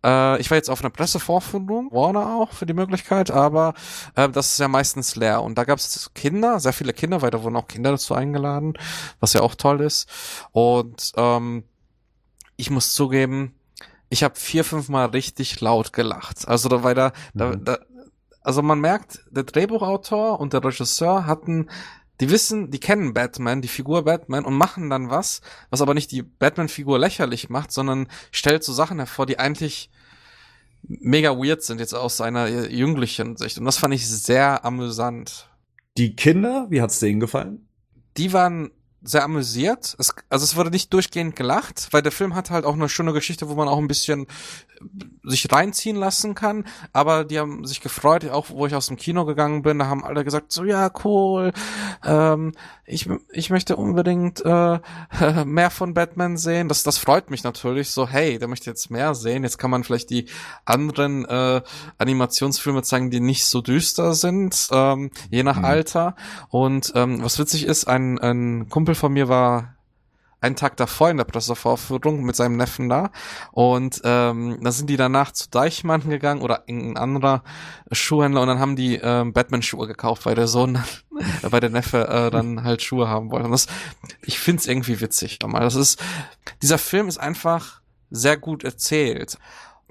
Äh, 0.04 0.40
ich 0.40 0.50
war 0.50 0.56
jetzt 0.56 0.70
auf 0.70 0.80
einer 0.80 0.90
Pressevorführung, 0.90 1.92
Warner 1.92 2.36
auch 2.36 2.52
für 2.52 2.66
die 2.66 2.74
Möglichkeit, 2.74 3.30
aber 3.30 3.74
äh, 4.16 4.28
das 4.28 4.52
ist 4.52 4.58
ja 4.58 4.68
meistens 4.68 5.16
leer. 5.16 5.42
Und 5.42 5.56
da 5.56 5.64
gab 5.64 5.78
es 5.78 6.10
Kinder, 6.14 6.60
sehr 6.60 6.72
viele 6.72 6.92
Kinder, 6.92 7.22
weil 7.22 7.30
da 7.30 7.42
wurden 7.42 7.56
auch 7.56 7.68
Kinder 7.68 7.90
dazu 7.90 8.14
eingeladen, 8.14 8.74
was 9.20 9.32
ja 9.32 9.42
auch 9.42 9.54
toll 9.54 9.80
ist. 9.80 10.08
Und 10.52 11.12
ähm, 11.16 11.64
ich 12.56 12.70
muss 12.70 12.94
zugeben, 12.94 13.54
ich 14.08 14.22
habe 14.22 14.34
vier, 14.36 14.64
fünf 14.64 14.88
Mal 14.88 15.06
richtig 15.06 15.60
laut 15.60 15.92
gelacht. 15.92 16.46
Also 16.46 16.68
da, 16.68 16.82
weil 16.82 16.94
da, 16.94 17.12
mhm. 17.34 17.38
da, 17.38 17.56
da, 17.56 17.78
also 18.42 18.62
man 18.62 18.80
merkt, 18.80 19.24
der 19.30 19.44
Drehbuchautor 19.44 20.40
und 20.40 20.52
der 20.52 20.64
Regisseur 20.64 21.26
hatten 21.26 21.68
die 22.20 22.30
wissen, 22.30 22.70
die 22.70 22.78
kennen 22.78 23.14
Batman, 23.14 23.62
die 23.62 23.68
Figur 23.68 24.04
Batman 24.04 24.44
und 24.44 24.54
machen 24.54 24.90
dann 24.90 25.10
was, 25.10 25.40
was 25.70 25.82
aber 25.82 25.92
nicht 25.92 26.12
die 26.12 26.22
Batman-Figur 26.22 26.98
lächerlich 26.98 27.50
macht, 27.50 27.72
sondern 27.72 28.06
stellt 28.30 28.62
so 28.62 28.72
Sachen 28.72 28.98
hervor, 28.98 29.26
die 29.26 29.40
eigentlich 29.40 29.90
mega 30.82 31.36
weird 31.36 31.62
sind, 31.62 31.80
jetzt 31.80 31.94
aus 31.94 32.16
seiner 32.16 32.48
jünglichen 32.68 33.36
Sicht. 33.36 33.58
Und 33.58 33.64
das 33.64 33.78
fand 33.78 33.94
ich 33.94 34.08
sehr 34.08 34.64
amüsant. 34.64 35.48
Die 35.96 36.14
Kinder, 36.14 36.66
wie 36.70 36.80
hat's 36.80 37.00
denen 37.00 37.20
gefallen? 37.20 37.66
Die 38.16 38.32
waren 38.32 38.70
sehr 39.02 39.24
amüsiert. 39.24 39.96
Es, 39.98 40.14
also 40.28 40.44
es 40.44 40.56
wurde 40.56 40.70
nicht 40.70 40.92
durchgehend 40.92 41.36
gelacht, 41.36 41.88
weil 41.90 42.02
der 42.02 42.12
Film 42.12 42.34
hat 42.34 42.50
halt 42.50 42.64
auch 42.64 42.74
eine 42.74 42.88
schöne 42.88 43.12
Geschichte, 43.12 43.48
wo 43.48 43.54
man 43.54 43.68
auch 43.68 43.78
ein 43.78 43.88
bisschen 43.88 44.26
sich 45.24 45.50
reinziehen 45.50 45.96
lassen 45.96 46.34
kann. 46.34 46.64
Aber 46.92 47.24
die 47.24 47.38
haben 47.38 47.64
sich 47.66 47.80
gefreut, 47.80 48.28
auch 48.28 48.50
wo 48.50 48.66
ich 48.66 48.74
aus 48.74 48.86
dem 48.86 48.96
Kino 48.96 49.24
gegangen 49.24 49.62
bin, 49.62 49.78
da 49.78 49.86
haben 49.86 50.04
alle 50.04 50.24
gesagt, 50.24 50.52
so 50.52 50.64
ja, 50.64 50.90
cool, 51.04 51.52
ähm, 52.04 52.52
ich, 52.84 53.08
ich 53.32 53.50
möchte 53.50 53.76
unbedingt 53.76 54.44
äh, 54.44 54.78
mehr 55.44 55.70
von 55.70 55.94
Batman 55.94 56.36
sehen. 56.36 56.68
Das, 56.68 56.82
das 56.82 56.98
freut 56.98 57.30
mich 57.30 57.44
natürlich. 57.44 57.90
So, 57.90 58.08
hey, 58.08 58.38
der 58.38 58.48
möchte 58.48 58.68
jetzt 58.68 58.90
mehr 58.90 59.14
sehen. 59.14 59.44
Jetzt 59.44 59.58
kann 59.58 59.70
man 59.70 59.84
vielleicht 59.84 60.10
die 60.10 60.26
anderen 60.64 61.24
äh, 61.24 61.62
Animationsfilme 61.98 62.82
zeigen, 62.82 63.10
die 63.10 63.20
nicht 63.20 63.46
so 63.46 63.60
düster 63.60 64.14
sind, 64.14 64.68
ähm, 64.72 65.10
je 65.30 65.42
nach 65.42 65.58
mhm. 65.58 65.64
Alter. 65.64 66.16
Und 66.48 66.92
ähm, 66.94 67.22
was 67.22 67.38
witzig 67.38 67.64
ist, 67.66 67.86
ein, 67.86 68.18
ein 68.18 68.68
Kumpel 68.68 68.91
von 68.94 69.12
mir 69.12 69.28
war 69.28 69.76
einen 70.42 70.56
Tag 70.56 70.76
davor 70.76 71.08
in 71.08 71.16
der 71.16 71.24
Pressevorführung 71.24 72.24
mit 72.24 72.34
seinem 72.34 72.56
Neffen 72.56 72.88
da. 72.88 73.10
Und 73.52 74.00
ähm, 74.04 74.58
da 74.60 74.72
sind 74.72 74.90
die 74.90 74.96
danach 74.96 75.30
zu 75.30 75.48
Deichmann 75.48 76.08
gegangen 76.08 76.42
oder 76.42 76.64
in 76.66 76.90
ein 76.90 76.96
anderer 76.96 77.44
Schuhhändler 77.92 78.42
und 78.42 78.48
dann 78.48 78.58
haben 78.58 78.74
die 78.74 78.96
ähm, 78.96 79.32
Batman-Schuhe 79.32 79.86
gekauft, 79.86 80.26
weil 80.26 80.34
der 80.34 80.48
Sohn, 80.48 80.82
weil 81.42 81.60
der 81.60 81.70
Neffe 81.70 82.08
äh, 82.08 82.30
dann 82.30 82.64
halt 82.64 82.82
Schuhe 82.82 83.08
haben 83.08 83.30
wollte. 83.30 83.44
Und 83.46 83.52
das, 83.52 83.68
ich 84.22 84.40
find's 84.40 84.66
irgendwie 84.66 85.00
witzig. 85.00 85.38
Das 85.38 85.76
ist, 85.76 86.02
dieser 86.60 86.78
Film 86.78 87.06
ist 87.06 87.18
einfach 87.18 87.80
sehr 88.10 88.36
gut 88.36 88.64
erzählt 88.64 89.38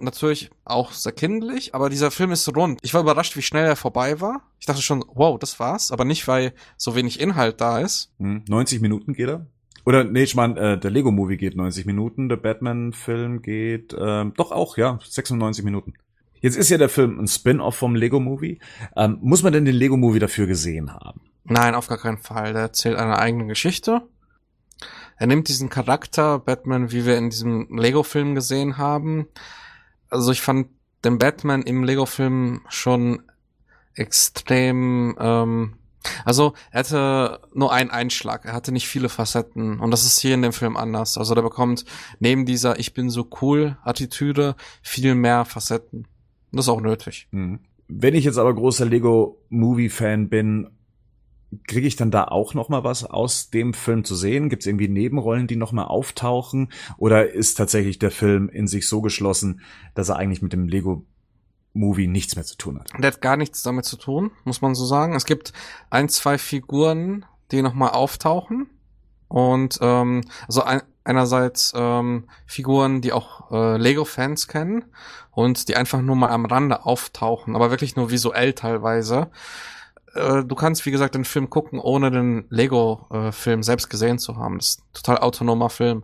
natürlich 0.03 0.49
auch 0.65 0.91
sehr 0.91 1.11
kindlich, 1.11 1.73
aber 1.75 1.89
dieser 1.89 2.11
Film 2.11 2.31
ist 2.31 2.55
rund. 2.55 2.79
Ich 2.81 2.93
war 2.93 3.01
überrascht, 3.01 3.35
wie 3.35 3.41
schnell 3.41 3.65
er 3.65 3.75
vorbei 3.75 4.21
war. 4.21 4.41
Ich 4.59 4.65
dachte 4.65 4.81
schon, 4.81 5.03
wow, 5.13 5.39
das 5.39 5.59
war's, 5.59 5.91
aber 5.91 6.05
nicht, 6.05 6.27
weil 6.27 6.53
so 6.77 6.95
wenig 6.95 7.19
Inhalt 7.19 7.61
da 7.61 7.79
ist. 7.79 8.11
90 8.19 8.77
hm, 8.77 8.81
Minuten 8.81 9.13
geht 9.13 9.29
er? 9.29 9.47
Oder 9.85 10.03
nee, 10.03 10.23
ich 10.23 10.35
meine, 10.35 10.59
äh, 10.59 10.79
der 10.79 10.91
Lego-Movie 10.91 11.37
geht 11.37 11.55
90 11.55 11.85
Minuten, 11.85 12.29
der 12.29 12.37
Batman-Film 12.37 13.41
geht 13.41 13.93
äh, 13.93 14.25
doch 14.35 14.51
auch, 14.51 14.77
ja, 14.77 14.99
96 15.03 15.65
Minuten. 15.65 15.93
Jetzt 16.39 16.57
ist 16.57 16.69
ja 16.69 16.77
der 16.77 16.89
Film 16.89 17.19
ein 17.19 17.27
Spin-off 17.27 17.75
vom 17.75 17.95
Lego-Movie. 17.95 18.59
Ähm, 18.95 19.19
muss 19.21 19.43
man 19.43 19.53
denn 19.53 19.65
den 19.65 19.75
Lego-Movie 19.75 20.19
dafür 20.19 20.47
gesehen 20.47 20.93
haben? 20.93 21.21
Nein, 21.43 21.75
auf 21.75 21.87
gar 21.87 21.99
keinen 21.99 22.17
Fall. 22.17 22.53
Der 22.53 22.63
erzählt 22.63 22.97
eine 22.97 23.17
eigene 23.17 23.45
Geschichte. 23.45 24.01
Er 25.17 25.27
nimmt 25.27 25.49
diesen 25.49 25.69
Charakter 25.69 26.39
Batman, 26.39 26.91
wie 26.91 27.05
wir 27.05 27.15
in 27.15 27.29
diesem 27.29 27.67
Lego-Film 27.77 28.33
gesehen 28.33 28.77
haben. 28.79 29.27
Also 30.11 30.31
ich 30.31 30.41
fand 30.41 30.67
den 31.03 31.17
Batman 31.17 31.63
im 31.63 31.83
Lego-Film 31.83 32.61
schon 32.69 33.23
extrem 33.95 35.15
ähm, 35.19 35.73
also 36.25 36.53
er 36.71 36.79
hatte 36.79 37.39
nur 37.53 37.71
einen 37.71 37.91
Einschlag, 37.91 38.45
er 38.45 38.53
hatte 38.53 38.71
nicht 38.71 38.87
viele 38.87 39.09
Facetten 39.09 39.79
und 39.79 39.91
das 39.91 40.05
ist 40.05 40.19
hier 40.19 40.33
in 40.33 40.41
dem 40.41 40.53
Film 40.53 40.77
anders. 40.77 41.17
Also 41.17 41.35
der 41.35 41.41
bekommt 41.41 41.85
neben 42.19 42.45
dieser 42.45 42.79
Ich 42.79 42.93
bin 42.93 43.09
so 43.09 43.27
cool 43.41 43.77
Attitüde 43.83 44.55
viel 44.81 45.15
mehr 45.15 45.45
Facetten. 45.45 46.07
Das 46.51 46.65
ist 46.65 46.69
auch 46.69 46.81
nötig. 46.81 47.27
Mhm. 47.31 47.59
Wenn 47.87 48.15
ich 48.15 48.25
jetzt 48.25 48.37
aber 48.37 48.53
großer 48.53 48.85
Lego-Movie-Fan 48.85 50.29
bin, 50.29 50.69
kriege 51.67 51.87
ich 51.87 51.95
dann 51.95 52.11
da 52.11 52.25
auch 52.25 52.53
noch 52.53 52.69
mal 52.69 52.83
was 52.83 53.03
aus 53.03 53.49
dem 53.49 53.73
Film 53.73 54.03
zu 54.03 54.15
sehen? 54.15 54.49
Gibt 54.49 54.63
es 54.63 54.67
irgendwie 54.67 54.87
Nebenrollen, 54.87 55.47
die 55.47 55.55
noch 55.55 55.71
mal 55.71 55.85
auftauchen? 55.85 56.71
Oder 56.97 57.31
ist 57.31 57.55
tatsächlich 57.55 57.99
der 57.99 58.11
Film 58.11 58.49
in 58.49 58.67
sich 58.67 58.87
so 58.87 59.01
geschlossen, 59.01 59.61
dass 59.93 60.09
er 60.09 60.17
eigentlich 60.17 60.41
mit 60.41 60.53
dem 60.53 60.67
Lego 60.67 61.05
Movie 61.73 62.07
nichts 62.07 62.35
mehr 62.35 62.45
zu 62.45 62.57
tun 62.57 62.79
hat. 62.79 62.91
Der 62.97 63.11
hat 63.11 63.21
gar 63.21 63.37
nichts 63.37 63.61
damit 63.63 63.85
zu 63.85 63.97
tun, 63.97 64.31
muss 64.43 64.61
man 64.61 64.75
so 64.75 64.85
sagen. 64.85 65.15
Es 65.15 65.25
gibt 65.25 65.53
ein, 65.89 66.09
zwei 66.09 66.37
Figuren, 66.37 67.25
die 67.51 67.61
nochmal 67.61 67.91
auftauchen. 67.91 68.69
Und 69.27 69.79
ähm, 69.81 70.21
also 70.47 70.63
ein, 70.63 70.81
einerseits 71.03 71.73
ähm, 71.75 72.27
Figuren, 72.45 73.01
die 73.01 73.13
auch 73.13 73.51
äh, 73.51 73.77
Lego-Fans 73.77 74.47
kennen 74.47 74.85
und 75.31 75.69
die 75.69 75.75
einfach 75.75 76.01
nur 76.01 76.15
mal 76.15 76.29
am 76.29 76.45
Rande 76.45 76.85
auftauchen, 76.85 77.55
aber 77.55 77.71
wirklich 77.71 77.95
nur 77.95 78.11
visuell 78.11 78.53
teilweise. 78.53 79.31
Äh, 80.13 80.43
du 80.43 80.55
kannst, 80.55 80.85
wie 80.85 80.91
gesagt, 80.91 81.15
den 81.15 81.25
Film 81.25 81.49
gucken, 81.49 81.79
ohne 81.79 82.11
den 82.11 82.45
Lego-Film 82.49 83.59
äh, 83.59 83.63
selbst 83.63 83.89
gesehen 83.89 84.19
zu 84.19 84.37
haben. 84.37 84.57
Das 84.57 84.69
ist 84.69 84.79
ein 84.79 84.93
total 84.93 85.17
autonomer 85.19 85.69
Film. 85.69 86.03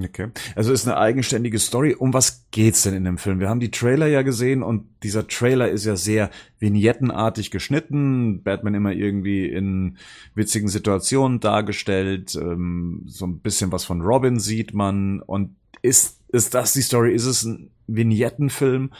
Okay. 0.00 0.28
Also 0.54 0.72
ist 0.72 0.86
eine 0.86 0.96
eigenständige 0.96 1.58
Story. 1.58 1.94
Um 1.94 2.14
was 2.14 2.46
geht's 2.52 2.84
denn 2.84 2.94
in 2.94 3.04
dem 3.04 3.18
Film? 3.18 3.40
Wir 3.40 3.48
haben 3.48 3.58
die 3.58 3.72
Trailer 3.72 4.06
ja 4.06 4.22
gesehen 4.22 4.62
und 4.62 4.86
dieser 5.02 5.26
Trailer 5.26 5.68
ist 5.70 5.84
ja 5.84 5.96
sehr 5.96 6.30
vignettenartig 6.60 7.50
geschnitten. 7.50 8.42
Batman 8.44 8.74
immer 8.74 8.92
irgendwie 8.92 9.46
in 9.46 9.98
witzigen 10.34 10.68
Situationen 10.68 11.40
dargestellt. 11.40 12.36
Ähm, 12.36 13.02
so 13.06 13.26
ein 13.26 13.40
bisschen 13.40 13.72
was 13.72 13.84
von 13.84 14.00
Robin 14.02 14.38
sieht 14.38 14.72
man. 14.72 15.20
Und 15.20 15.56
ist, 15.82 16.20
ist 16.28 16.54
das 16.54 16.74
die 16.74 16.82
Story? 16.82 17.12
Ist 17.12 17.26
es 17.26 17.42
ein 17.44 17.70
Vignettenfilm? 17.88 18.90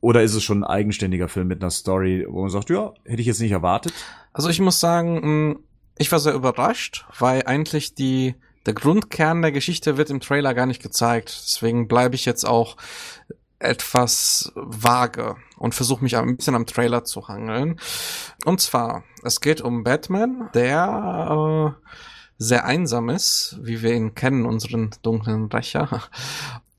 Oder 0.00 0.22
ist 0.22 0.34
es 0.34 0.44
schon 0.44 0.62
ein 0.62 0.70
eigenständiger 0.70 1.28
Film 1.28 1.48
mit 1.48 1.60
einer 1.60 1.70
Story, 1.70 2.24
wo 2.28 2.42
man 2.42 2.50
sagt, 2.50 2.70
ja, 2.70 2.92
hätte 3.04 3.20
ich 3.20 3.26
jetzt 3.26 3.40
nicht 3.40 3.52
erwartet? 3.52 3.92
Also 4.32 4.48
ich 4.48 4.60
muss 4.60 4.78
sagen, 4.78 5.50
mm, 5.50 5.58
ich 5.98 6.12
war 6.12 6.20
sehr 6.20 6.34
überrascht, 6.34 7.06
weil 7.18 7.42
eigentlich 7.44 7.94
die 7.94 8.34
der 8.66 8.74
Grundkern 8.74 9.40
der 9.40 9.50
Geschichte 9.50 9.96
wird 9.96 10.10
im 10.10 10.20
Trailer 10.20 10.52
gar 10.52 10.66
nicht 10.66 10.82
gezeigt. 10.82 11.28
Deswegen 11.28 11.88
bleibe 11.88 12.14
ich 12.14 12.26
jetzt 12.26 12.44
auch 12.44 12.76
etwas 13.58 14.52
vage 14.54 15.36
und 15.56 15.74
versuche 15.74 16.02
mich 16.04 16.16
ein 16.16 16.36
bisschen 16.36 16.54
am 16.54 16.66
Trailer 16.66 17.04
zu 17.04 17.28
hangeln. 17.28 17.80
Und 18.44 18.60
zwar, 18.60 19.04
es 19.24 19.40
geht 19.40 19.60
um 19.60 19.84
Batman, 19.84 20.50
der 20.54 21.74
äh, 21.80 21.88
sehr 22.36 22.64
einsam 22.64 23.08
ist, 23.08 23.58
wie 23.62 23.82
wir 23.82 23.94
ihn 23.94 24.14
kennen, 24.14 24.46
unseren 24.46 24.90
dunklen 25.02 25.46
Rächer. 25.46 26.04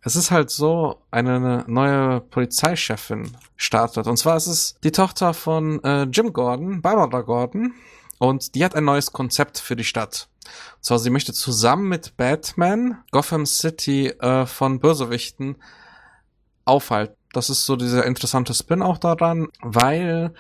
Es 0.01 0.15
ist 0.15 0.31
halt 0.31 0.49
so, 0.49 1.01
eine 1.11 1.65
neue 1.67 2.21
Polizeichefin 2.21 3.35
startet. 3.57 4.07
Und 4.07 4.17
zwar 4.17 4.37
ist 4.37 4.47
es 4.47 4.75
die 4.83 4.91
Tochter 4.91 5.33
von 5.33 5.83
äh, 5.83 6.03
Jim 6.03 6.31
Gordon, 6.31 6.81
Barbara 6.81 7.21
Gordon. 7.21 7.73
Und 8.17 8.55
die 8.55 8.63
hat 8.63 8.75
ein 8.75 8.85
neues 8.85 9.11
Konzept 9.11 9.59
für 9.59 9.75
die 9.75 9.83
Stadt. 9.83 10.29
Und 10.77 10.85
zwar, 10.85 10.99
sie 10.99 11.09
möchte 11.09 11.33
zusammen 11.33 11.87
mit 11.89 12.15
Batman 12.17 13.03
Gotham 13.11 13.45
City 13.45 14.07
äh, 14.07 14.45
von 14.45 14.79
Bösewichten 14.79 15.57
aufhalten. 16.65 17.15
Das 17.33 17.49
ist 17.49 17.65
so 17.65 17.75
dieser 17.75 18.05
interessante 18.05 18.53
Spin 18.53 18.81
auch 18.81 18.97
daran, 18.97 19.49
weil 19.61 20.33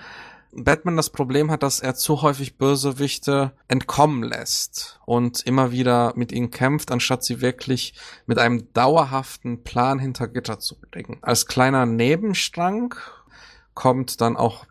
Batman 0.51 0.97
das 0.97 1.11
Problem 1.11 1.51
hat, 1.51 1.63
dass 1.63 1.79
er 1.79 1.95
zu 1.95 2.21
häufig 2.21 2.57
Bösewichte 2.57 3.51
entkommen 3.67 4.23
lässt 4.23 4.99
und 5.05 5.41
immer 5.45 5.71
wieder 5.71 6.13
mit 6.15 6.31
ihnen 6.31 6.49
kämpft, 6.49 6.91
anstatt 6.91 7.23
sie 7.23 7.41
wirklich 7.41 7.93
mit 8.25 8.39
einem 8.39 8.71
dauerhaften 8.73 9.63
Plan 9.63 9.99
hinter 9.99 10.27
Gitter 10.27 10.59
zu 10.59 10.75
bringen. 10.79 11.19
Als 11.21 11.45
kleiner 11.45 11.85
Nebenstrang 11.85 12.95
kommt 13.79 14.19
dann 14.19 14.35
auch 14.35 14.65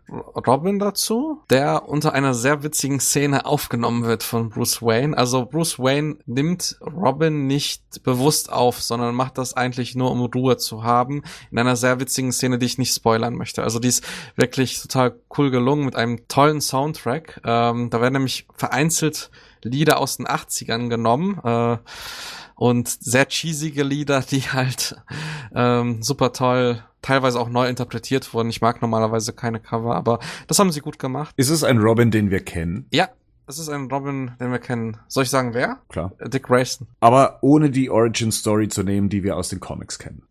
Robin 0.47 0.77
dazu, 0.77 1.41
der 1.49 1.89
unter 1.89 2.13
einer 2.13 2.35
sehr 2.35 2.61
witzigen 2.61 2.99
Szene 2.99 3.47
aufgenommen 3.47 4.03
wird 4.03 4.21
von 4.21 4.49
Bruce 4.49 4.83
Wayne. 4.83 5.17
Also 5.17 5.47
Bruce 5.47 5.79
Wayne 5.79 6.17
nimmt 6.27 6.77
Robin 6.79 7.47
nicht 7.47 8.03
bewusst 8.03 8.51
auf, 8.51 8.79
sondern 8.83 9.15
macht 9.15 9.39
das 9.39 9.55
eigentlich 9.57 9.95
nur, 9.95 10.11
um 10.11 10.23
Ruhe 10.25 10.57
zu 10.57 10.83
haben, 10.83 11.23
in 11.49 11.57
einer 11.57 11.75
sehr 11.75 11.99
witzigen 11.99 12.31
Szene, 12.31 12.59
die 12.59 12.67
ich 12.67 12.77
nicht 12.77 12.93
spoilern 12.93 13.33
möchte. 13.33 13.63
Also 13.63 13.79
die 13.79 13.87
ist 13.87 14.05
wirklich 14.35 14.79
total 14.79 15.15
cool 15.39 15.49
gelungen 15.49 15.85
mit 15.85 15.95
einem 15.95 16.27
tollen 16.27 16.61
Soundtrack. 16.61 17.41
Ähm, 17.43 17.89
da 17.89 18.01
werden 18.01 18.13
nämlich 18.13 18.45
vereinzelt 18.57 19.31
Lieder 19.63 19.97
aus 19.97 20.17
den 20.17 20.27
80ern 20.27 20.87
genommen. 20.87 21.39
Äh, 21.43 21.77
und 22.53 22.89
sehr 22.89 23.25
cheesige 23.25 23.81
Lieder, 23.81 24.21
die 24.21 24.41
halt 24.41 24.97
ähm, 25.55 26.03
super 26.03 26.31
toll 26.31 26.83
teilweise 27.01 27.39
auch 27.39 27.49
neu 27.49 27.67
interpretiert 27.67 28.33
wurden. 28.33 28.49
Ich 28.49 28.61
mag 28.61 28.81
normalerweise 28.81 29.33
keine 29.33 29.59
Cover, 29.59 29.95
aber 29.95 30.19
das 30.47 30.59
haben 30.59 30.71
sie 30.71 30.81
gut 30.81 30.99
gemacht. 30.99 31.33
Ist 31.37 31.49
es 31.49 31.63
ein 31.63 31.79
Robin, 31.79 32.11
den 32.11 32.31
wir 32.31 32.39
kennen? 32.39 32.85
Ja, 32.91 33.09
es 33.47 33.57
ist 33.57 33.69
ein 33.69 33.89
Robin, 33.89 34.31
den 34.39 34.51
wir 34.51 34.59
kennen. 34.59 34.97
Soll 35.07 35.23
ich 35.23 35.29
sagen, 35.29 35.53
wer? 35.53 35.79
Klar. 35.89 36.11
Dick 36.23 36.43
Grayson. 36.43 36.87
Aber 36.99 37.39
ohne 37.41 37.71
die 37.71 37.89
Origin 37.89 38.31
Story 38.31 38.67
zu 38.67 38.83
nehmen, 38.83 39.09
die 39.09 39.23
wir 39.23 39.37
aus 39.37 39.49
den 39.49 39.59
Comics 39.59 39.97
kennen. 39.97 40.23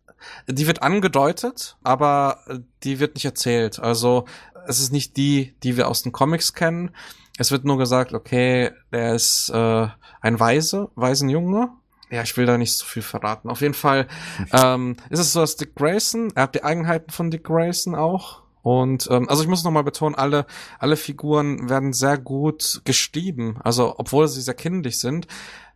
Die 0.47 0.67
wird 0.67 0.81
angedeutet, 0.81 1.77
aber 1.83 2.39
die 2.83 2.99
wird 2.99 3.15
nicht 3.15 3.25
erzählt. 3.25 3.79
Also 3.79 4.25
es 4.67 4.79
ist 4.79 4.91
nicht 4.91 5.17
die, 5.17 5.53
die 5.63 5.75
wir 5.75 5.87
aus 5.87 6.01
den 6.03 6.11
Comics 6.11 6.53
kennen. 6.53 6.91
Es 7.37 7.51
wird 7.51 7.65
nur 7.65 7.77
gesagt, 7.77 8.13
okay, 8.13 8.71
der 8.91 9.15
ist 9.15 9.49
äh, 9.49 9.87
ein 10.21 10.39
Weise, 10.39 10.89
Waisenjunge. 10.95 11.69
Ja, 12.11 12.23
ich 12.23 12.35
will 12.37 12.45
da 12.45 12.57
nicht 12.57 12.73
so 12.73 12.85
viel 12.85 13.03
verraten. 13.03 13.49
Auf 13.49 13.61
jeden 13.61 13.73
Fall 13.73 14.07
ähm, 14.53 14.97
ist 15.09 15.19
es 15.19 15.33
so, 15.33 15.41
dass 15.41 15.55
Dick 15.55 15.75
Grayson, 15.75 16.31
er 16.35 16.43
hat 16.43 16.55
die 16.55 16.63
Eigenheiten 16.63 17.11
von 17.11 17.31
Dick 17.31 17.43
Grayson 17.43 17.95
auch. 17.95 18.41
Und 18.61 19.07
ähm, 19.09 19.29
also 19.29 19.41
ich 19.41 19.47
muss 19.47 19.63
nochmal 19.63 19.83
betonen, 19.83 20.15
alle, 20.15 20.45
alle 20.79 20.97
Figuren 20.97 21.69
werden 21.69 21.93
sehr 21.93 22.17
gut 22.17 22.81
geschrieben. 22.83 23.57
Also 23.63 23.95
obwohl 23.97 24.27
sie 24.27 24.41
sehr 24.41 24.53
kindlich 24.53 24.99
sind, 24.99 25.27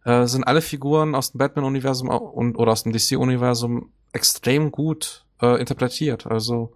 äh, 0.03 0.25
sind 0.25 0.43
alle 0.43 0.61
Figuren 0.61 1.15
aus 1.15 1.31
dem 1.31 1.37
Batman-Universum 1.37 2.09
und 2.09 2.57
oder 2.57 2.73
aus 2.73 2.83
dem 2.83 2.91
DC-Universum 2.91 3.91
extrem 4.11 4.71
gut 4.71 5.25
äh, 5.41 5.59
interpretiert. 5.59 6.27
Also 6.27 6.73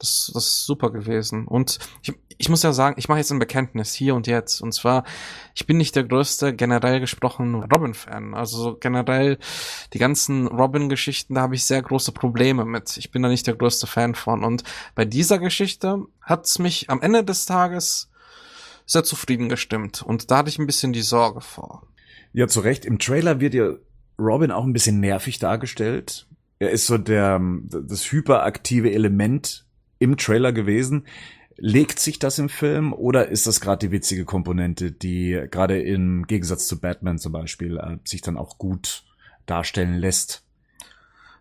das, 0.00 0.30
das 0.34 0.46
ist 0.46 0.66
super 0.66 0.90
gewesen. 0.90 1.46
Und 1.46 1.78
ich, 2.02 2.14
ich 2.38 2.48
muss 2.48 2.62
ja 2.62 2.72
sagen, 2.72 2.96
ich 2.98 3.08
mache 3.08 3.18
jetzt 3.18 3.30
ein 3.30 3.38
Bekenntnis 3.38 3.92
hier 3.94 4.14
und 4.14 4.26
jetzt. 4.26 4.60
Und 4.60 4.72
zwar, 4.72 5.04
ich 5.54 5.66
bin 5.66 5.76
nicht 5.76 5.94
der 5.94 6.04
größte 6.04 6.54
generell 6.54 6.98
gesprochen 6.98 7.54
Robin-Fan. 7.54 8.34
Also 8.34 8.76
generell 8.80 9.38
die 9.92 9.98
ganzen 9.98 10.46
Robin-Geschichten, 10.46 11.34
da 11.34 11.42
habe 11.42 11.54
ich 11.54 11.64
sehr 11.64 11.82
große 11.82 12.12
Probleme 12.12 12.64
mit. 12.64 12.96
Ich 12.96 13.10
bin 13.10 13.22
da 13.22 13.28
nicht 13.28 13.46
der 13.46 13.56
größte 13.56 13.86
Fan 13.86 14.14
von. 14.14 14.42
Und 14.42 14.64
bei 14.94 15.04
dieser 15.04 15.38
Geschichte 15.38 16.04
hat's 16.22 16.58
mich 16.58 16.88
am 16.88 17.02
Ende 17.02 17.24
des 17.24 17.46
Tages 17.46 18.10
sehr 18.86 19.04
zufrieden 19.04 19.48
gestimmt. 19.48 20.02
Und 20.02 20.30
da 20.30 20.38
hatte 20.38 20.48
ich 20.48 20.58
ein 20.58 20.66
bisschen 20.66 20.92
die 20.92 21.02
Sorge 21.02 21.42
vor. 21.42 21.86
Ja, 22.32 22.48
zu 22.48 22.60
Recht. 22.60 22.84
Im 22.84 22.98
Trailer 22.98 23.40
wird 23.40 23.54
ja 23.54 23.74
Robin 24.18 24.50
auch 24.50 24.64
ein 24.64 24.72
bisschen 24.72 25.00
nervig 25.00 25.38
dargestellt. 25.38 26.26
Er 26.58 26.70
ist 26.70 26.86
so 26.86 26.98
der, 26.98 27.40
das 27.64 28.10
hyperaktive 28.12 28.92
Element 28.92 29.66
im 30.00 30.16
Trailer 30.16 30.52
gewesen. 30.52 31.06
Legt 31.56 32.00
sich 32.00 32.18
das 32.18 32.38
im 32.38 32.48
Film 32.48 32.92
oder 32.92 33.28
ist 33.28 33.46
das 33.46 33.60
gerade 33.60 33.86
die 33.86 33.92
witzige 33.92 34.24
Komponente, 34.24 34.90
die 34.90 35.40
gerade 35.50 35.80
im 35.80 36.26
Gegensatz 36.26 36.66
zu 36.66 36.80
Batman 36.80 37.18
zum 37.18 37.32
Beispiel 37.32 37.76
äh, 37.76 37.98
sich 38.04 38.22
dann 38.22 38.36
auch 38.36 38.58
gut 38.58 39.04
darstellen 39.46 39.98
lässt? 39.98 40.42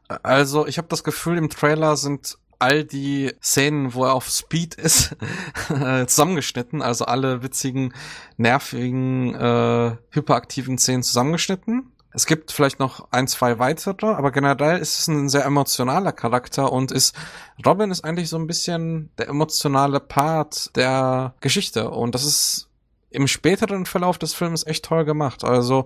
Also 0.08 0.68
ich 0.68 0.78
habe 0.78 0.90
das 0.90 1.04
Gefühl, 1.04 1.38
im 1.38 1.50
Trailer 1.50 1.96
sind 1.96 2.38
all 2.58 2.84
die 2.84 3.32
Szenen, 3.42 3.94
wo 3.94 4.04
er 4.04 4.14
auf 4.14 4.28
Speed 4.30 4.76
ist, 4.76 5.16
zusammengeschnitten. 6.08 6.82
Also 6.82 7.06
alle 7.06 7.42
witzigen, 7.42 7.94
nervigen, 8.36 9.34
äh, 9.34 9.96
hyperaktiven 10.10 10.78
Szenen 10.78 11.04
zusammengeschnitten. 11.04 11.94
Es 12.12 12.26
gibt 12.26 12.52
vielleicht 12.52 12.80
noch 12.80 13.08
ein, 13.12 13.28
zwei 13.28 13.60
weitere, 13.60 14.08
aber 14.08 14.32
generell 14.32 14.80
ist 14.80 15.00
es 15.00 15.08
ein 15.08 15.30
sehr 15.30 15.46
emotionaler 15.46 16.12
Charakter 16.12 16.72
und 16.72 16.92
ist, 16.92 17.16
Robin 17.66 17.92
ist 17.92 18.04
eigentlich 18.04 18.30
so 18.30 18.38
ein 18.38 18.48
bisschen 18.48 19.12
der 19.18 19.28
emotionale 19.28 20.00
Part 20.00 20.76
der 20.76 21.36
Geschichte 21.40 21.90
und 21.92 22.16
das 22.16 22.26
ist 22.26 22.68
im 23.12 23.28
späteren 23.28 23.86
Verlauf 23.86 24.18
des 24.18 24.34
Films 24.34 24.66
echt 24.66 24.86
toll 24.86 25.04
gemacht. 25.04 25.44
Also, 25.44 25.86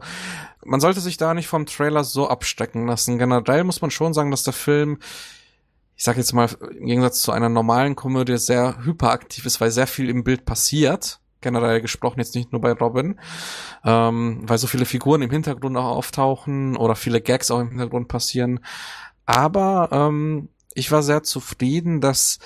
man 0.66 0.82
sollte 0.82 1.00
sich 1.00 1.18
da 1.18 1.34
nicht 1.34 1.48
vom 1.48 1.66
Trailer 1.66 2.04
so 2.04 2.30
abstecken 2.30 2.86
lassen. 2.86 3.18
Generell 3.18 3.64
muss 3.64 3.82
man 3.82 3.92
schon 3.92 4.14
sagen, 4.14 4.32
dass 4.32 4.44
der 4.44 4.54
Film 4.54 5.00
ich 5.96 6.04
sag 6.04 6.18
jetzt 6.18 6.34
mal, 6.34 6.50
im 6.78 6.88
Gegensatz 6.88 7.22
zu 7.22 7.32
einer 7.32 7.50
normalen 7.50 7.96
Komödie 7.96 8.38
sehr 8.38 8.84
hyperaktiv 8.84 9.46
ist, 9.46 9.62
weil 9.62 9.72
sehr 9.72 9.88
viel 9.88 10.10
im 10.10 10.24
Bild 10.24 10.44
passiert 10.44 11.20
generell 11.44 11.82
gesprochen, 11.82 12.20
jetzt 12.20 12.34
nicht 12.34 12.52
nur 12.52 12.62
bei 12.62 12.72
Robin, 12.72 13.20
ähm, 13.86 14.42
weil 14.44 14.58
so 14.58 14.66
viele 14.66 14.86
Figuren 14.86 15.22
im 15.22 15.30
Hintergrund 15.30 15.78
auch 15.78 15.98
auftauchen 15.98 16.76
oder 16.76 16.96
viele 16.96 17.22
Gags 17.22 17.52
auch 17.52 17.60
im 17.60 17.70
Hintergrund 17.70 18.08
passieren. 18.08 18.60
Aber 19.26 19.90
ähm, 19.92 20.50
ich 20.74 20.92
war 20.92 21.04
sehr 21.04 21.24
zufrieden, 21.24 22.02
dass, 22.02 22.40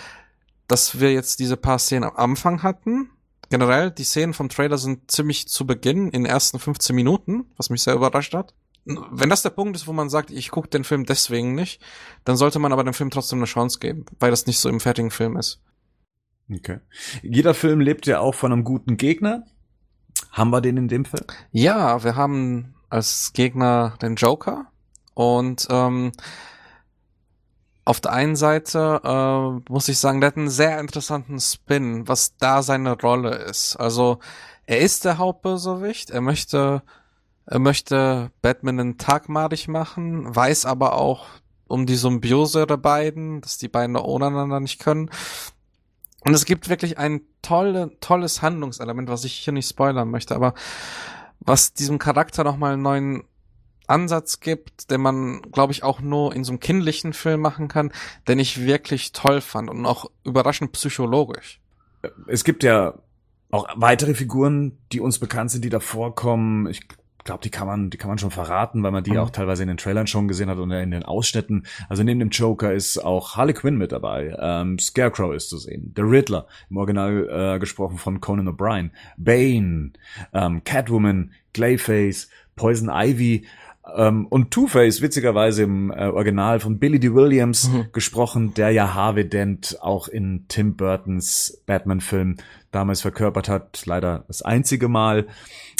dass 0.67 0.99
wir 0.99 1.13
jetzt 1.13 1.39
diese 1.39 1.57
paar 1.57 1.79
Szenen 1.79 2.03
am 2.03 2.15
Anfang 2.15 2.63
hatten. 2.63 3.09
Generell, 3.49 3.91
die 3.91 4.03
Szenen 4.03 4.33
vom 4.33 4.49
Trailer 4.49 4.77
sind 4.77 5.09
ziemlich 5.09 5.47
zu 5.47 5.65
Beginn, 5.65 6.07
in 6.07 6.23
den 6.23 6.25
ersten 6.25 6.59
15 6.59 6.95
Minuten, 6.95 7.45
was 7.55 7.69
mich 7.69 7.81
sehr 7.81 7.95
überrascht 7.95 8.33
hat. 8.33 8.53
Wenn 8.85 9.29
das 9.29 9.41
der 9.41 9.49
Punkt 9.49 9.75
ist, 9.75 9.87
wo 9.87 9.93
man 9.93 10.09
sagt, 10.09 10.31
ich 10.31 10.49
gucke 10.49 10.69
den 10.69 10.83
Film 10.83 11.05
deswegen 11.05 11.55
nicht, 11.55 11.81
dann 12.23 12.37
sollte 12.37 12.59
man 12.59 12.71
aber 12.71 12.83
dem 12.83 12.93
Film 12.93 13.09
trotzdem 13.09 13.39
eine 13.39 13.45
Chance 13.45 13.79
geben, 13.79 14.05
weil 14.19 14.31
das 14.31 14.45
nicht 14.47 14.59
so 14.59 14.69
im 14.69 14.79
fertigen 14.79 15.11
Film 15.11 15.37
ist. 15.37 15.61
Okay. 16.51 16.79
Jeder 17.21 17.53
Film 17.53 17.81
lebt 17.81 18.05
ja 18.07 18.19
auch 18.19 18.35
von 18.35 18.51
einem 18.51 18.63
guten 18.63 18.97
Gegner. 18.97 19.45
Haben 20.31 20.51
wir 20.51 20.61
den 20.61 20.77
in 20.77 20.87
dem 20.87 21.05
Film? 21.05 21.25
Ja, 21.51 22.03
wir 22.03 22.15
haben 22.15 22.75
als 22.89 23.33
Gegner 23.33 23.97
den 24.01 24.15
Joker 24.15 24.67
und 25.13 25.67
ähm, 25.69 26.11
auf 27.83 28.01
der 28.01 28.11
einen 28.11 28.35
Seite 28.35 29.01
äh, 29.03 29.71
muss 29.71 29.87
ich 29.87 29.97
sagen, 29.97 30.21
der 30.21 30.27
hat 30.27 30.37
einen 30.37 30.49
sehr 30.49 30.79
interessanten 30.79 31.39
Spin, 31.39 32.07
was 32.07 32.35
da 32.37 32.61
seine 32.61 32.99
Rolle 32.99 33.35
ist. 33.35 33.77
Also 33.77 34.19
er 34.65 34.79
ist 34.79 35.05
der 35.05 35.17
Hauptbösewicht, 35.17 36.09
er 36.09 36.21
möchte, 36.21 36.83
er 37.45 37.59
möchte 37.59 38.31
Batman 38.41 38.79
einen 38.79 38.97
Tag 38.97 39.29
madig 39.29 39.67
machen, 39.69 40.35
weiß 40.35 40.65
aber 40.65 40.97
auch 40.97 41.25
um 41.67 41.85
die 41.85 41.95
Symbiose 41.95 42.67
der 42.67 42.77
beiden, 42.77 43.41
dass 43.41 43.57
die 43.57 43.69
beiden 43.69 43.95
ohne 43.95 44.27
einander 44.27 44.59
nicht 44.59 44.79
können. 44.79 45.09
Und 46.28 46.34
es 46.34 46.43
gibt 46.43 46.67
wirklich 46.67 46.97
ein 46.97 47.21
tolle, 47.41 47.97
tolles 48.01 48.41
Handlungselement, 48.41 49.07
was 49.07 49.23
ich 49.23 49.32
hier 49.32 49.53
nicht 49.53 49.69
spoilern 49.69 50.11
möchte, 50.11 50.36
aber 50.36 50.55
was 51.39 51.71
diesem 51.71 51.99
Charakter 51.99 52.43
nochmal 52.43 52.73
einen 52.73 52.82
neuen 52.82 53.23
Ansatz 53.88 54.41
gibt, 54.41 54.91
den 54.91 54.99
man, 54.99 55.41
glaube 55.53 55.71
ich, 55.71 55.84
auch 55.84 56.01
nur 56.01 56.36
in 56.36 56.43
so 56.43 56.51
einem 56.51 56.59
kindlichen 56.59 57.13
Film 57.13 57.39
machen 57.39 57.69
kann, 57.69 57.93
den 58.28 58.39
ich 58.39 58.59
wirklich 58.65 59.13
toll 59.13 59.39
fand 59.39 59.69
und 59.69 59.86
auch 59.86 60.11
überraschend 60.25 60.73
psychologisch. 60.73 61.61
Es 62.28 62.43
gibt 62.43 62.63
ja 62.63 62.95
auch 63.49 63.65
weitere 63.78 64.13
Figuren, 64.13 64.78
die 64.91 64.99
uns 64.99 65.19
bekannt 65.19 65.51
sind, 65.51 65.63
die 65.63 65.69
da 65.69 65.80
vorkommen. 65.80 66.67
Ich 66.67 66.89
glaube, 67.28 67.43
die 67.43 67.51
kann 67.51 67.67
man, 67.67 67.89
die 67.91 67.97
kann 67.97 68.09
man 68.09 68.17
schon 68.17 68.32
verraten, 68.32 68.82
weil 68.82 68.91
man 68.91 69.03
die 69.03 69.11
mhm. 69.11 69.17
auch 69.19 69.30
teilweise 69.30 69.61
in 69.61 69.67
den 69.67 69.78
Trailern 69.78 70.07
schon 70.07 70.28
gesehen 70.28 70.49
hat 70.49 70.57
und 70.57 70.71
in 70.71 70.91
den 70.91 71.03
Ausschnitten. 71.03 71.67
Also 71.89 72.01
neben 72.01 72.19
dem 72.19 72.30
Joker 72.30 72.73
ist 72.73 72.97
auch 72.97 73.36
Harley 73.36 73.53
Quinn 73.53 73.78
mit 73.78 73.91
dabei. 73.91 74.36
Ähm, 74.39 74.80
Scarecrow 74.80 75.36
ist 75.36 75.49
zu 75.49 75.57
sehen. 75.57 75.93
The 75.95 76.01
Riddler, 76.01 76.47
im 76.69 76.78
Original 76.78 77.55
äh, 77.55 77.59
gesprochen 77.59 77.97
von 77.97 78.19
Conan 78.19 78.47
O'Brien. 78.47 78.91
Bane, 79.17 79.91
ähm, 80.34 80.63
Catwoman, 80.63 81.32
Clayface, 81.53 82.30
Poison 82.55 82.89
Ivy. 82.91 83.45
Ähm, 83.95 84.28
und 84.28 84.51
Two-Face, 84.51 85.01
witzigerweise 85.01 85.63
im 85.63 85.91
äh, 85.91 86.07
Original 86.07 86.59
von 86.59 86.80
Billy 86.80 86.99
D. 86.99 87.13
Williams 87.13 87.69
mhm. 87.69 87.88
gesprochen, 87.93 88.53
der 88.53 88.71
ja 88.71 88.93
Harvey 88.93 89.28
Dent 89.28 89.78
auch 89.82 90.07
in 90.07 90.45
Tim 90.49 90.75
Burtons 90.75 91.61
Batman-Film 91.65 92.38
damals 92.71 93.01
verkörpert 93.01 93.47
hat. 93.47 93.86
Leider 93.86 94.25
das 94.28 94.41
einzige 94.41 94.88
Mal. 94.88 95.28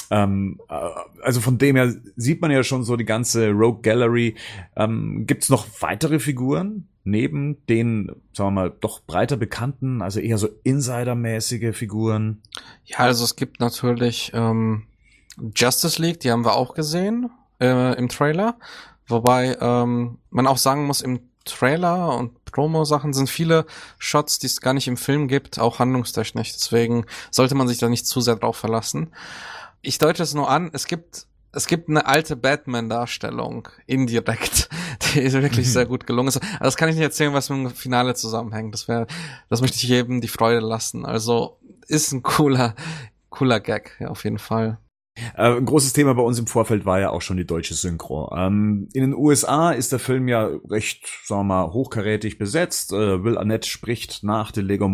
Ähm, 0.10 0.60
äh, 0.70 0.90
also 1.22 1.42
von 1.42 1.58
dem 1.58 1.76
her 1.76 1.94
sieht 2.16 2.42
man 2.42 2.52
ja 2.52 2.64
schon 2.64 2.84
so 2.84 2.96
die 2.96 3.06
ganze 3.06 3.52
Rogue 3.52 3.82
Gallery. 3.82 4.36
Ähm, 4.76 5.26
Gibt 5.28 5.50
noch 5.50 5.68
weitere 5.80 6.20
Figuren 6.20 6.88
neben 7.04 7.66
den, 7.68 8.12
sagen 8.34 8.50
wir 8.50 8.52
mal, 8.52 8.70
doch 8.70 9.02
breiter 9.02 9.38
bekannten, 9.38 10.02
also 10.02 10.20
eher 10.20 10.38
so 10.38 10.50
Insider-mäßige 10.64 11.76
Figuren? 11.76 12.42
Ja, 12.86 13.00
also 13.00 13.24
es 13.24 13.36
gibt 13.36 13.60
natürlich 13.60 14.32
ähm, 14.34 14.88
Justice 15.56 16.02
League, 16.02 16.20
die 16.20 16.32
haben 16.32 16.44
wir 16.44 16.56
auch 16.56 16.74
gesehen 16.74 17.30
äh, 17.62 17.98
im 17.98 18.10
Trailer. 18.10 18.58
Wobei 19.08 19.58
ähm, 19.62 20.18
man 20.30 20.48
auch 20.48 20.58
sagen 20.58 20.86
muss, 20.86 21.02
im 21.02 21.22
Trailer 21.46 22.18
und 22.18 22.44
Promo-Sachen 22.44 23.14
sind 23.14 23.30
viele 23.30 23.66
Shots, 23.98 24.40
die 24.40 24.48
es 24.48 24.60
gar 24.60 24.74
nicht 24.74 24.90
im 24.90 24.98
Film 24.98 25.30
gibt, 25.30 25.60
auch 25.60 25.80
handlungstechnisch. 25.80 26.52
Deswegen 26.52 27.06
sollte 27.32 27.56
man 27.56 27.70
sich 27.70 27.78
da 27.78 27.88
nicht 27.88 28.06
zu 28.06 28.20
sehr 28.20 28.36
drauf 28.36 28.58
verlassen 28.58 29.12
ich 29.82 29.98
deute 29.98 30.24
es 30.24 30.34
nur 30.34 30.50
an, 30.50 30.70
es 30.74 30.88
gibt 30.88 31.28
es 31.54 31.66
gibt 31.66 31.90
eine 31.90 32.06
alte 32.06 32.36
Batman-Darstellung, 32.36 33.68
indirekt, 33.88 34.70
die 35.16 35.32
wirklich 35.34 35.66
mhm. 35.66 35.72
sehr 35.72 35.86
gut 35.86 36.06
gelungen 36.06 36.28
ist. 36.28 36.38
Aber 36.38 36.66
das 36.66 36.78
kann 36.78 36.90
ich 36.90 36.96
nicht 36.96 37.04
erzählen, 37.04 37.34
was 37.34 37.50
mit 37.50 37.60
dem 37.60 37.70
Finale 37.72 38.14
zusammenhängt. 38.14 38.74
Das 38.74 38.88
wäre, 38.88 39.08
das 39.50 39.62
möchte 39.62 39.78
ich 39.78 39.84
jedem 39.84 40.22
die 40.22 40.28
Freude 40.28 40.60
lassen. 40.60 41.06
Also 41.06 41.58
ist 41.88 42.12
ein 42.12 42.22
cooler, 42.22 42.76
cooler 43.30 43.60
Gag, 43.60 43.98
ja, 44.00 44.10
auf 44.10 44.24
jeden 44.24 44.38
Fall. 44.38 44.78
Äh, 45.36 45.58
ein 45.58 45.66
großes 45.66 45.94
Thema 45.94 46.14
bei 46.14 46.22
uns 46.22 46.38
im 46.38 46.48
Vorfeld 46.48 46.86
war 46.86 47.00
ja 47.00 47.10
auch 47.10 47.22
schon 47.22 47.38
die 47.38 47.48
deutsche 47.48 47.74
Synchro. 47.74 48.32
Ähm, 48.36 48.90
in 48.94 49.02
den 49.02 49.16
USA 49.16 49.72
ist 49.72 49.92
der 49.92 50.00
Film 50.00 50.28
ja 50.28 50.50
recht, 50.70 51.08
sagen 51.26 51.42
wir 51.48 51.56
mal, 51.66 51.74
hochkarätig 51.74 52.38
besetzt. 52.38 52.94
Äh, 52.94 53.24
Will 53.24 53.38
Arnett 53.38 53.66
spricht 53.66 54.24
nach 54.24 54.52
den 54.52 54.66
Lego 54.66 54.92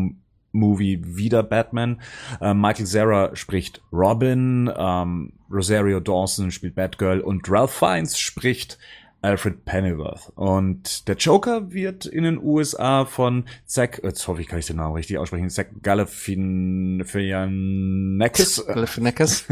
Movie 0.54 1.02
wieder 1.04 1.44
Batman. 1.44 2.00
Äh, 2.40 2.54
Michael 2.54 2.86
Zara 2.86 3.36
spricht 3.36 3.82
Robin, 3.92 4.72
ähm, 4.76 5.34
Rosario 5.52 6.00
Dawson 6.00 6.52
spielt 6.52 6.76
Batgirl 6.76 7.20
und 7.20 7.50
Ralph 7.50 7.74
Fiennes 7.74 8.18
spricht 8.18 8.78
Alfred 9.22 9.66
Pennyworth. 9.66 10.32
Und 10.36 11.08
der 11.08 11.16
Joker 11.16 11.72
wird 11.72 12.06
in 12.06 12.24
den 12.24 12.38
USA 12.38 13.06
von 13.06 13.46
Zack, 13.66 14.02
jetzt 14.04 14.28
hoffe 14.28 14.42
ich, 14.42 14.48
kann 14.48 14.60
ich 14.60 14.68
den 14.68 14.78
Namen 14.78 14.96
richtig 14.96 15.18
aussprechen, 15.18 15.50
Zack 15.50 15.82
Galifianakis. 15.82 18.66
Galifianakis. 18.68 19.46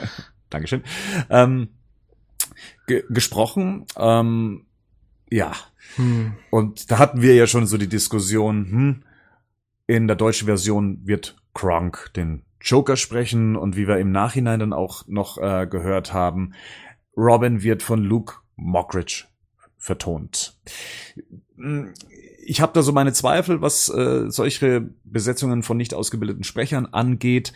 Dankeschön. 0.50 0.82
Ähm, 1.30 1.68
ge 2.86 3.04
gesprochen. 3.08 3.86
Ähm, 3.96 4.66
Ja. 5.30 5.52
Hm. 5.96 6.34
Und 6.50 6.90
da 6.90 6.98
hatten 6.98 7.22
wir 7.22 7.34
ja 7.34 7.46
schon 7.46 7.66
so 7.66 7.78
die 7.78 7.88
Diskussion, 7.88 8.66
hm, 8.70 9.02
in 9.86 10.06
der 10.06 10.16
deutschen 10.16 10.46
Version 10.46 11.00
wird 11.04 11.36
Kronk 11.54 12.10
den 12.16 12.44
Joker 12.60 12.96
sprechen 12.96 13.56
und 13.56 13.76
wie 13.76 13.86
wir 13.86 13.98
im 13.98 14.10
Nachhinein 14.10 14.60
dann 14.60 14.72
auch 14.72 15.06
noch 15.06 15.38
äh, 15.38 15.66
gehört 15.66 16.12
haben, 16.12 16.54
Robin 17.16 17.62
wird 17.62 17.82
von 17.82 18.02
Luke 18.02 18.36
Mockridge 18.56 19.26
vertont. 19.76 20.58
Ich 22.46 22.60
habe 22.60 22.72
da 22.72 22.82
so 22.82 22.92
meine 22.92 23.12
Zweifel, 23.12 23.60
was 23.60 23.88
äh, 23.90 24.30
solche 24.30 24.88
Besetzungen 25.04 25.62
von 25.62 25.76
nicht 25.76 25.94
ausgebildeten 25.94 26.44
Sprechern 26.44 26.86
angeht. 26.86 27.52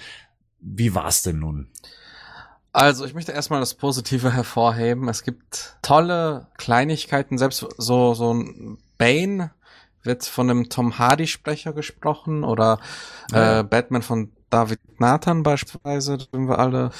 Wie 0.61 0.95
war's 0.95 1.23
denn 1.23 1.39
nun? 1.39 1.69
Also, 2.73 3.07
ich 3.07 3.15
möchte 3.15 3.33
erstmal 3.33 3.61
das 3.61 3.75
Positive 3.75 4.33
hervorheben. 4.33 5.09
Es 5.09 5.23
gibt 5.23 5.79
tolle 5.83 6.49
Kleinigkeiten, 6.59 7.39
selbst 7.39 7.67
so, 7.79 8.15
so 8.15 8.35
ein 8.35 8.79
Bane 8.99 9.53
wird 10.03 10.25
von 10.25 10.51
einem 10.51 10.69
Tom 10.69 10.99
Hardy 10.99 11.27
Sprecher 11.27 11.73
gesprochen 11.73 12.45
oder 12.45 12.79
äh, 13.33 13.63
Batman 13.63 14.03
von 14.03 14.31
David 14.51 14.81
Nathan 14.99 15.43
beispielsweise, 15.43 16.19
den 16.19 16.49
wir 16.49 16.59
alle 16.59 16.91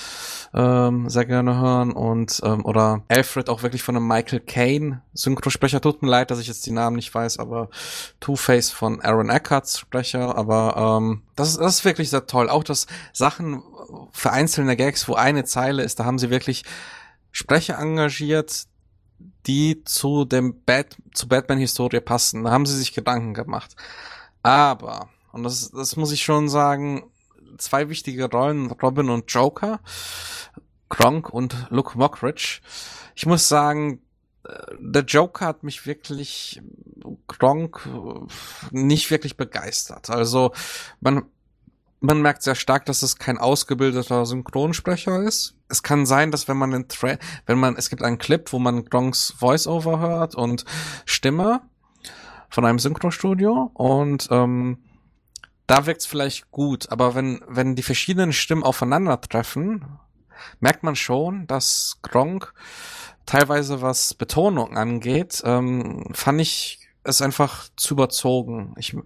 ähm, 0.53 1.09
sehr 1.09 1.25
gerne 1.25 1.59
hören 1.59 1.93
und 1.93 2.41
ähm, 2.45 2.65
oder 2.65 3.03
Alfred 3.09 3.49
auch 3.49 3.63
wirklich 3.63 3.83
von 3.83 3.97
einem 3.97 4.07
Michael 4.07 4.41
Caine 4.41 5.03
Synchrosprecher. 5.15 5.81
Tut 5.81 6.03
mir 6.03 6.11
leid, 6.11 6.31
dass 6.31 6.41
ich 6.41 6.47
jetzt 6.47 6.67
die 6.67 6.73
Namen 6.73 6.97
nicht 6.97 7.15
weiß, 7.15 7.39
aber 7.39 7.71
Two-Face 8.21 8.71
von 8.71 9.01
Aaron 9.01 9.31
Eckharts 9.31 9.79
Sprecher. 9.79 10.37
Aber 10.37 10.99
ähm, 11.01 11.23
das, 11.37 11.51
ist, 11.51 11.59
das 11.59 11.77
ist 11.77 11.85
wirklich 11.85 12.11
sehr 12.11 12.27
toll. 12.27 12.51
Auch 12.51 12.65
das 12.65 12.87
Sachen 13.13 13.63
für 14.13 14.31
einzelne 14.31 14.77
Gags, 14.77 15.09
wo 15.09 15.15
eine 15.15 15.45
Zeile 15.45 15.83
ist, 15.83 15.99
da 16.01 16.05
haben 16.05 16.19
sie 16.19 16.31
wirklich 16.31 16.65
Sprecher 17.33 17.79
engagiert, 17.79 18.67
die 19.47 19.85
zu 19.85 20.25
dem 20.25 20.63
Bat 20.65 20.97
zu 21.15 21.29
Batman-Historie 21.29 22.01
passen. 22.01 22.45
Da 22.45 22.51
haben 22.51 22.67
sie 22.67 22.77
sich 22.77 22.93
Gedanken 22.93 23.35
gemacht. 23.35 23.77
Aber, 24.43 25.09
und 25.33 25.43
das, 25.43 25.71
das 25.71 25.97
muss 25.97 26.13
ich 26.13 26.23
schon 26.23 26.49
sagen, 26.49 27.11
zwei 27.59 27.89
wichtige 27.89 28.31
Rollen, 28.31 28.71
Robin 28.71 29.11
und 29.11 29.33
Joker, 29.33 29.81
Gronk 30.89 31.31
und 31.31 31.67
Luke 31.71 31.97
Mockridge. 31.99 32.61
Ich 33.15 33.27
muss 33.27 33.49
sagen, 33.49 34.01
äh, 34.45 34.53
der 34.79 35.03
Joker 35.03 35.47
hat 35.47 35.63
mich 35.63 35.87
wirklich 35.87 36.61
Gronk 37.27 37.89
nicht 38.71 39.11
wirklich 39.11 39.37
begeistert. 39.37 40.11
Also 40.11 40.53
man 41.01 41.25
man 42.01 42.23
merkt 42.23 42.43
sehr 42.43 42.55
stark, 42.55 42.87
dass 42.87 43.03
es 43.03 43.17
kein 43.17 43.39
ausgebildeter 43.39 44.25
Synchronsprecher 44.25 45.23
ist. 45.23 45.58
Es 45.69 45.83
kann 45.83 46.07
sein, 46.07 46.31
dass 46.31 46.49
wenn 46.49 46.57
man 46.57 46.71
den 46.71 46.89
Tra 46.89 47.17
wenn 47.47 47.59
man 47.59 47.77
es 47.77 47.91
gibt 47.91 48.03
einen 48.03 48.19
Clip, 48.19 48.53
wo 48.53 48.59
man 48.59 48.85
Gronks 48.85 49.35
Voiceover 49.39 49.99
hört 50.01 50.35
und 50.35 50.65
Stimme 51.05 51.61
von 52.49 52.65
einem 52.65 52.79
Synchrostudio 52.79 53.71
und 53.75 54.29
ähm, 54.31 54.79
da 55.67 55.85
wirkt's 55.85 56.07
vielleicht 56.07 56.51
gut, 56.51 56.91
aber 56.91 57.15
wenn, 57.15 57.43
wenn 57.47 57.77
die 57.77 57.83
verschiedenen 57.83 58.33
Stimmen 58.33 58.63
aufeinandertreffen, 58.63 59.85
merkt 60.61 60.83
man 60.83 60.97
schon, 60.97 61.47
dass 61.47 61.99
Gronk 62.01 62.55
teilweise 63.27 63.83
was 63.83 64.15
Betonung 64.15 64.79
angeht, 64.79 65.43
ähm, 65.45 66.07
fand 66.13 66.41
ich 66.41 66.89
es 67.05 67.21
einfach 67.21 67.69
zu 67.77 67.95
überzogen. 67.95 68.75
Ich 68.79 68.97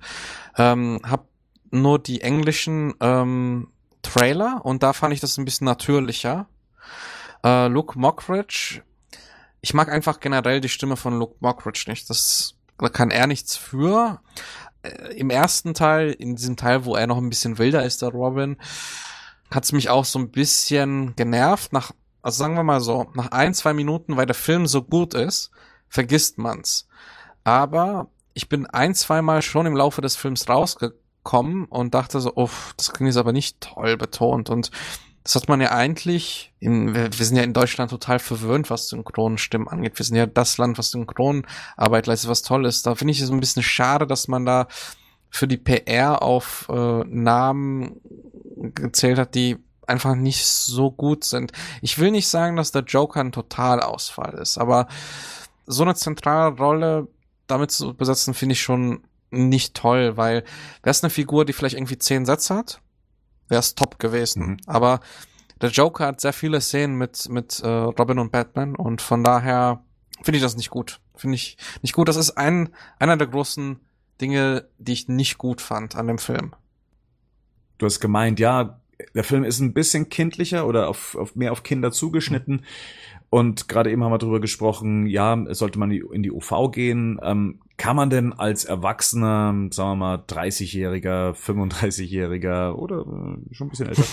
ähm, 0.57 1.01
habe 1.05 1.27
nur 1.73 1.99
die 1.99 2.21
englischen 2.21 2.95
ähm, 3.01 3.72
Trailer 4.03 4.61
und 4.65 4.83
da 4.83 4.93
fand 4.93 5.15
ich 5.15 5.21
das 5.21 5.39
ein 5.39 5.45
bisschen 5.45 5.65
natürlicher. 5.65 6.47
Äh, 7.45 7.69
Luke 7.69 7.99
Mockridge, 7.99 8.83
ich 9.61 9.75
mag 9.75 9.89
einfach 9.89 10.21
generell 10.21 10.61
die 10.61 10.69
Stimme 10.69 10.97
von 10.97 11.19
Luke 11.19 11.37
Mockridge 11.41 11.85
nicht. 11.89 12.11
Das 12.11 12.57
da 12.79 12.89
kann 12.89 13.11
er 13.11 13.27
nichts 13.27 13.57
für 13.57 14.21
äh, 14.83 15.15
im 15.15 15.31
ersten 15.31 15.73
Teil, 15.73 16.11
in 16.11 16.37
diesem 16.37 16.57
Teil, 16.57 16.85
wo 16.85 16.97
er 16.97 17.07
noch 17.07 17.19
ein 17.19 17.31
bisschen 17.31 17.59
wilder 17.59 17.85
ist, 17.85 18.03
der 18.03 18.09
Robin, 18.09 18.57
hat 19.51 19.65
es 19.65 19.73
mich 19.73 19.89
auch 19.89 20.05
so 20.05 20.19
ein 20.19 20.31
bisschen 20.31 21.15
genervt. 21.15 21.73
Nach, 21.73 21.93
also 22.23 22.39
sagen 22.39 22.57
wir 22.57 22.65
mal 22.65 22.81
so, 22.81 23.11
nach 23.15 23.31
ein, 23.31 23.55
zwei 23.55 23.73
Minuten, 23.73 24.17
weil 24.17 24.27
der 24.27 24.35
Film 24.35 24.67
so 24.67 24.83
gut 24.83 25.15
ist, 25.15 25.51
vergisst 25.89 26.39
man's. 26.39 26.89
Aber 27.45 28.09
ich 28.35 28.49
bin 28.49 28.67
ein, 28.67 28.95
zweimal 28.95 29.43
schon 29.43 29.67
im 29.67 29.77
Laufe 29.77 30.01
des 30.01 30.17
Films 30.17 30.49
rausgekommen 30.49 31.02
und 31.25 31.95
dachte 31.95 32.21
so, 32.21 32.35
uff, 32.35 32.75
das 32.77 32.93
klingt 32.93 33.09
jetzt 33.09 33.19
aber 33.19 33.33
nicht 33.33 33.61
toll 33.61 33.97
betont. 33.97 34.51
Und 34.51 34.71
das 35.25 35.37
hat 35.37 35.49
man 35.49 35.61
ja 35.61 35.71
eigentlich, 35.71 36.53
in, 36.59 36.95
wir, 36.95 37.17
wir 37.17 37.27
sind 37.27 37.37
ja 37.37 37.45
in 37.45 37.53
Deutschland 37.53 37.91
total 37.91 38.19
verwöhnt, 38.19 38.71
was 38.71 38.89
Synchronstimmen 38.89 39.69
angeht. 39.69 39.99
Wir 39.99 40.05
sind 40.05 40.17
ja 40.17 40.27
das 40.27 40.59
Land, 40.59 40.79
was 40.79 40.91
Synchronarbeit 40.91 42.07
leistet, 42.07 42.29
was 42.29 42.43
toll 42.43 42.67
ist. 42.67 42.87
Da 42.87 42.95
finde 42.95 43.13
ich 43.13 43.21
es 43.21 43.31
ein 43.31 43.41
bisschen 43.41 43.63
schade, 43.63 44.07
dass 44.07 44.27
man 44.27 44.45
da 44.45 44.67
für 45.31 45.47
die 45.47 45.57
PR 45.57 46.23
auf 46.23 46.67
äh, 46.69 47.05
Namen 47.05 48.01
gezählt 48.75 49.19
hat, 49.19 49.35
die 49.35 49.59
einfach 49.87 50.15
nicht 50.15 50.45
so 50.47 50.91
gut 50.91 51.25
sind. 51.25 51.53
Ich 51.81 51.99
will 51.99 52.11
nicht 52.11 52.29
sagen, 52.29 52.57
dass 52.57 52.73
der 52.73 52.83
Joker 52.83 53.21
ein 53.21 53.33
Totalausfall 53.33 54.35
ist, 54.35 54.59
aber 54.59 54.89
so 55.67 55.83
eine 55.83 55.95
zentrale 55.95 56.57
Rolle 56.57 57.09
damit 57.47 57.71
zu 57.71 57.95
besetzen, 57.95 58.35
finde 58.35 58.55
ich 58.55 58.63
schon 58.63 59.03
nicht 59.33 59.75
toll, 59.75 60.17
weil 60.17 60.45
wäre 60.83 60.91
es 60.91 61.03
eine 61.03 61.11
Figur, 61.11 61.45
die 61.45 61.53
vielleicht 61.53 61.77
irgendwie 61.77 61.99
zehn 61.99 62.27
Sätze 62.27 62.55
hat, 62.55 62.81
wäre 63.49 63.61
es 63.61 63.75
top 63.75 63.99
gewesen. 63.99 64.47
Mhm. 64.47 64.57
Aber 64.67 65.01
der 65.61 65.71
Joker 65.71 66.07
hat 66.07 66.21
sehr 66.21 66.33
viele 66.33 66.61
Szenen 66.61 66.97
mit, 66.97 67.29
mit 67.29 67.61
äh, 67.61 67.69
Robin 67.69 68.19
und 68.19 68.33
Batman 68.33 68.77
und 68.77 69.01
von 69.01 69.25
daher 69.25 69.85
finde 70.23 70.37
ich 70.37 70.43
das 70.43 70.57
nicht 70.57 70.71
gut. 70.71 71.01
Finde 71.15 71.37
ich 71.37 71.57
nicht 71.83 71.95
gut. 71.95 72.09
Das 72.09 72.17
ist 72.17 72.33
ein, 72.33 72.71
einer 72.99 73.17
der 73.17 73.29
großen 73.29 73.81
Dinge, 74.21 74.69
die 74.79 74.93
ich 74.93 75.09
nicht 75.09 75.39
gut 75.39 75.61
fand 75.61 75.97
an 75.97 76.07
dem 76.07 76.19
Film. 76.19 76.55
Du 77.79 77.87
hast 77.87 78.01
gemeint, 78.01 78.39
ja, 78.41 78.81
der 79.15 79.25
Film 79.25 79.45
ist 79.45 79.61
ein 79.61 79.73
bisschen 79.73 80.09
kindlicher 80.09 80.67
oder 80.67 80.89
auf, 80.89 81.17
auf 81.17 81.35
mehr 81.35 81.53
auf 81.53 81.63
Kinder 81.63 81.93
zugeschnitten. 81.93 82.55
Mhm. 82.57 82.63
Und 83.31 83.67
gerade 83.67 83.91
eben 83.91 84.05
haben 84.05 84.13
wir 84.13 84.19
darüber 84.19 84.41
gesprochen, 84.41 85.07
ja, 85.07 85.43
sollte 85.55 85.79
man 85.79 85.91
in 85.91 86.23
die 86.23 86.31
UV 86.31 86.71
gehen. 86.71 87.19
Ähm, 87.23 87.61
kann 87.77 87.97
man 87.97 88.11
denn 88.11 88.33
als 88.33 88.65
Erwachsener, 88.65 89.55
sagen 89.71 89.91
wir 89.91 89.97
mal, 89.97 90.15
30-jähriger, 90.17 91.35
35-jähriger 91.35 92.73
oder 92.75 93.01
äh, 93.01 93.55
schon 93.55 93.67
ein 93.67 93.71
bisschen 93.71 93.89
älter, 93.89 94.05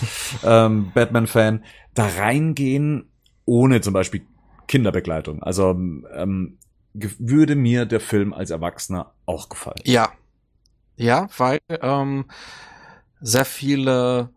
ähm, 0.43 0.91
Batman-Fan, 0.93 1.63
da 1.93 2.07
reingehen, 2.07 3.11
ohne 3.45 3.81
zum 3.81 3.93
Beispiel 3.93 4.25
Kinderbegleitung? 4.67 5.43
Also 5.43 5.71
ähm, 5.71 6.57
würde 6.93 7.55
mir 7.55 7.85
der 7.85 7.99
Film 7.99 8.33
als 8.33 8.49
Erwachsener 8.49 9.13
auch 9.25 9.49
gefallen? 9.49 9.81
Ja. 9.83 10.11
Ja, 10.95 11.29
weil 11.37 11.59
ähm, 11.69 12.25
sehr 13.21 13.45
viele 13.45 14.29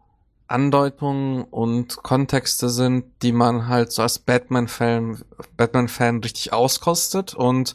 Andeutungen 0.46 1.44
und 1.44 2.02
Kontexte 2.02 2.68
sind, 2.68 3.06
die 3.22 3.32
man 3.32 3.68
halt 3.68 3.90
so 3.90 4.02
als 4.02 4.18
Batman-Fan 4.18 5.24
Batman-Fan 5.56 6.18
richtig 6.18 6.52
auskostet 6.52 7.34
und 7.34 7.74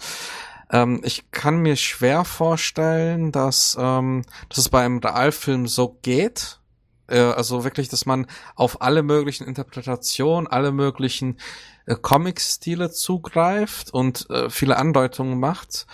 ähm, 0.72 1.02
ich 1.04 1.32
kann 1.32 1.62
mir 1.62 1.76
schwer 1.76 2.26
vorstellen, 2.26 3.32
dass, 3.32 3.78
ähm, 3.80 4.24
dass 4.50 4.58
es 4.60 4.70
bei 4.70 4.84
einem 4.84 5.00
Realfilm 5.00 5.68
so 5.68 5.98
geht. 6.02 6.60
Äh, 7.08 7.20
also 7.20 7.64
wirklich, 7.64 7.90
dass 7.90 8.06
man 8.06 8.28
auf 8.56 8.82
alle 8.82 9.04
möglichen 9.04 9.48
Interpretationen, 9.48 10.48
alle 10.48 10.72
möglichen 10.72 11.38
äh, 11.86 11.96
Comic-Stile 11.96 12.92
zugreift 12.92 13.94
und 13.94 14.30
äh, 14.30 14.50
viele 14.50 14.78
Andeutungen 14.78 15.40
macht, 15.40 15.88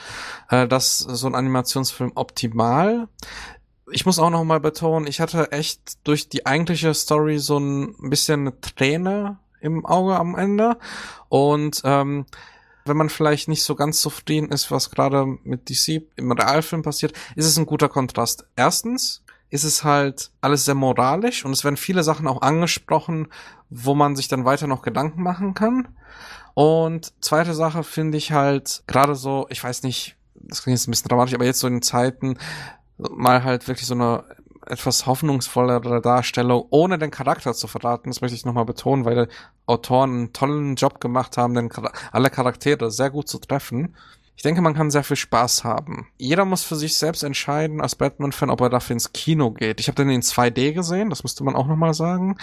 äh, 0.50 0.68
dass 0.68 0.98
so 1.00 1.28
ein 1.28 1.36
Animationsfilm 1.36 2.14
optimal 2.16 3.08
ich 3.92 4.06
muss 4.06 4.18
auch 4.18 4.30
noch 4.30 4.44
mal 4.44 4.60
betonen, 4.60 5.08
ich 5.08 5.20
hatte 5.20 5.52
echt 5.52 6.08
durch 6.08 6.30
die 6.30 6.46
eigentliche 6.46 6.94
Story 6.94 7.38
so 7.38 7.60
ein 7.60 8.10
bisschen 8.10 8.42
eine 8.42 8.60
Träne 8.62 9.38
im 9.62 9.86
Auge 9.86 10.16
am 10.16 10.36
Ende. 10.36 10.78
Und 11.30 11.82
ähm, 11.84 12.26
wenn 12.86 12.98
man 12.98 13.10
vielleicht 13.10 13.48
nicht 13.48 13.64
so 13.64 13.76
ganz 13.76 14.02
zufrieden 14.02 14.52
ist, 14.52 14.72
was 14.72 14.90
gerade 14.90 15.26
mit 15.44 15.70
DC 15.70 16.04
im 16.16 16.32
Realfilm 16.32 16.82
passiert, 16.82 17.14
ist 17.36 17.46
es 17.46 17.58
ein 17.58 17.66
guter 17.66 17.90
Kontrast. 17.90 18.46
Erstens 18.56 19.24
ist 19.50 19.64
es 19.64 19.84
halt 19.84 20.32
alles 20.42 20.66
sehr 20.66 20.76
moralisch 20.76 21.46
und 21.46 21.52
es 21.52 21.64
werden 21.64 21.78
viele 21.78 22.04
Sachen 22.04 22.28
auch 22.28 22.42
angesprochen, 22.42 23.28
wo 23.70 23.94
man 23.94 24.16
sich 24.16 24.28
dann 24.28 24.46
weiter 24.46 24.68
noch 24.68 24.82
Gedanken 24.82 25.22
machen 25.22 25.54
kann. 25.54 25.88
Und 26.56 27.14
zweite 27.22 27.54
Sache 27.54 27.84
finde 27.84 28.18
ich 28.18 28.32
halt 28.32 28.84
gerade 28.88 29.16
so, 29.16 29.48
ich 29.50 29.64
weiß 29.64 29.84
nicht, 29.84 30.16
das 30.36 30.64
klingt 30.64 30.78
jetzt 30.78 30.88
ein 30.88 30.92
bisschen 30.92 31.08
dramatisch, 31.10 31.34
aber 31.36 31.46
jetzt 31.46 31.60
so 31.60 31.68
in 31.68 31.82
Zeiten, 31.82 32.38
mal 32.98 33.44
halt 33.44 33.68
wirklich 33.68 33.88
so 33.88 33.94
eine 33.94 34.24
etwas 34.68 35.06
hoffnungsvollere 35.06 36.02
Darstellung, 36.02 36.66
ohne 36.70 36.98
den 36.98 37.12
Charakter 37.12 37.54
zu 37.54 37.68
verraten. 37.68 38.10
Das 38.10 38.22
möchte 38.22 38.36
ich 38.36 38.46
nochmal 38.46 38.66
betonen, 38.66 39.06
weil 39.06 39.26
die 39.26 39.34
Autoren 39.66 40.12
einen 40.12 40.34
tollen 40.34 40.76
Job 40.76 41.00
gemacht 41.00 41.38
haben, 41.38 41.54
den, 41.54 41.70
alle 42.12 42.30
Charaktere 42.30 42.92
sehr 42.92 43.10
gut 43.10 43.28
zu 43.28 43.40
treffen. 43.40 43.96
Ich 44.36 44.44
denke, 44.44 44.62
man 44.62 44.74
kann 44.74 44.90
sehr 44.90 45.04
viel 45.04 45.16
Spaß 45.16 45.64
haben. 45.64 46.08
Jeder 46.18 46.44
muss 46.46 46.64
für 46.64 46.76
sich 46.76 46.98
selbst 46.98 47.24
entscheiden 47.24 47.82
als 47.82 47.96
Batman-Fan, 47.96 48.50
ob 48.50 48.62
er 48.62 48.70
dafür 48.70 48.96
ins 48.96 49.14
Kino 49.14 49.52
geht. 49.52 49.80
Ich 49.80 49.88
habe 49.88 49.96
den 49.96 50.10
in 50.10 50.22
2D 50.22 50.74
gesehen, 50.74 51.10
das 51.10 51.24
müsste 51.24 51.44
man 51.44 51.56
auch 51.56 51.68
nochmal 51.68 51.94
sagen. 51.94 52.38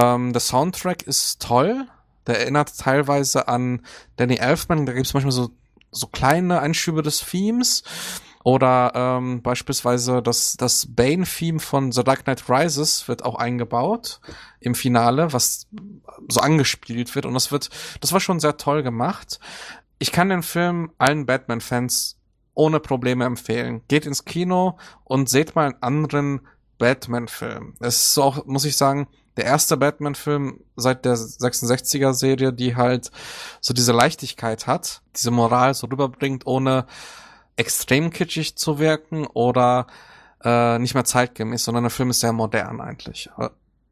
Ähm, 0.00 0.32
der 0.32 0.40
Soundtrack 0.40 1.02
ist 1.02 1.40
toll. 1.40 1.86
Der 2.26 2.40
erinnert 2.40 2.76
teilweise 2.76 3.48
an 3.48 3.80
Danny 4.16 4.36
Elfman. 4.36 4.84
Da 4.84 4.92
gibt 4.92 5.06
es 5.06 5.14
manchmal 5.14 5.32
so 5.32 5.50
so 5.90 6.06
kleine 6.06 6.60
Einschübe 6.60 7.02
des 7.02 7.18
Themes. 7.18 7.82
Oder 8.42 8.92
ähm, 8.94 9.42
beispielsweise 9.42 10.22
das, 10.22 10.56
das 10.56 10.86
Bane-Theme 10.88 11.60
von 11.60 11.92
The 11.92 12.04
Dark 12.04 12.24
Knight 12.24 12.48
Rises 12.48 13.06
wird 13.06 13.24
auch 13.24 13.34
eingebaut 13.34 14.20
im 14.60 14.74
Finale, 14.74 15.32
was 15.32 15.66
so 16.28 16.40
angespielt 16.40 17.14
wird. 17.14 17.26
Und 17.26 17.34
das 17.34 17.52
wird, 17.52 17.68
das 18.00 18.12
war 18.12 18.20
schon 18.20 18.40
sehr 18.40 18.56
toll 18.56 18.82
gemacht. 18.82 19.40
Ich 19.98 20.10
kann 20.10 20.30
den 20.30 20.42
Film 20.42 20.90
allen 20.96 21.26
Batman-Fans 21.26 22.16
ohne 22.54 22.80
Probleme 22.80 23.26
empfehlen. 23.26 23.82
Geht 23.88 24.06
ins 24.06 24.24
Kino 24.24 24.78
und 25.04 25.28
seht 25.28 25.54
mal 25.54 25.66
einen 25.66 25.82
anderen 25.82 26.40
Batman-Film. 26.78 27.74
Es 27.80 28.02
ist 28.02 28.18
auch, 28.18 28.46
muss 28.46 28.64
ich 28.64 28.76
sagen, 28.76 29.06
der 29.36 29.44
erste 29.44 29.76
Batman-Film 29.76 30.60
seit 30.76 31.04
der 31.04 31.14
66er-Serie, 31.14 32.52
die 32.52 32.74
halt 32.74 33.10
so 33.60 33.72
diese 33.74 33.92
Leichtigkeit 33.92 34.66
hat, 34.66 35.02
diese 35.14 35.30
Moral 35.30 35.74
so 35.74 35.86
rüberbringt, 35.86 36.46
ohne 36.46 36.86
extrem 37.60 38.10
kitschig 38.10 38.56
zu 38.56 38.78
wirken 38.78 39.26
oder 39.26 39.86
äh, 40.42 40.78
nicht 40.78 40.94
mehr 40.94 41.04
zeitgemäß, 41.04 41.62
sondern 41.64 41.84
der 41.84 41.90
Film 41.90 42.08
ist 42.08 42.20
sehr 42.20 42.32
modern 42.32 42.80
eigentlich. 42.80 43.28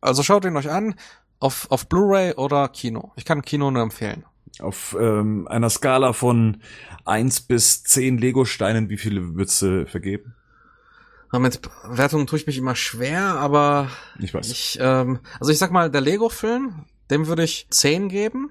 Also 0.01 0.23
schaut 0.23 0.47
ihn 0.47 0.57
euch 0.57 0.71
an, 0.71 0.95
auf, 1.39 1.71
auf 1.71 1.87
Blu-ray 1.87 2.33
oder 2.35 2.69
Kino. 2.69 3.13
Ich 3.17 3.27
kann 3.27 3.43
Kino 3.43 3.71
nur 3.71 3.83
empfehlen. 3.83 4.25
Auf 4.61 4.97
ähm, 4.99 5.47
einer 5.49 5.69
Skala 5.69 6.15
von 6.15 6.63
eins 7.05 7.43
bis 7.43 7.85
zehn 7.85 8.17
Lego-Steinen, 8.17 8.89
wie 8.89 8.97
viele 8.97 9.35
würdest 9.35 9.61
du 9.61 9.87
vergeben? 9.87 10.35
Mit 11.31 11.61
Wertungen 11.85 12.27
tue 12.27 12.39
ich 12.39 12.47
mich 12.47 12.57
immer 12.57 12.75
schwer, 12.75 13.21
aber 13.21 13.91
ich 14.19 14.33
weiß. 14.33 14.51
Ich, 14.51 14.79
ähm, 14.81 15.21
also 15.39 15.53
ich 15.53 15.59
sag 15.59 15.71
mal, 15.71 15.91
der 15.91 16.01
Lego-Film, 16.01 16.87
dem 17.11 17.27
würde 17.27 17.45
ich 17.45 17.69
zehn 17.69 18.09
geben. 18.09 18.51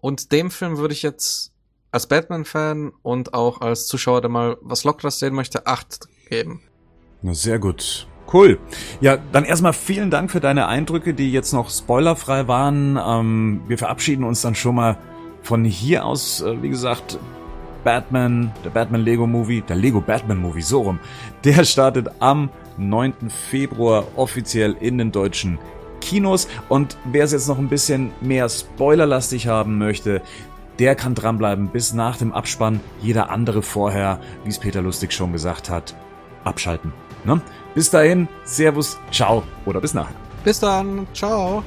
Und 0.00 0.30
dem 0.30 0.52
Film 0.52 0.78
würde 0.78 0.94
ich 0.94 1.02
jetzt 1.02 1.52
als 1.90 2.06
Batman-Fan 2.06 2.92
und 3.02 3.34
auch 3.34 3.60
als 3.60 3.86
Zuschauer, 3.86 4.20
der 4.20 4.30
mal 4.30 4.56
was 4.60 4.84
Lockeres 4.84 5.18
sehen 5.18 5.34
möchte, 5.34 5.66
acht 5.66 6.08
geben. 6.28 6.62
Na 7.22 7.34
sehr 7.34 7.58
gut. 7.58 8.06
Cool. 8.32 8.58
Ja, 9.00 9.16
dann 9.32 9.44
erstmal 9.44 9.72
vielen 9.72 10.10
Dank 10.10 10.30
für 10.30 10.40
deine 10.40 10.66
Eindrücke, 10.68 11.14
die 11.14 11.32
jetzt 11.32 11.52
noch 11.52 11.70
spoilerfrei 11.70 12.46
waren. 12.46 12.98
Ähm, 13.02 13.62
wir 13.66 13.78
verabschieden 13.78 14.24
uns 14.24 14.42
dann 14.42 14.54
schon 14.54 14.74
mal 14.74 14.98
von 15.42 15.64
hier 15.64 16.04
aus. 16.04 16.42
Äh, 16.42 16.62
wie 16.62 16.68
gesagt, 16.68 17.18
Batman, 17.84 18.52
der 18.64 18.70
Batman 18.70 19.02
Lego 19.02 19.26
Movie, 19.26 19.62
der 19.62 19.76
Lego 19.76 20.02
Batman 20.02 20.38
Movie, 20.38 20.60
so 20.60 20.82
rum. 20.82 20.98
Der 21.44 21.64
startet 21.64 22.08
am 22.18 22.50
9. 22.76 23.30
Februar 23.30 24.04
offiziell 24.16 24.76
in 24.78 24.98
den 24.98 25.10
deutschen 25.10 25.58
Kinos. 26.00 26.48
Und 26.68 26.96
wer 27.04 27.24
es 27.24 27.32
jetzt 27.32 27.48
noch 27.48 27.58
ein 27.58 27.68
bisschen 27.68 28.12
mehr 28.20 28.48
spoilerlastig 28.48 29.46
haben 29.46 29.78
möchte, 29.78 30.22
der 30.78 30.94
kann 30.94 31.14
dranbleiben 31.14 31.68
bis 31.68 31.92
nach 31.92 32.16
dem 32.16 32.32
Abspann. 32.32 32.80
Jeder 33.00 33.30
andere 33.30 33.62
vorher, 33.62 34.20
wie 34.44 34.50
es 34.50 34.58
Peter 34.58 34.82
Lustig 34.82 35.12
schon 35.12 35.32
gesagt 35.32 35.70
hat, 35.70 35.94
abschalten. 36.44 36.92
Ne? 37.24 37.40
Bis 37.74 37.90
dahin, 37.90 38.28
Servus, 38.44 38.98
ciao 39.10 39.42
oder 39.66 39.80
bis 39.80 39.94
nachher. 39.94 40.14
Bis 40.44 40.60
dann, 40.60 41.06
ciao. 41.12 41.62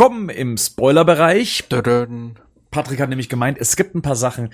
Willkommen 0.00 0.30
im 0.30 0.56
Spoilerbereich. 0.56 1.68
Patrick 1.68 3.00
hat 3.00 3.10
nämlich 3.10 3.28
gemeint, 3.28 3.58
es 3.60 3.76
gibt 3.76 3.94
ein 3.94 4.00
paar 4.00 4.16
Sachen, 4.16 4.48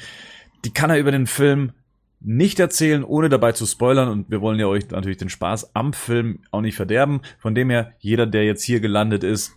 die 0.65 0.73
kann 0.73 0.91
er 0.91 0.99
über 0.99 1.13
den 1.13 1.29
Film 1.29 1.71
nicht 2.19 2.59
erzählen, 2.59 3.05
ohne 3.05 3.29
dabei 3.29 3.53
zu 3.53 3.65
spoilern. 3.65 4.09
Und 4.09 4.29
wir 4.29 4.41
wollen 4.41 4.59
ja 4.59 4.67
euch 4.67 4.91
natürlich 4.91 5.19
den 5.19 5.29
Spaß 5.29 5.77
am 5.77 5.93
Film 5.93 6.41
auch 6.51 6.63
nicht 6.63 6.75
verderben. 6.75 7.21
Von 7.39 7.55
dem 7.55 7.71
her, 7.71 7.93
jeder, 8.01 8.27
der 8.27 8.45
jetzt 8.45 8.65
hier 8.65 8.81
gelandet 8.81 9.23
ist, 9.23 9.53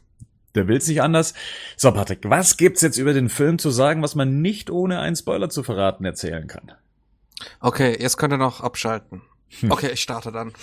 der 0.53 0.67
will's 0.67 0.87
nicht 0.87 1.01
anders. 1.01 1.33
So, 1.75 1.91
Patrick, 1.91 2.19
was 2.29 2.57
gibt's 2.57 2.81
jetzt 2.81 2.99
über 2.99 3.13
den 3.13 3.27
Film 3.27 3.57
zu 3.57 3.71
sagen, 3.71 4.03
was 4.03 4.13
man 4.13 4.43
nicht 4.43 4.69
ohne 4.69 4.99
einen 4.99 5.15
Spoiler 5.15 5.49
zu 5.49 5.63
verraten 5.63 6.05
erzählen 6.05 6.45
kann? 6.45 6.71
Okay, 7.61 7.97
jetzt 7.99 8.17
könnt 8.17 8.35
ihr 8.35 8.37
noch 8.37 8.61
abschalten. 8.61 9.23
Hm. 9.61 9.71
Okay, 9.71 9.89
ich 9.91 10.01
starte 10.01 10.31
dann. 10.31 10.53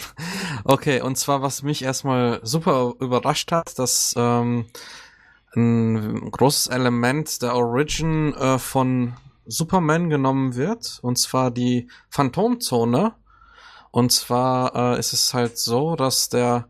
Okay, 0.63 1.01
und 1.01 1.19
zwar, 1.19 1.43
was 1.43 1.65
mich 1.65 1.83
erstmal 1.83 2.39
super 2.45 2.95
überrascht 3.01 3.51
hat, 3.51 3.77
dass 3.81 4.15
ähm, 4.17 4.67
ein 5.57 6.31
großes 6.31 6.69
Element 6.69 7.43
der 7.43 7.55
Origin 7.55 8.35
äh, 8.35 8.59
von 8.59 9.15
Superman 9.47 10.11
genommen 10.11 10.55
wird, 10.57 10.99
und 11.03 11.19
zwar 11.19 11.51
die 11.51 11.89
Phantomzone. 12.11 13.15
Und 13.91 14.13
zwar 14.13 14.75
äh, 14.97 14.99
ist 14.99 15.13
es 15.13 15.33
halt 15.33 15.57
so, 15.57 15.97
dass 15.97 16.29
der 16.29 16.69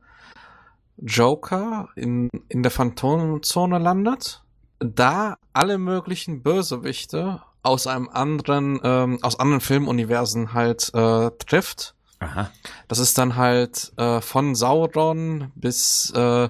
Joker 0.98 1.88
in, 1.96 2.30
in 2.48 2.62
der 2.62 2.70
Phantomzone 2.70 3.78
landet, 3.78 4.42
da 4.78 5.36
alle 5.52 5.78
möglichen 5.78 6.42
Bösewichte 6.42 7.42
aus 7.62 7.86
einem 7.86 8.08
anderen, 8.08 8.78
ähm, 8.84 9.18
aus 9.22 9.40
anderen 9.40 9.60
Filmuniversen 9.60 10.52
halt 10.52 10.94
äh, 10.94 11.30
trifft 11.38 11.95
Aha. 12.18 12.50
Das 12.88 12.98
ist 12.98 13.18
dann 13.18 13.36
halt 13.36 13.92
äh, 13.98 14.20
von 14.20 14.54
Sauron 14.54 15.52
bis, 15.54 16.10
äh, 16.14 16.48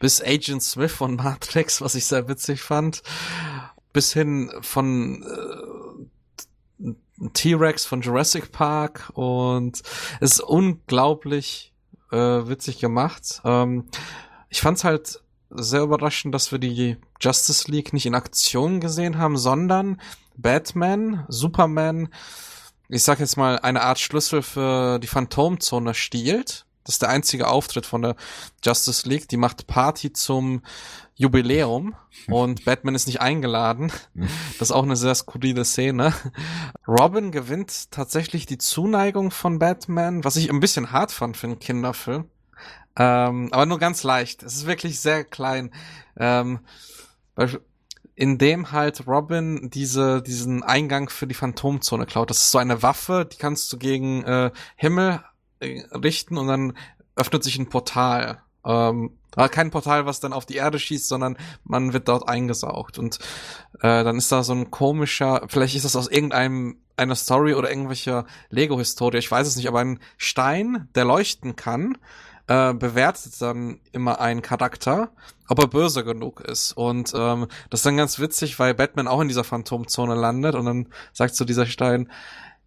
bis 0.00 0.22
Agent 0.22 0.62
Smith 0.62 0.92
von 0.92 1.16
Matrix, 1.16 1.80
was 1.80 1.94
ich 1.94 2.06
sehr 2.06 2.28
witzig 2.28 2.62
fand, 2.62 3.02
bis 3.92 4.12
hin 4.12 4.50
von 4.60 5.22
äh, 5.22 5.84
T-Rex 7.32 7.86
von 7.86 8.00
Jurassic 8.00 8.50
Park 8.50 9.10
und 9.14 9.82
ist 10.20 10.40
unglaublich 10.40 11.72
äh, 12.10 12.16
witzig 12.16 12.80
gemacht. 12.80 13.40
Ähm, 13.44 13.86
ich 14.48 14.60
fand's 14.60 14.84
halt 14.84 15.20
sehr 15.50 15.82
überraschend, 15.82 16.34
dass 16.34 16.50
wir 16.50 16.58
die 16.58 16.96
Justice 17.20 17.70
League 17.70 17.92
nicht 17.92 18.06
in 18.06 18.16
Aktion 18.16 18.80
gesehen 18.80 19.18
haben, 19.18 19.36
sondern 19.36 20.00
Batman, 20.36 21.24
Superman, 21.28 22.08
ich 22.88 23.02
sag 23.02 23.20
jetzt 23.20 23.36
mal, 23.36 23.58
eine 23.58 23.82
Art 23.82 23.98
Schlüssel 23.98 24.42
für 24.42 24.98
die 24.98 25.06
Phantomzone 25.06 25.94
stiehlt. 25.94 26.66
Das 26.84 26.96
ist 26.96 27.02
der 27.02 27.08
einzige 27.08 27.48
Auftritt 27.48 27.86
von 27.86 28.02
der 28.02 28.16
Justice 28.62 29.08
League. 29.08 29.28
Die 29.28 29.38
macht 29.38 29.66
Party 29.66 30.12
zum 30.12 30.62
Jubiläum 31.14 31.94
und 32.28 32.64
Batman 32.66 32.94
ist 32.94 33.06
nicht 33.06 33.20
eingeladen. 33.20 33.90
Das 34.58 34.70
ist 34.70 34.72
auch 34.72 34.84
eine 34.84 34.96
sehr 34.96 35.14
skurrile 35.14 35.64
Szene. 35.64 36.14
Robin 36.86 37.32
gewinnt 37.32 37.90
tatsächlich 37.90 38.46
die 38.46 38.58
Zuneigung 38.58 39.30
von 39.30 39.58
Batman, 39.58 40.22
was 40.22 40.36
ich 40.36 40.48
ein 40.48 40.60
bisschen 40.60 40.92
hart 40.92 41.10
fand 41.10 41.36
für 41.36 41.48
einen 41.48 41.58
Kinderfilm. 41.58 42.30
Ähm, 42.96 43.48
aber 43.50 43.66
nur 43.66 43.78
ganz 43.78 44.04
leicht. 44.04 44.42
Es 44.44 44.54
ist 44.54 44.66
wirklich 44.66 45.00
sehr 45.00 45.24
klein. 45.24 45.72
Ähm, 46.16 46.60
in 48.14 48.38
dem 48.38 48.72
halt 48.72 49.06
Robin 49.06 49.70
diese 49.70 50.22
diesen 50.22 50.62
Eingang 50.62 51.08
für 51.08 51.26
die 51.26 51.34
Phantomzone 51.34 52.06
klaut. 52.06 52.30
Das 52.30 52.38
ist 52.38 52.50
so 52.50 52.58
eine 52.58 52.82
Waffe, 52.82 53.28
die 53.30 53.36
kannst 53.36 53.72
du 53.72 53.78
gegen 53.78 54.22
äh, 54.24 54.50
Himmel 54.76 55.20
äh, 55.60 55.82
richten 55.92 56.38
und 56.38 56.46
dann 56.46 56.76
öffnet 57.16 57.44
sich 57.44 57.58
ein 57.58 57.68
Portal. 57.68 58.42
Ähm, 58.64 59.18
kein 59.50 59.70
Portal, 59.70 60.06
was 60.06 60.20
dann 60.20 60.32
auf 60.32 60.46
die 60.46 60.56
Erde 60.56 60.78
schießt, 60.78 61.08
sondern 61.08 61.36
man 61.64 61.92
wird 61.92 62.08
dort 62.08 62.28
eingesaugt. 62.28 62.98
Und 62.98 63.18
äh, 63.80 64.04
dann 64.04 64.16
ist 64.16 64.30
da 64.30 64.42
so 64.44 64.52
ein 64.52 64.70
komischer, 64.70 65.46
vielleicht 65.48 65.74
ist 65.74 65.84
das 65.84 65.96
aus 65.96 66.08
irgendeinem 66.08 66.78
einer 66.96 67.16
Story 67.16 67.54
oder 67.54 67.70
irgendwelcher 67.70 68.24
Lego-Historie, 68.50 69.18
ich 69.18 69.30
weiß 69.30 69.48
es 69.48 69.56
nicht, 69.56 69.66
aber 69.66 69.80
ein 69.80 69.98
Stein, 70.16 70.88
der 70.94 71.04
leuchten 71.04 71.56
kann, 71.56 71.98
äh, 72.46 72.74
bewertet 72.74 73.40
dann 73.40 73.80
immer 73.92 74.20
einen 74.20 74.42
Charakter, 74.42 75.10
ob 75.48 75.58
er 75.60 75.68
böse 75.68 76.04
genug 76.04 76.40
ist. 76.40 76.72
Und 76.72 77.12
ähm, 77.14 77.46
das 77.70 77.80
ist 77.80 77.86
dann 77.86 77.96
ganz 77.96 78.18
witzig, 78.18 78.58
weil 78.58 78.74
Batman 78.74 79.08
auch 79.08 79.20
in 79.20 79.28
dieser 79.28 79.44
Phantomzone 79.44 80.14
landet 80.14 80.54
und 80.54 80.66
dann 80.66 80.88
sagt 81.12 81.36
so 81.36 81.44
dieser 81.44 81.66
Stein, 81.66 82.10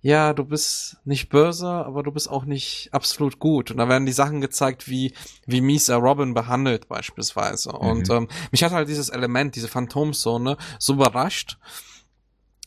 ja, 0.02 0.34
du 0.34 0.46
bist 0.46 0.98
nicht 1.06 1.30
böse, 1.30 1.68
aber 1.68 2.04
du 2.04 2.12
bist 2.12 2.30
auch 2.30 2.46
nicht 2.46 2.90
absolut 2.92 3.40
gut. 3.40 3.72
Und 3.72 3.78
da 3.78 3.90
werden 3.90 4.06
die 4.06 4.12
Sachen 4.12 4.42
gezeigt, 4.42 4.88
wie, 4.88 5.14
wie 5.46 5.62
mies 5.62 5.90
er 5.90 5.98
Robin 5.98 6.34
behandelt 6.34 6.88
beispielsweise. 6.88 7.70
Mhm. 7.70 7.76
Und 7.78 8.10
ähm, 8.10 8.28
mich 8.52 8.64
hat 8.64 8.72
halt 8.72 8.88
dieses 8.90 9.10
Element, 9.10 9.56
diese 9.56 9.68
Phantomzone 9.68 10.58
so 10.80 10.94
überrascht, 10.94 11.58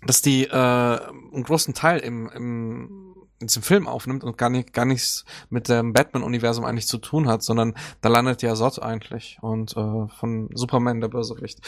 dass 0.05 0.23
die 0.23 0.45
äh, 0.45 0.51
einen 0.53 1.43
großen 1.45 1.75
Teil 1.75 2.01
im, 2.01 2.29
im 2.31 3.10
in 3.41 3.47
diesem 3.47 3.63
Film 3.63 3.89
aufnimmt 3.89 4.23
und 4.23 4.39
gar 4.39 4.51
nicht 4.51 4.73
gar 4.73 4.85
nichts 4.85 5.25
mit 5.49 5.69
dem 5.69 5.93
Batman-Universum 5.93 6.65
eigentlich 6.65 6.87
zu 6.87 6.99
tun 6.99 7.29
hat, 7.29 7.43
sondern 7.43 7.75
da 8.01 8.09
landet 8.09 8.43
ja 8.43 8.55
Sot 8.55 8.81
eigentlich 8.81 9.39
und 9.41 9.77
äh, 9.77 10.09
von 10.19 10.51
Superman 10.55 11.01
der 11.01 11.09
Bösewicht. 11.09 11.61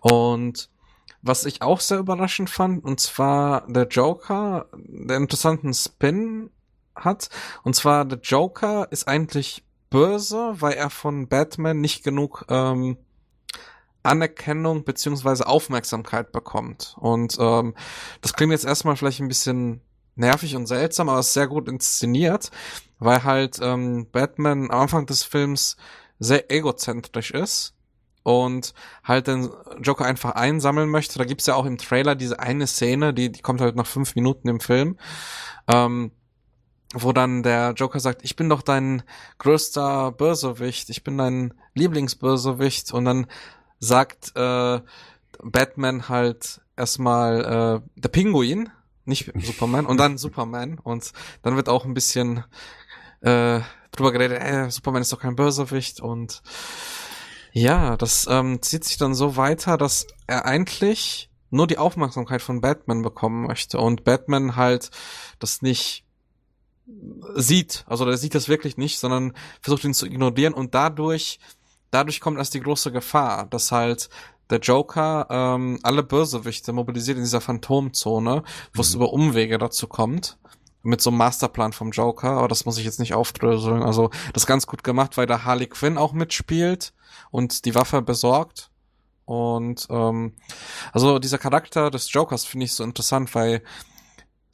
Und 0.00 0.70
was 1.20 1.44
ich 1.44 1.62
auch 1.62 1.80
sehr 1.80 1.98
überraschend 1.98 2.48
fand, 2.48 2.84
und 2.84 3.00
zwar 3.00 3.66
der 3.66 3.88
Joker, 3.88 4.66
der 4.74 5.16
interessanten 5.16 5.74
Spin 5.74 6.50
hat. 7.04 7.28
Und 7.62 7.74
zwar 7.74 8.04
der 8.04 8.18
Joker 8.18 8.88
ist 8.90 9.08
eigentlich 9.08 9.64
böse, 9.90 10.54
weil 10.58 10.74
er 10.74 10.90
von 10.90 11.28
Batman 11.28 11.80
nicht 11.80 12.04
genug 12.04 12.44
ähm, 12.48 12.98
Anerkennung 14.02 14.84
beziehungsweise 14.84 15.46
Aufmerksamkeit 15.46 16.32
bekommt. 16.32 16.96
Und 16.98 17.36
ähm, 17.40 17.74
das 18.20 18.34
klingt 18.34 18.52
jetzt 18.52 18.64
erstmal 18.64 18.96
vielleicht 18.96 19.20
ein 19.20 19.28
bisschen 19.28 19.80
nervig 20.18 20.56
und 20.56 20.66
seltsam, 20.66 21.08
aber 21.08 21.22
sehr 21.22 21.46
gut 21.46 21.68
inszeniert, 21.68 22.50
weil 22.98 23.24
halt 23.24 23.58
ähm, 23.62 24.06
Batman 24.10 24.70
am 24.70 24.80
Anfang 24.80 25.06
des 25.06 25.22
Films 25.22 25.76
sehr 26.18 26.50
egozentrisch 26.50 27.30
ist 27.30 27.74
und 28.22 28.74
halt 29.04 29.26
den 29.26 29.50
Joker 29.80 30.04
einfach 30.04 30.32
einsammeln 30.32 30.90
möchte. 30.90 31.18
Da 31.18 31.24
gibt's 31.24 31.46
ja 31.46 31.54
auch 31.54 31.64
im 31.64 31.78
Trailer 31.78 32.14
diese 32.14 32.40
eine 32.40 32.66
Szene, 32.66 33.14
die, 33.14 33.32
die 33.32 33.40
kommt 33.40 33.60
halt 33.60 33.76
nach 33.76 33.86
fünf 33.86 34.14
Minuten 34.16 34.48
im 34.48 34.60
Film, 34.60 34.98
ähm, 35.66 36.12
wo 36.94 37.12
dann 37.12 37.42
der 37.42 37.72
Joker 37.72 38.00
sagt, 38.00 38.24
ich 38.24 38.36
bin 38.36 38.48
doch 38.48 38.62
dein 38.62 39.02
größter 39.38 40.12
Bösewicht, 40.12 40.90
ich 40.90 41.04
bin 41.04 41.18
dein 41.18 41.54
Lieblingsbösewicht 41.74 42.92
und 42.92 43.04
dann 43.04 43.26
sagt 43.78 44.32
äh, 44.36 44.80
Batman 45.42 46.08
halt 46.08 46.60
erstmal 46.76 47.82
äh, 47.84 48.00
der 48.00 48.08
Pinguin, 48.08 48.70
nicht 49.08 49.32
Superman, 49.42 49.86
und 49.86 49.98
dann 49.98 50.18
Superman 50.18 50.78
und 50.78 51.12
dann 51.42 51.56
wird 51.56 51.68
auch 51.68 51.84
ein 51.84 51.94
bisschen 51.94 52.44
äh, 53.20 53.60
drüber 53.90 54.12
geredet, 54.12 54.40
äh, 54.40 54.70
Superman 54.70 55.02
ist 55.02 55.12
doch 55.12 55.20
kein 55.20 55.36
Bösewicht 55.36 56.00
und 56.00 56.42
ja, 57.52 57.96
das 57.96 58.26
ähm, 58.30 58.62
zieht 58.62 58.84
sich 58.84 58.98
dann 58.98 59.14
so 59.14 59.36
weiter, 59.36 59.76
dass 59.76 60.06
er 60.26 60.44
eigentlich 60.44 61.30
nur 61.50 61.66
die 61.66 61.78
Aufmerksamkeit 61.78 62.42
von 62.42 62.60
Batman 62.60 63.02
bekommen 63.02 63.46
möchte 63.46 63.78
und 63.78 64.04
Batman 64.04 64.56
halt 64.56 64.90
das 65.38 65.62
nicht 65.62 66.04
sieht, 67.34 67.84
also 67.86 68.04
der 68.04 68.16
sieht 68.16 68.34
das 68.34 68.48
wirklich 68.48 68.76
nicht, 68.76 68.98
sondern 68.98 69.34
versucht 69.60 69.84
ihn 69.84 69.94
zu 69.94 70.06
ignorieren 70.06 70.54
und 70.54 70.74
dadurch, 70.74 71.38
dadurch 71.90 72.20
kommt 72.20 72.38
erst 72.38 72.54
die 72.54 72.60
große 72.60 72.92
Gefahr, 72.92 73.46
dass 73.46 73.72
halt 73.72 74.08
der 74.50 74.60
Joker 74.60 75.26
ähm, 75.30 75.78
alle 75.82 76.02
Bösewichte 76.02 76.72
mobilisiert 76.72 77.18
in 77.18 77.24
dieser 77.24 77.40
Phantomzone, 77.40 78.42
wo 78.74 78.80
es 78.80 78.90
mhm. 78.90 78.96
über 78.96 79.12
Umwege 79.12 79.58
dazu 79.58 79.86
kommt 79.86 80.38
mit 80.82 81.00
so 81.00 81.10
einem 81.10 81.18
Masterplan 81.18 81.72
vom 81.72 81.90
Joker, 81.90 82.30
aber 82.30 82.48
das 82.48 82.64
muss 82.64 82.78
ich 82.78 82.84
jetzt 82.84 83.00
nicht 83.00 83.14
aufdröseln. 83.14 83.82
Also 83.82 84.10
das 84.32 84.44
ist 84.44 84.46
ganz 84.46 84.66
gut 84.66 84.84
gemacht, 84.84 85.16
weil 85.16 85.26
da 85.26 85.44
Harley 85.44 85.66
Quinn 85.66 85.98
auch 85.98 86.12
mitspielt 86.12 86.92
und 87.30 87.64
die 87.64 87.74
Waffe 87.74 88.00
besorgt. 88.00 88.70
Und 89.24 89.86
ähm, 89.90 90.34
also 90.92 91.18
dieser 91.18 91.38
Charakter 91.38 91.90
des 91.90 92.10
Jokers 92.12 92.44
finde 92.44 92.64
ich 92.64 92.72
so 92.72 92.84
interessant, 92.84 93.34
weil 93.34 93.62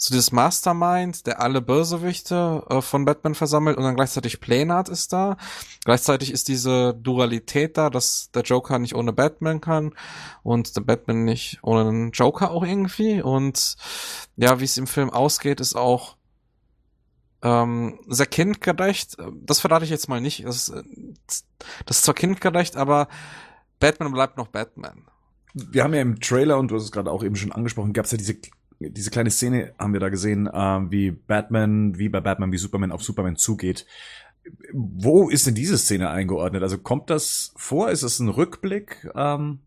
so 0.05 0.13
dieses 0.13 0.33
Mastermind, 0.33 1.27
der 1.27 1.41
alle 1.41 1.63
Bösewichte 1.63 2.63
äh, 2.69 2.83
von 2.83 3.07
Batman 3.07 3.35
versammelt 3.35 3.79
und 3.79 3.85
dann 3.85 3.97
gleichzeitig 3.97 4.39
Pläne 4.39 4.75
hat, 4.75 4.91
ist 4.91 5.15
da. 5.15 5.39
Gleichzeitig 5.87 6.31
ist 6.31 6.49
diese 6.49 6.93
Dualität 6.93 7.79
da, 7.79 7.89
dass 7.89 8.31
der 8.33 8.43
Joker 8.43 8.79
nicht 8.79 8.95
ohne 8.95 9.15
Batman 9.15 9.63
kann 9.63 9.95
und 10.43 10.77
der 10.77 10.83
Batman 10.83 11.25
nicht 11.25 11.59
ohne 11.63 11.85
den 11.85 12.11
Joker 12.11 12.51
auch 12.51 12.67
irgendwie. 12.67 13.23
Und 13.23 13.77
ja, 14.37 14.61
wie 14.61 14.65
es 14.65 14.77
im 14.77 14.87
Film 14.87 15.09
ausgeht, 15.09 15.59
ist 15.59 15.75
auch 15.75 16.19
ähm, 17.41 17.99
sehr 18.07 18.27
kindgerecht. 18.27 19.17
Das 19.41 19.61
verrate 19.61 19.87
ich 19.87 19.91
jetzt 19.91 20.11
mal 20.11 20.21
nicht. 20.21 20.45
Das, 20.45 20.71
das 21.87 21.97
ist 21.97 22.05
zwar 22.05 22.15
kindgerecht, 22.15 22.77
aber 22.77 23.09
Batman 23.81 24.13
bleibt 24.13 24.37
noch 24.37 24.49
Batman. 24.49 25.07
Wir 25.55 25.83
haben 25.83 25.95
ja 25.95 26.03
im 26.03 26.21
Trailer, 26.21 26.59
und 26.59 26.71
du 26.71 26.75
hast 26.75 26.83
es 26.83 26.93
gerade 26.93 27.11
auch 27.11 27.25
eben 27.25 27.37
schon 27.37 27.53
angesprochen, 27.53 27.95
gab 27.95 28.05
es 28.05 28.11
ja 28.11 28.19
diese 28.19 28.37
diese 28.91 29.11
kleine 29.11 29.31
Szene 29.31 29.75
haben 29.79 29.93
wir 29.93 30.01
da 30.01 30.09
gesehen, 30.09 30.47
äh, 30.47 30.91
wie 30.91 31.11
Batman, 31.11 31.99
wie 31.99 32.09
bei 32.09 32.21
Batman, 32.21 32.53
wie 32.53 32.59
Superman 32.59 32.93
auf 32.93 33.03
Superman 33.03 33.37
zugeht. 33.37 33.87
Wo 34.73 35.29
ist 35.29 35.47
denn 35.47 35.55
diese 35.55 35.79
Szene 35.79 36.11
eingeordnet? 36.11 36.63
Also 36.63 36.79
kommt 36.79 37.11
das 37.11 37.53
vor? 37.57 37.91
Ist 37.91 38.03
es 38.03 38.19
ein 38.19 38.29
Rückblick? 38.29 39.09
Ähm, 39.15 39.61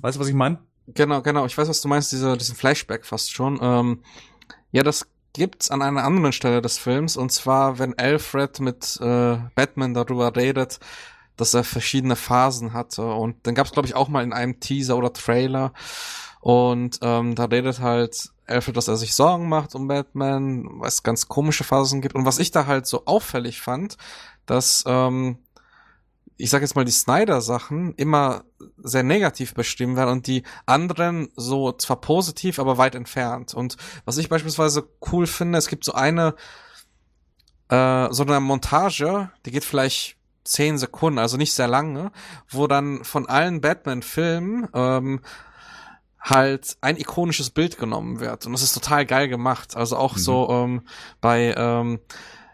weißt 0.00 0.16
du, 0.16 0.20
was 0.20 0.28
ich 0.28 0.34
meine? 0.34 0.58
Genau, 0.88 1.22
genau. 1.22 1.46
Ich 1.46 1.56
weiß, 1.56 1.68
was 1.68 1.82
du 1.82 1.88
meinst, 1.88 2.12
diese, 2.12 2.36
diesen 2.36 2.56
Flashback 2.56 3.04
fast 3.04 3.32
schon. 3.32 3.58
Ähm, 3.62 4.00
ja, 4.72 4.82
das 4.82 5.06
gibt's 5.32 5.70
an 5.70 5.82
einer 5.82 6.04
anderen 6.04 6.32
Stelle 6.32 6.62
des 6.62 6.78
Films 6.78 7.16
und 7.16 7.30
zwar, 7.30 7.78
wenn 7.78 7.98
Alfred 7.98 8.60
mit 8.60 8.98
äh, 9.00 9.38
Batman 9.54 9.94
darüber 9.94 10.34
redet, 10.34 10.80
dass 11.36 11.54
er 11.54 11.64
verschiedene 11.64 12.16
Phasen 12.16 12.72
hatte 12.72 13.06
und 13.06 13.46
dann 13.46 13.54
gab's 13.54 13.72
glaube 13.72 13.86
ich 13.86 13.94
auch 13.94 14.08
mal 14.08 14.24
in 14.24 14.32
einem 14.32 14.58
Teaser 14.58 14.96
oder 14.96 15.12
Trailer 15.12 15.72
und 16.40 16.98
ähm, 17.02 17.34
da 17.34 17.44
redet 17.44 17.80
halt 17.80 18.30
Alfred, 18.48 18.76
dass 18.76 18.88
er 18.88 18.96
sich 18.96 19.14
Sorgen 19.14 19.48
macht 19.48 19.74
um 19.74 19.88
Batman, 19.88 20.66
was 20.80 21.02
ganz 21.02 21.28
komische 21.28 21.64
Phasen 21.64 22.00
gibt 22.00 22.14
und 22.14 22.24
was 22.24 22.38
ich 22.38 22.50
da 22.50 22.66
halt 22.66 22.86
so 22.86 23.04
auffällig 23.06 23.60
fand, 23.60 23.96
dass 24.46 24.84
ähm, 24.86 25.38
ich 26.38 26.50
sag 26.50 26.62
jetzt 26.62 26.76
mal, 26.76 26.84
die 26.84 26.92
Snyder-Sachen 26.92 27.94
immer 27.96 28.44
sehr 28.76 29.02
negativ 29.02 29.54
bestimmt 29.54 29.96
werden 29.96 30.10
und 30.10 30.26
die 30.28 30.44
anderen 30.66 31.30
so 31.34 31.72
zwar 31.72 32.00
positiv, 32.00 32.60
aber 32.60 32.78
weit 32.78 32.94
entfernt. 32.94 33.54
Und 33.54 33.76
was 34.04 34.18
ich 34.18 34.28
beispielsweise 34.28 34.88
cool 35.12 35.26
finde, 35.26 35.58
es 35.58 35.66
gibt 35.66 35.84
so 35.84 35.92
eine, 35.92 36.36
äh, 37.68 38.06
so 38.10 38.22
eine 38.22 38.38
Montage, 38.38 39.30
die 39.44 39.50
geht 39.50 39.64
vielleicht 39.64 40.16
zehn 40.44 40.78
Sekunden, 40.78 41.18
also 41.18 41.36
nicht 41.36 41.52
sehr 41.52 41.68
lange, 41.68 42.12
wo 42.48 42.68
dann 42.68 43.04
von 43.04 43.28
allen 43.28 43.60
Batman-Filmen 43.60 44.68
ähm, 44.72 45.20
halt 46.28 46.76
ein 46.80 46.96
ikonisches 46.96 47.50
Bild 47.50 47.78
genommen 47.78 48.20
wird. 48.20 48.46
Und 48.46 48.52
das 48.52 48.62
ist 48.62 48.74
total 48.74 49.06
geil 49.06 49.28
gemacht. 49.28 49.76
Also 49.76 49.96
auch 49.96 50.16
mhm. 50.16 50.20
so 50.20 50.48
ähm, 50.50 50.82
bei 51.20 51.54
ähm, 51.56 52.00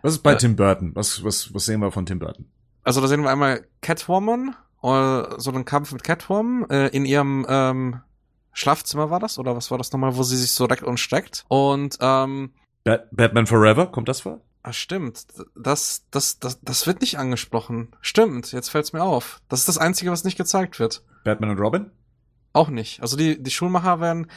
Was 0.03 0.14
ist 0.14 0.22
bei 0.22 0.35
äh, 0.35 0.37
Tim 0.37 0.57
Burton? 0.57 0.93
Was, 0.95 1.25
was, 1.25 1.53
was 1.55 1.64
sehen 1.64 1.81
wir 1.81 1.91
von 1.93 2.07
Tim 2.07 2.18
Burton? 2.18 2.47
also 2.85 3.01
da 3.01 3.09
sehen 3.09 3.22
wir 3.22 3.31
einmal 3.31 3.66
Catwoman, 3.81 4.55
oder 4.83 5.41
so 5.41 5.51
einen 5.51 5.64
Kampf 5.64 5.93
mit 5.93 6.05
Catwoman 6.05 6.68
äh, 6.68 6.89
in 6.89 7.07
ihrem 7.07 7.47
ähm, 7.49 8.01
Schlafzimmer 8.53 9.11
war 9.11 9.18
das 9.18 9.39
oder 9.39 9.57
was 9.57 9.70
war 9.70 9.79
das 9.79 9.91
nochmal, 9.91 10.16
wo 10.16 10.22
sie 10.22 10.37
sich 10.37 10.53
so 10.53 10.66
reckt 10.66 10.83
und 10.83 11.01
streckt 11.01 11.45
und 11.49 11.97
ähm, 12.01 12.53
Bat 12.85 13.09
Batman 13.11 13.47
Forever 13.47 13.87
kommt 13.87 14.09
das 14.09 14.20
vor? 14.20 14.43
Ah, 14.62 14.72
stimmt. 14.72 15.27
Das, 15.57 16.05
das, 16.11 16.39
das, 16.39 16.61
das 16.62 16.87
wird 16.87 17.01
nicht 17.01 17.18
angesprochen. 17.18 17.89
Stimmt, 18.01 18.53
jetzt 18.53 18.68
fällt's 18.68 18.93
mir 18.93 19.03
auf. 19.03 19.41
Das 19.49 19.61
ist 19.61 19.68
das 19.68 19.79
Einzige, 19.79 20.11
was 20.11 20.25
nicht 20.25 20.37
gezeigt 20.37 20.79
wird. 20.79 21.03
Batman 21.25 21.51
und 21.51 21.59
Robin? 21.59 21.91
Auch 22.55 22.68
nicht. 22.68 23.02
Also 23.02 23.16
die, 23.16 23.42
die 23.42 23.50
Schulmacher 23.50 24.00
werden 24.00 24.28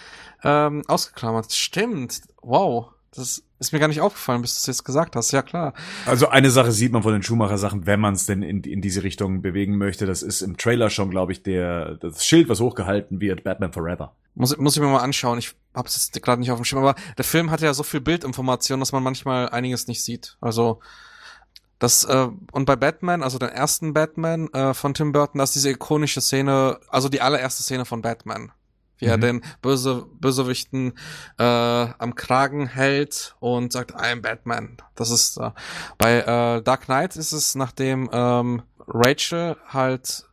ähm, 0.44 0.84
ausgeklammert. 0.88 1.54
Stimmt. 1.54 2.22
Wow. 2.42 2.88
Das 3.16 3.44
ist 3.60 3.74
mir 3.74 3.80
gar 3.80 3.88
nicht 3.88 4.02
aufgefallen, 4.02 4.42
bis 4.42 4.56
du 4.56 4.60
es 4.60 4.66
jetzt 4.66 4.84
gesagt 4.84 5.16
hast. 5.16 5.32
Ja, 5.32 5.44
klar. 5.44 5.74
Also 6.06 6.28
eine 6.28 6.50
Sache 6.50 6.72
sieht 6.72 6.92
man 6.92 7.04
von 7.04 7.14
den 7.14 7.22
Schumacher-Sachen, 7.22 7.86
wenn 7.86 8.00
man 8.00 8.16
es 8.16 8.26
denn 8.26 8.42
in, 8.42 8.64
in 8.64 8.82
diese 8.82 9.04
Richtung 9.04 9.42
bewegen 9.44 9.78
möchte. 9.78 10.08
Das 10.08 10.24
ist 10.24 10.42
im 10.42 10.58
Trailer 10.58 10.90
schon, 10.90 11.12
glaube 11.12 11.32
ich, 11.32 11.44
der 11.44 11.96
das 11.96 12.26
Schild, 12.26 12.50
was 12.50 12.60
hochgehalten 12.60 13.22
wird, 13.22 13.44
Batman 13.44 13.72
Forever. 13.72 14.16
Muss, 14.34 14.58
muss 14.58 14.76
ich 14.76 14.82
mir 14.82 14.90
mal 14.90 15.00
anschauen. 15.00 15.38
Ich 15.38 15.54
habe 15.76 15.88
es 15.88 15.96
jetzt 15.96 16.24
gerade 16.24 16.40
nicht 16.40 16.52
auf 16.52 16.60
dem 16.60 16.66
Schirm, 16.66 16.80
aber 16.80 16.96
der 17.18 17.26
Film 17.26 17.52
hat 17.52 17.62
ja 17.62 17.74
so 17.74 17.84
viel 17.84 18.02
Bildinformation, 18.02 18.80
dass 18.80 18.92
man 18.92 19.04
manchmal 19.04 19.50
einiges 19.50 19.88
nicht 19.88 20.04
sieht. 20.04 20.38
Also 20.42 20.80
das 21.80 22.04
äh, 22.06 22.28
und 22.52 22.66
bei 22.66 22.76
Batman, 22.76 23.24
also 23.24 23.38
den 23.38 23.50
ersten 23.50 23.94
Batman 23.94 24.48
äh, 24.54 24.74
von 24.74 24.94
Tim 24.94 25.12
Burton, 25.12 25.40
da 25.40 25.44
ist 25.44 25.56
diese 25.56 25.70
ikonische 25.70 26.22
Szene, 26.22 26.80
also 26.90 27.10
die 27.10 27.22
allererste 27.22 27.64
Szene 27.64 27.86
von 27.86 28.02
Batman 28.02 28.52
wie 28.98 29.06
mhm. 29.06 29.12
er 29.12 29.18
den 29.18 29.42
Böse, 29.62 30.06
Bösewichten 30.20 30.94
äh, 31.38 31.44
am 31.44 32.16
Kragen 32.16 32.68
hält 32.68 33.36
und 33.40 33.72
sagt, 33.72 33.92
I 33.92 34.12
am 34.12 34.22
Batman. 34.22 34.78
Das 34.96 35.10
ist 35.10 35.38
äh, 35.38 35.52
bei 35.98 36.20
äh, 36.20 36.62
Dark 36.62 36.86
Knight 36.86 37.16
ist 37.16 37.32
es, 37.32 37.56
nachdem 37.56 38.10
ähm, 38.12 38.64
Rachel 38.88 39.58
halt 39.68 40.28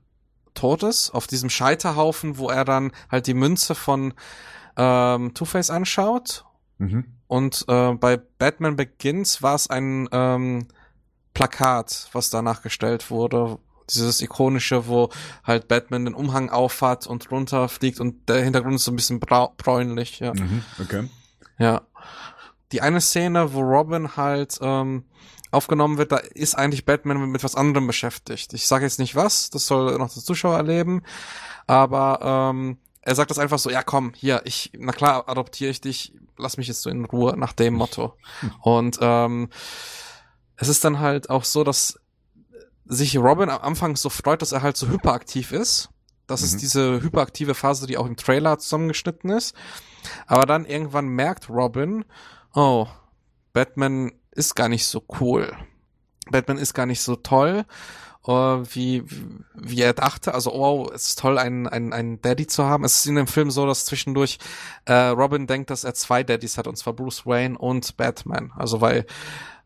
tot 0.55 0.83
ist, 0.83 1.11
auf 1.11 1.27
diesem 1.27 1.51
Scheiterhaufen, 1.51 2.39
wo 2.39 2.49
er 2.49 2.65
dann 2.65 2.93
halt 3.11 3.27
die 3.27 3.35
Münze 3.35 3.75
von 3.75 4.15
ähm, 4.77 5.35
Two-Face 5.35 5.71
anschaut. 5.71 6.45
Mhm. 6.79 7.05
Und 7.27 7.65
äh, 7.69 7.95
bei 7.95 8.17
Batman 8.17 8.77
Begins 8.77 9.43
war 9.43 9.55
es 9.57 9.69
ein 9.69 10.09
ähm, 10.13 10.69
Plakat, 11.35 12.09
was 12.13 12.31
danach 12.31 12.63
gestellt 12.63 13.11
wurde, 13.11 13.59
dieses 13.91 14.23
ikonische, 14.23 14.87
wo 14.87 15.11
halt 15.45 15.69
Batman 15.69 16.07
den 16.07 16.15
Umhang 16.15 16.49
aufhat 16.51 17.07
und 17.07 17.31
runterfliegt 17.31 18.01
und 18.01 18.29
der 18.29 18.43
Hintergrund 18.43 18.77
ist 18.77 18.85
so 18.85 18.93
ein 18.93 18.97
bisschen 18.97 19.21
bräunlich, 19.21 20.21
ja. 20.21 20.33
Mhm, 20.33 20.65
okay. 20.81 21.11
Ja. 21.59 21.83
die 22.73 22.81
eine 22.81 23.01
Szene, 23.01 23.53
wo 23.53 23.61
Robin 23.61 24.17
halt 24.17 24.59
ähm, 24.61 25.05
aufgenommen 25.51 25.99
wird, 25.99 26.13
da 26.13 26.17
ist 26.17 26.57
eigentlich 26.57 26.85
Batman 26.85 27.31
mit 27.31 27.45
was 27.45 27.55
anderem 27.55 27.87
beschäftigt. 27.87 28.53
Ich 28.55 28.67
sage 28.67 28.85
jetzt 28.85 28.99
nicht 28.99 29.15
was, 29.15 29.51
das 29.51 29.67
soll 29.67 29.97
noch 29.99 30.13
der 30.13 30.23
Zuschauer 30.23 30.57
erleben, 30.57 31.03
aber 31.67 32.51
ähm, 32.53 32.79
er 33.03 33.15
sagt 33.15 33.31
das 33.31 33.39
einfach 33.39 33.59
so, 33.59 33.71
ja 33.71 33.83
komm, 33.83 34.13
hier, 34.15 34.43
ich, 34.45 34.73
na 34.79 34.93
klar, 34.93 35.29
adoptiere 35.29 35.71
ich 35.71 35.81
dich, 35.81 36.15
lass 36.39 36.57
mich 36.57 36.69
jetzt 36.69 36.83
so 36.83 36.91
in 36.91 37.05
Ruhe, 37.05 37.37
nach 37.37 37.53
dem 37.53 37.75
Motto. 37.75 38.15
Und 38.63 38.99
ähm, 39.01 39.51
es 40.57 40.69
ist 40.69 40.85
dann 40.85 41.01
halt 41.01 41.31
auch 41.31 41.45
so, 41.45 41.65
dass 41.65 41.99
sich 42.87 43.17
Robin 43.17 43.51
am 43.51 43.63
Anfang 43.63 43.97
so 43.97 44.11
freut, 44.11 44.43
dass 44.43 44.53
er 44.53 44.63
halt 44.63 44.77
so 44.77 44.89
hyperaktiv 44.89 45.53
ist. 45.53 45.89
Das 46.27 46.41
mhm. 46.41 46.47
ist 46.47 46.63
diese 46.63 47.03
hyperaktive 47.03 47.55
Phase, 47.55 47.87
die 47.87 47.97
auch 47.97 48.07
im 48.07 48.17
Trailer 48.17 48.59
zusammengeschnitten 48.59 49.31
ist. 49.31 49.55
Aber 50.27 50.47
dann 50.47 50.65
irgendwann 50.65 51.09
merkt 51.09 51.49
Robin, 51.49 52.05
oh, 52.55 52.87
Batman 53.53 54.13
ist 54.31 54.55
gar 54.55 54.69
nicht 54.69 54.87
so 54.87 55.05
cool. 55.21 55.53
Batman 56.31 56.59
ist 56.59 56.75
gar 56.75 56.87
nicht 56.87 57.03
so 57.03 57.17
toll, 57.17 57.65
uh, 58.27 58.63
wie, 58.73 59.05
wie 59.55 59.81
er 59.81 59.93
dachte. 59.93 60.35
Also, 60.35 60.53
oh, 60.53 60.91
es 60.95 61.11
ist 61.11 61.19
toll, 61.19 61.39
einen, 61.39 61.67
einen, 61.67 61.93
einen 61.93 62.21
Daddy 62.21 62.47
zu 62.47 62.65
haben. 62.65 62.85
Es 62.85 62.99
ist 62.99 63.07
in 63.07 63.17
dem 63.17 63.27
Film 63.27 63.51
so, 63.51 63.67
dass 63.67 63.85
zwischendurch 63.85 64.39
äh, 64.87 64.93
Robin 64.93 65.47
denkt, 65.47 65.71
dass 65.71 65.85
er 65.85 65.95
zwei 65.95 66.23
Daddys 66.23 66.59
hat, 66.59 66.67
und 66.67 66.77
zwar 66.77 66.95
Bruce 66.95 67.27
Wayne 67.27 67.59
und 67.59 67.97
Batman. 67.97 68.53
Also, 68.57 68.81
weil 68.81 69.07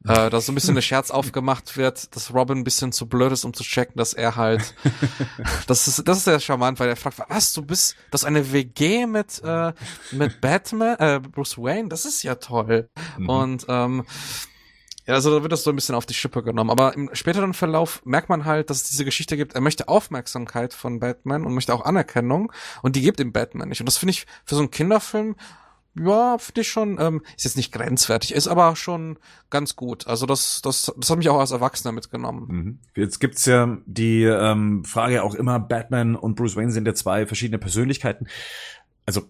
äh, 0.06 0.30
da 0.30 0.40
so 0.40 0.52
ein 0.52 0.54
bisschen 0.54 0.74
der 0.74 0.82
Scherz 0.82 1.10
aufgemacht 1.10 1.76
wird, 1.76 2.14
dass 2.14 2.32
Robin 2.32 2.58
ein 2.58 2.64
bisschen 2.64 2.92
zu 2.92 3.08
blöd 3.08 3.32
ist, 3.32 3.44
um 3.44 3.52
zu 3.52 3.64
checken, 3.64 3.96
dass 3.96 4.14
er 4.14 4.36
halt, 4.36 4.74
das 5.66 5.88
ist, 5.88 6.06
das 6.06 6.18
ist 6.18 6.24
sehr 6.24 6.40
charmant, 6.40 6.78
weil 6.78 6.88
er 6.88 6.96
fragt, 6.96 7.18
was, 7.28 7.52
du 7.52 7.62
bist, 7.62 7.96
das 8.10 8.22
ist 8.22 8.26
eine 8.26 8.52
WG 8.52 9.06
mit, 9.06 9.42
äh, 9.44 9.72
mit 10.12 10.40
Batman, 10.40 10.96
äh, 10.98 11.20
Bruce 11.20 11.58
Wayne, 11.58 11.88
das 11.88 12.04
ist 12.04 12.22
ja 12.22 12.36
toll. 12.36 12.88
Mhm. 13.16 13.28
Und, 13.28 13.66
ähm, 13.68 14.04
ja, 15.06 15.14
also 15.14 15.34
da 15.34 15.42
wird 15.42 15.52
das 15.52 15.64
so 15.64 15.70
ein 15.70 15.76
bisschen 15.76 15.94
auf 15.94 16.04
die 16.04 16.12
Schippe 16.12 16.42
genommen. 16.42 16.68
Aber 16.68 16.94
im 16.94 17.08
späteren 17.14 17.54
Verlauf 17.54 18.02
merkt 18.04 18.28
man 18.28 18.44
halt, 18.44 18.68
dass 18.68 18.82
es 18.82 18.90
diese 18.90 19.06
Geschichte 19.06 19.38
gibt, 19.38 19.54
er 19.54 19.62
möchte 19.62 19.88
Aufmerksamkeit 19.88 20.74
von 20.74 21.00
Batman 21.00 21.46
und 21.46 21.54
möchte 21.54 21.72
auch 21.72 21.86
Anerkennung 21.86 22.52
und 22.82 22.94
die 22.94 23.00
gibt 23.00 23.18
ihm 23.18 23.32
Batman 23.32 23.70
nicht. 23.70 23.80
Und 23.80 23.86
das 23.86 23.96
finde 23.96 24.10
ich 24.10 24.26
für 24.44 24.54
so 24.54 24.60
einen 24.60 24.70
Kinderfilm 24.70 25.34
ja, 25.94 26.38
finde 26.38 26.60
ich 26.60 26.68
schon, 26.68 26.98
ähm, 27.00 27.22
ist 27.36 27.44
jetzt 27.44 27.56
nicht 27.56 27.72
grenzwertig, 27.72 28.32
ist 28.32 28.48
aber 28.48 28.76
schon 28.76 29.18
ganz 29.50 29.76
gut. 29.76 30.06
Also 30.06 30.26
das, 30.26 30.60
das, 30.62 30.92
das 30.96 31.10
hat 31.10 31.18
mich 31.18 31.28
auch 31.28 31.40
als 31.40 31.50
Erwachsener 31.50 31.92
mitgenommen. 31.92 32.46
Mhm. 32.48 32.78
Jetzt 32.94 33.18
gibt's 33.18 33.46
ja 33.46 33.78
die 33.86 34.22
ähm, 34.22 34.84
Frage 34.84 35.22
auch 35.22 35.34
immer, 35.34 35.58
Batman 35.58 36.14
und 36.14 36.36
Bruce 36.36 36.56
Wayne 36.56 36.70
sind 36.70 36.86
ja 36.86 36.94
zwei 36.94 37.26
verschiedene 37.26 37.58
Persönlichkeiten. 37.58 38.28
Also 39.06 39.22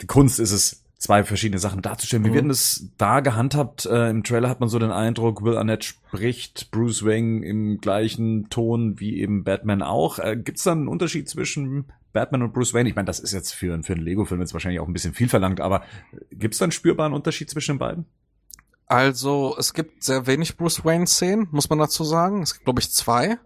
die 0.00 0.06
Kunst 0.06 0.38
ist 0.38 0.52
es, 0.52 0.83
zwei 1.04 1.22
verschiedene 1.22 1.58
Sachen 1.58 1.82
darzustellen. 1.82 2.24
Wie 2.24 2.30
mhm. 2.30 2.34
werden 2.34 2.48
das 2.48 2.88
da 2.96 3.20
gehandhabt? 3.20 3.84
Äh, 3.84 4.08
Im 4.08 4.24
Trailer 4.24 4.48
hat 4.48 4.60
man 4.60 4.70
so 4.70 4.78
den 4.78 4.90
Eindruck, 4.90 5.44
Will 5.44 5.58
Arnett 5.58 5.84
spricht 5.84 6.70
Bruce 6.70 7.04
Wayne 7.04 7.44
im 7.44 7.78
gleichen 7.78 8.48
Ton 8.48 8.98
wie 8.98 9.20
eben 9.20 9.44
Batman 9.44 9.82
auch. 9.82 10.18
Äh, 10.18 10.38
Gibt 10.42 10.56
es 10.56 10.64
da 10.64 10.72
einen 10.72 10.88
Unterschied 10.88 11.28
zwischen 11.28 11.92
Batman 12.14 12.40
und 12.40 12.54
Bruce 12.54 12.72
Wayne? 12.72 12.88
Ich 12.88 12.94
meine, 12.94 13.04
das 13.04 13.20
ist 13.20 13.32
jetzt 13.32 13.52
für, 13.52 13.82
für 13.82 13.92
einen 13.92 14.02
Lego-Film 14.02 14.40
jetzt 14.40 14.54
wahrscheinlich 14.54 14.80
auch 14.80 14.86
ein 14.86 14.94
bisschen 14.94 15.12
viel 15.12 15.28
verlangt, 15.28 15.60
aber 15.60 15.82
gibt 16.30 16.54
es 16.54 16.58
da 16.58 16.64
einen 16.64 16.72
spürbaren 16.72 17.12
Unterschied 17.12 17.50
zwischen 17.50 17.74
den 17.74 17.80
beiden? 17.80 18.06
Also, 18.86 19.56
es 19.58 19.74
gibt 19.74 20.04
sehr 20.04 20.26
wenig 20.26 20.56
Bruce 20.56 20.86
Wayne-Szenen, 20.86 21.48
muss 21.50 21.68
man 21.68 21.78
dazu 21.78 22.04
sagen. 22.04 22.40
Es 22.42 22.54
gibt, 22.54 22.64
glaube 22.64 22.80
ich, 22.80 22.90
zwei. 22.90 23.36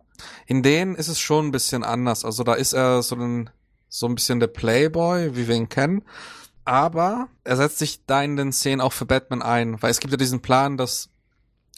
In 0.46 0.62
denen 0.62 0.94
ist 0.94 1.08
es 1.08 1.18
schon 1.18 1.46
ein 1.46 1.52
bisschen 1.52 1.82
anders. 1.82 2.24
Also, 2.24 2.44
da 2.44 2.54
ist 2.54 2.72
er 2.72 3.02
so 3.02 3.16
ein, 3.16 3.50
so 3.88 4.06
ein 4.06 4.14
bisschen 4.14 4.38
der 4.38 4.46
Playboy, 4.46 5.34
wie 5.34 5.48
wir 5.48 5.56
ihn 5.56 5.68
kennen 5.68 6.02
aber 6.68 7.28
er 7.44 7.56
setzt 7.56 7.78
sich 7.78 8.04
da 8.04 8.22
in 8.22 8.36
den 8.36 8.52
Szenen 8.52 8.82
auch 8.82 8.92
für 8.92 9.06
Batman 9.06 9.40
ein, 9.40 9.80
weil 9.80 9.90
es 9.90 10.00
gibt 10.00 10.12
ja 10.12 10.18
diesen 10.18 10.42
Plan, 10.42 10.76
dass 10.76 11.08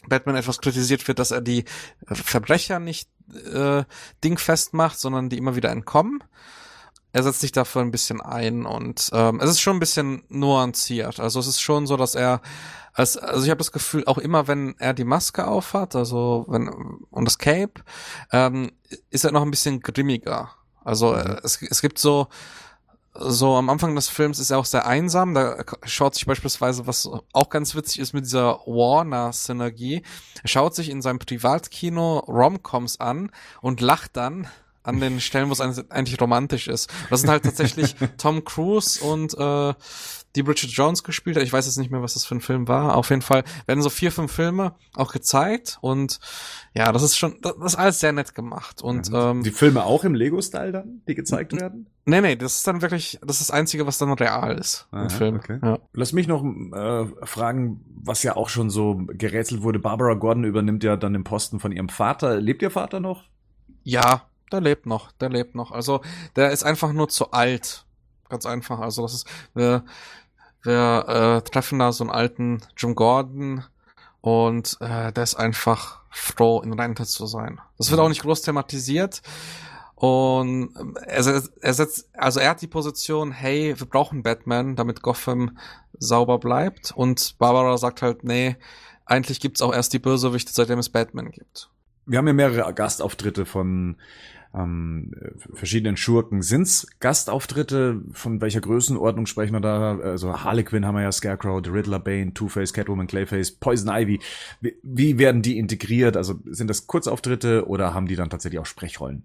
Batman 0.05 0.35
etwas 0.35 0.59
kritisiert 0.59 1.07
wird, 1.07 1.17
dass 1.17 1.31
er 1.31 1.39
die 1.39 1.63
Verbrecher 2.11 2.79
nicht 2.79 3.09
äh, 3.53 3.85
dingfest 4.21 4.73
macht, 4.73 4.99
sondern 4.99 5.29
die 5.29 5.37
immer 5.37 5.55
wieder 5.55 5.69
entkommen. 5.69 6.21
Er 7.13 7.23
setzt 7.23 7.39
sich 7.39 7.53
dafür 7.53 7.83
ein 7.83 7.91
bisschen 7.91 8.19
ein 8.19 8.65
und 8.65 9.09
ähm, 9.13 9.39
es 9.39 9.51
ist 9.51 9.61
schon 9.61 9.77
ein 9.77 9.79
bisschen 9.79 10.23
nuanciert. 10.27 11.21
Also 11.21 11.39
es 11.39 11.47
ist 11.47 11.61
schon 11.61 11.87
so, 11.87 11.95
dass 11.95 12.13
er 12.13 12.41
als, 12.91 13.15
also 13.15 13.45
ich 13.45 13.49
habe 13.49 13.59
das 13.59 13.71
Gefühl, 13.71 14.03
auch 14.07 14.17
immer 14.17 14.49
wenn 14.49 14.75
er 14.77 14.93
die 14.93 15.05
Maske 15.05 15.47
aufhat, 15.47 15.95
also 15.95 16.45
wenn 16.49 16.67
und 16.67 17.23
das 17.23 17.37
Cape, 17.37 17.81
ähm, 18.33 18.73
ist 19.09 19.23
er 19.23 19.31
noch 19.31 19.43
ein 19.43 19.51
bisschen 19.51 19.79
grimmiger. 19.79 20.49
Also 20.83 21.13
äh, 21.13 21.37
es, 21.43 21.61
es 21.61 21.81
gibt 21.81 21.97
so 21.97 22.27
so 23.13 23.55
am 23.55 23.69
Anfang 23.69 23.95
des 23.95 24.07
Films 24.07 24.39
ist 24.39 24.51
er 24.51 24.57
auch 24.57 24.65
sehr 24.65 24.85
einsam. 24.85 25.33
Da 25.33 25.63
schaut 25.83 26.15
sich 26.15 26.25
beispielsweise, 26.25 26.87
was 26.87 27.09
auch 27.33 27.49
ganz 27.49 27.75
witzig 27.75 27.99
ist 27.99 28.13
mit 28.13 28.23
dieser 28.23 28.59
Warner-Synergie. 28.65 30.03
Er 30.41 30.47
schaut 30.47 30.75
sich 30.75 30.89
in 30.89 31.01
seinem 31.01 31.19
Privatkino 31.19 32.19
Romcoms 32.19 32.99
an 32.99 33.31
und 33.61 33.81
lacht 33.81 34.15
dann 34.15 34.47
an 34.83 34.99
den 34.99 35.19
Stellen, 35.19 35.49
wo 35.49 35.53
es 35.53 35.61
eigentlich 35.61 36.19
romantisch 36.19 36.67
ist. 36.67 36.89
Das 37.09 37.21
sind 37.21 37.29
halt 37.29 37.43
tatsächlich 37.43 37.95
Tom 38.17 38.43
Cruise 38.43 39.03
und 39.03 39.33
äh, 39.37 39.73
die 40.35 40.43
Bridget 40.43 40.71
Jones 40.71 41.03
gespielt 41.03 41.35
hat. 41.35 41.43
Ich 41.43 41.51
weiß 41.51 41.65
jetzt 41.65 41.77
nicht 41.77 41.91
mehr, 41.91 42.01
was 42.01 42.13
das 42.13 42.25
für 42.25 42.35
ein 42.35 42.41
Film 42.41 42.67
war. 42.67 42.95
Auf 42.95 43.09
jeden 43.09 43.21
Fall 43.21 43.43
werden 43.65 43.81
so 43.81 43.89
vier, 43.89 44.11
fünf 44.11 44.31
Filme 44.31 44.75
auch 44.95 45.11
gezeigt 45.11 45.77
und 45.81 46.19
ja, 46.73 46.91
das 46.91 47.03
ist 47.03 47.17
schon, 47.17 47.35
das 47.41 47.53
ist 47.73 47.75
alles 47.75 47.99
sehr 47.99 48.13
nett 48.13 48.33
gemacht. 48.33 48.81
Und 48.81 49.09
ja, 49.09 49.31
ähm, 49.31 49.43
die 49.43 49.51
Filme 49.51 49.83
auch 49.83 50.03
im 50.03 50.15
Lego-Style 50.15 50.71
dann, 50.71 51.01
die 51.07 51.15
gezeigt 51.15 51.53
werden? 51.59 51.87
Nee, 52.05 52.21
nee, 52.21 52.35
das 52.35 52.57
ist 52.57 52.67
dann 52.67 52.81
wirklich, 52.81 53.19
das 53.21 53.41
ist 53.41 53.49
das 53.49 53.51
Einzige, 53.51 53.85
was 53.85 53.97
dann 53.97 54.11
real 54.13 54.57
ist 54.57 54.87
Aha, 54.91 55.03
im 55.03 55.09
Film. 55.09 55.35
Okay. 55.35 55.59
Ja. 55.61 55.79
Lass 55.93 56.13
mich 56.13 56.27
noch 56.27 56.43
äh, 56.43 57.05
fragen, 57.25 57.83
was 58.03 58.23
ja 58.23 58.35
auch 58.35 58.49
schon 58.49 58.69
so 58.69 59.01
gerätselt 59.05 59.61
wurde. 59.63 59.79
Barbara 59.79 60.13
Gordon 60.13 60.45
übernimmt 60.45 60.83
ja 60.83 60.95
dann 60.95 61.13
den 61.13 61.23
Posten 61.23 61.59
von 61.59 61.71
ihrem 61.71 61.89
Vater. 61.89 62.39
Lebt 62.39 62.61
ihr 62.61 62.71
Vater 62.71 62.99
noch? 62.99 63.25
Ja, 63.83 64.27
der 64.51 64.61
lebt 64.61 64.85
noch, 64.85 65.11
der 65.13 65.29
lebt 65.29 65.55
noch. 65.55 65.71
Also 65.71 66.01
der 66.35 66.51
ist 66.51 66.63
einfach 66.63 66.93
nur 66.93 67.09
zu 67.09 67.31
alt. 67.31 67.85
Ganz 68.29 68.45
einfach. 68.45 68.79
Also 68.79 69.01
das 69.01 69.13
ist, 69.13 69.27
wir, 69.53 69.83
wir 70.63 71.05
äh, 71.07 71.49
treffen 71.49 71.79
da 71.79 71.91
so 71.91 72.03
einen 72.03 72.11
alten 72.11 72.61
Jim 72.77 72.95
Gordon 72.95 73.63
und 74.21 74.77
äh, 74.79 75.11
der 75.11 75.23
ist 75.23 75.35
einfach 75.35 76.01
froh, 76.09 76.61
in 76.61 76.73
Rente 76.73 77.05
zu 77.05 77.25
sein. 77.25 77.59
Das 77.77 77.89
wird 77.89 77.99
auch 77.99 78.09
nicht 78.09 78.21
groß 78.21 78.41
thematisiert. 78.41 79.21
Und 79.95 80.73
er, 81.05 81.43
er 81.61 81.73
setzt, 81.73 82.09
also 82.13 82.39
er 82.39 82.49
hat 82.49 82.61
die 82.61 82.67
Position, 82.67 83.31
hey, 83.31 83.75
wir 83.77 83.85
brauchen 83.85 84.23
Batman, 84.23 84.75
damit 84.75 85.03
Gotham 85.03 85.57
sauber 85.99 86.39
bleibt. 86.39 86.91
Und 86.91 87.37
Barbara 87.37 87.77
sagt 87.77 88.01
halt, 88.01 88.23
nee, 88.23 88.57
eigentlich 89.05 89.39
gibt's 89.39 89.61
auch 89.61 89.73
erst 89.73 89.93
die 89.93 89.99
Bösewichte, 89.99 90.51
seitdem 90.53 90.79
es 90.79 90.89
Batman 90.89 91.29
gibt. 91.31 91.69
Wir 92.07 92.17
haben 92.17 92.27
ja 92.27 92.33
mehrere 92.33 92.73
Gastauftritte 92.73 93.45
von 93.45 93.97
ähm, 94.53 95.11
verschiedenen 95.53 95.97
Schurken. 95.97 96.41
Sind's 96.41 96.87
Gastauftritte? 96.99 98.01
Von 98.11 98.41
welcher 98.41 98.61
Größenordnung 98.61 99.25
sprechen 99.25 99.53
wir 99.53 99.61
da? 99.61 99.97
Also 99.99 100.43
Harlequin 100.43 100.85
haben 100.85 100.95
wir 100.95 101.03
ja, 101.03 101.11
Scarecrow, 101.11 101.61
The 101.63 101.71
Riddler, 101.71 101.99
Bane, 101.99 102.33
Two-Face, 102.33 102.73
Catwoman, 102.73 103.07
Clayface, 103.07 103.51
Poison 103.51 103.89
Ivy. 103.89 104.19
Wie, 104.59 104.75
wie 104.83 105.17
werden 105.17 105.41
die 105.41 105.57
integriert? 105.57 106.17
Also 106.17 106.39
sind 106.45 106.69
das 106.69 106.87
Kurzauftritte 106.87 107.67
oder 107.67 107.93
haben 107.93 108.07
die 108.07 108.15
dann 108.15 108.29
tatsächlich 108.29 108.59
auch 108.59 108.65
Sprechrollen? 108.65 109.23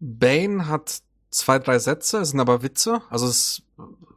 Bane 0.00 0.66
hat 0.66 1.02
zwei, 1.30 1.58
drei 1.58 1.78
Sätze, 1.78 2.18
es 2.18 2.30
sind 2.30 2.40
aber 2.40 2.62
Witze. 2.62 3.02
Also 3.10 3.26
es 3.26 3.62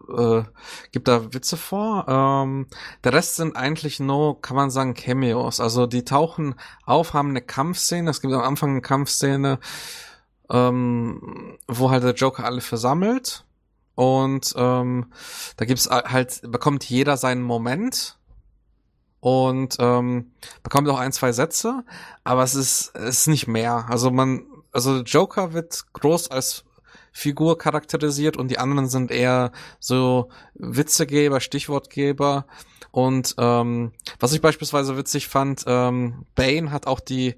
äh, 0.10 0.44
gibt 0.92 1.08
da 1.08 1.34
Witze 1.34 1.58
vor. 1.58 2.06
Ähm, 2.08 2.68
der 3.04 3.14
Rest 3.14 3.36
sind 3.36 3.56
eigentlich 3.56 4.00
nur, 4.00 4.42
kann 4.42 4.56
man 4.56 4.70
sagen, 4.70 4.94
Cameos. 4.94 5.60
Also 5.60 5.86
die 5.86 6.06
tauchen 6.06 6.56
auf, 6.86 7.14
haben 7.14 7.30
eine 7.30 7.42
Kampfszene. 7.42 8.10
Es 8.10 8.22
gibt 8.22 8.34
am 8.34 8.42
Anfang 8.42 8.72
eine 8.72 8.82
Kampfszene, 8.82 9.60
ähm, 10.50 11.58
wo 11.68 11.90
halt 11.90 12.04
der 12.04 12.14
Joker 12.14 12.46
alle 12.46 12.62
versammelt. 12.62 13.46
Und 13.96 14.54
ähm, 14.58 15.12
da 15.58 15.66
gibt's 15.66 15.90
halt, 15.90 16.42
bekommt 16.52 16.84
jeder 16.86 17.18
seinen 17.18 17.44
Moment 17.44 18.18
und 19.20 19.78
ähm, 19.80 20.34
bekommt 20.64 20.90
auch 20.90 21.00
ein, 21.00 21.14
zwei 21.14 21.32
Sätze, 21.32 21.86
aber 22.26 22.44
es 22.44 22.56
ist, 22.56 22.94
es 22.96 23.20
ist 23.20 23.28
nicht 23.28 23.48
mehr. 23.48 23.86
Also 23.90 24.12
man, 24.12 24.46
also 24.74 24.98
Joker 24.98 25.54
wird 25.54 25.86
groß 25.94 26.30
als 26.30 26.66
Figur 27.14 27.58
charakterisiert 27.58 28.36
und 28.36 28.50
die 28.50 28.58
anderen 28.58 28.90
sind 28.90 29.12
eher 29.12 29.52
so 29.80 30.30
Witzegeber, 30.56 31.40
Stichwortgeber. 31.40 32.48
Und 32.92 33.36
ähm, 33.38 33.92
was 34.20 34.34
ich 34.34 34.42
beispielsweise 34.42 34.98
witzig 34.98 35.28
fand, 35.28 35.64
ähm, 35.68 36.26
Bane 36.36 36.72
hat 36.72 36.88
auch 36.88 37.00
die 37.00 37.36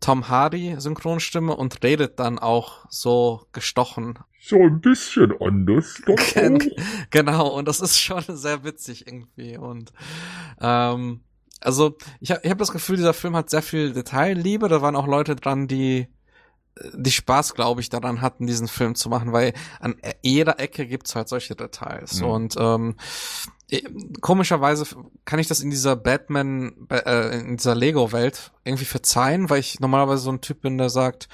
Tom 0.00 0.28
Hardy 0.28 0.76
Synchronstimme 0.78 1.54
und 1.56 1.82
redet 1.82 2.20
dann 2.20 2.38
auch 2.38 2.86
so 2.88 3.42
gestochen. 3.52 4.18
So 4.40 4.56
ein 4.56 4.80
bisschen 4.80 5.34
anders. 5.40 6.00
Doch 6.06 6.16
genau, 7.10 7.48
und 7.48 7.66
das 7.66 7.80
ist 7.80 7.98
schon 7.98 8.22
sehr 8.28 8.62
witzig 8.62 9.06
irgendwie. 9.06 9.58
Und 9.58 9.92
ähm, 10.60 11.20
also 11.60 11.96
ich 12.20 12.30
habe 12.30 12.40
ich 12.44 12.50
hab 12.50 12.58
das 12.58 12.70
Gefühl, 12.72 12.96
dieser 12.96 13.14
Film 13.14 13.34
hat 13.34 13.50
sehr 13.50 13.62
viel 13.62 13.92
Detailliebe. 13.92 14.68
Da 14.68 14.80
waren 14.80 14.96
auch 14.96 15.08
Leute 15.08 15.34
dran, 15.34 15.66
die 15.66 16.06
die 16.94 17.10
Spaß, 17.10 17.54
glaube 17.54 17.80
ich, 17.80 17.88
daran 17.88 18.20
hatten, 18.20 18.46
diesen 18.46 18.68
Film 18.68 18.94
zu 18.94 19.08
machen, 19.08 19.32
weil 19.32 19.52
an 19.80 19.96
jeder 20.22 20.60
Ecke 20.60 20.86
gibt's 20.86 21.14
halt 21.14 21.28
solche 21.28 21.54
Details. 21.54 22.20
Mhm. 22.20 22.26
Und 22.26 22.56
ähm, 22.58 22.96
äh, 23.70 23.82
komischerweise 24.20 24.86
kann 25.24 25.38
ich 25.38 25.46
das 25.46 25.60
in 25.60 25.70
dieser 25.70 25.94
Batman, 25.96 26.72
äh, 26.90 27.38
in 27.38 27.56
dieser 27.58 27.74
Lego-Welt 27.74 28.52
irgendwie 28.64 28.86
verzeihen, 28.86 29.50
weil 29.50 29.60
ich 29.60 29.80
normalerweise 29.80 30.22
so 30.22 30.32
ein 30.32 30.40
Typ 30.40 30.62
bin, 30.62 30.78
der 30.78 30.88
sagt, 30.88 31.28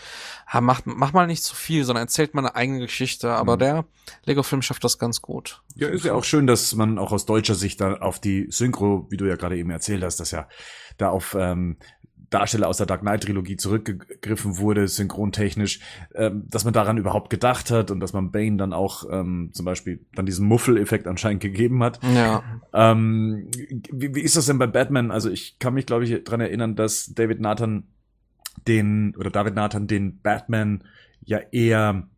ah, 0.47 0.61
mach, 0.61 0.83
mach 0.85 1.13
mal 1.13 1.27
nicht 1.27 1.45
zu 1.45 1.55
viel, 1.55 1.85
sondern 1.85 2.05
erzählt 2.05 2.35
mal 2.35 2.43
eine 2.43 2.57
eigene 2.57 2.81
Geschichte. 2.81 3.33
Aber 3.33 3.55
mhm. 3.55 3.61
der 3.61 3.85
Lego-Film 4.25 4.63
schafft 4.63 4.83
das 4.85 4.99
ganz 4.99 5.23
gut. 5.23 5.63
Ja, 5.77 5.89
ist 5.89 6.05
ja 6.05 6.15
auch 6.15 6.25
schön, 6.25 6.47
dass 6.47 6.75
man 6.75 6.99
auch 6.99 7.13
aus 7.13 7.27
deutscher 7.27 7.55
Sicht 7.55 7.81
da 7.81 7.95
auf 7.95 8.19
die 8.19 8.47
Synchro, 8.51 9.07
wie 9.11 9.17
du 9.17 9.27
ja 9.27 9.37
gerade 9.37 9.57
eben 9.57 9.71
erzählt 9.71 10.03
hast, 10.03 10.19
dass 10.19 10.33
ja 10.33 10.49
da 10.97 11.11
auf 11.11 11.37
ähm, 11.39 11.77
Darsteller 12.35 12.69
aus 12.69 12.79
der 12.79 12.87
Dark 12.87 13.03
Knight 13.03 13.23
Trilogie 13.23 13.57
zurückgegriffen 13.57 14.59
wurde, 14.59 14.89
synchrontechnisch, 14.89 15.79
ähm, 16.15 16.45
dass 16.49 16.65
man 16.65 16.75
daran 16.75 16.99
überhaupt 16.99 17.31
gedacht 17.31 17.71
hat 17.71 17.93
und 17.93 18.01
dass 18.01 18.13
man 18.13 18.33
Bane 18.33 18.57
dann 18.57 18.73
auch 18.73 19.05
ähm, 19.09 19.51
zum 19.53 19.65
Beispiel 19.65 20.05
dann 20.15 20.27
diesen 20.27 20.47
Muffel-Effekt 20.49 21.07
anscheinend 21.07 21.41
gegeben 21.41 21.83
hat. 21.83 22.01
Ja. 22.03 22.43
Ähm, 22.73 23.49
wie, 23.93 24.15
wie 24.15 24.21
ist 24.21 24.37
das 24.37 24.47
denn 24.47 24.59
bei 24.59 24.67
Batman? 24.67 25.13
Also 25.13 25.31
ich 25.31 25.61
kann 25.61 25.75
mich, 25.75 25.87
glaube 25.87 26.05
ich, 26.05 26.25
dran 26.25 26.41
erinnern, 26.41 26.75
dass 26.75 27.15
David 27.15 27.41
Nathan 27.41 27.85
den, 28.67 29.15
oder 29.17 29.31
David 29.31 29.55
Nathan 29.55 29.87
den 29.87 30.21
Batman 30.21 30.83
ja 31.25 31.39
eher 31.53 32.09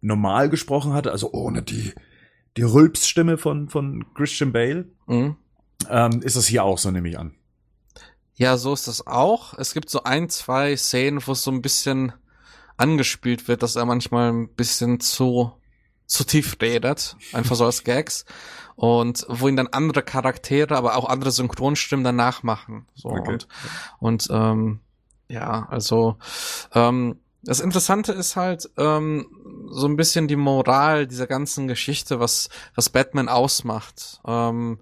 normal 0.00 0.48
gesprochen 0.48 0.94
hatte, 0.94 1.12
also 1.12 1.32
ohne 1.32 1.62
die, 1.62 1.92
die 2.56 2.62
Rülpsstimme 2.62 3.36
von, 3.36 3.68
von 3.68 4.06
Christian 4.14 4.52
Bale. 4.52 4.86
Mhm. 5.06 5.36
Ähm, 5.90 6.22
ist 6.22 6.36
das 6.36 6.46
hier 6.46 6.64
auch 6.64 6.78
so, 6.78 6.90
nehme 6.90 7.08
ich 7.08 7.18
an. 7.18 7.34
Ja, 8.42 8.56
so 8.56 8.72
ist 8.72 8.88
das 8.88 9.06
auch. 9.06 9.54
Es 9.56 9.72
gibt 9.72 9.88
so 9.88 10.02
ein, 10.02 10.28
zwei 10.28 10.76
Szenen, 10.76 11.24
wo 11.24 11.30
es 11.30 11.44
so 11.44 11.52
ein 11.52 11.62
bisschen 11.62 12.12
angespielt 12.76 13.46
wird, 13.46 13.62
dass 13.62 13.76
er 13.76 13.84
manchmal 13.84 14.32
ein 14.32 14.48
bisschen 14.48 14.98
zu, 14.98 15.52
zu 16.06 16.24
tief 16.24 16.56
redet. 16.60 17.16
Einfach 17.32 17.54
so 17.54 17.64
als 17.64 17.84
Gags. 17.84 18.24
Und 18.74 19.24
wo 19.28 19.46
ihn 19.46 19.54
dann 19.54 19.68
andere 19.68 20.02
Charaktere, 20.02 20.76
aber 20.76 20.96
auch 20.96 21.08
andere 21.08 21.30
Synchronstimmen 21.30 22.02
danach 22.02 22.42
machen. 22.42 22.88
So 22.96 23.10
okay. 23.10 23.30
und, 23.30 23.48
und 24.00 24.28
ähm, 24.32 24.80
ja, 25.28 25.68
also 25.70 26.16
ähm, 26.74 27.20
das 27.44 27.60
Interessante 27.60 28.10
ist 28.10 28.34
halt 28.34 28.68
ähm, 28.76 29.68
so 29.70 29.86
ein 29.86 29.94
bisschen 29.94 30.26
die 30.26 30.34
Moral 30.34 31.06
dieser 31.06 31.28
ganzen 31.28 31.68
Geschichte, 31.68 32.18
was 32.18 32.48
was 32.74 32.90
Batman 32.90 33.28
ausmacht. 33.28 34.20
Ähm, 34.26 34.80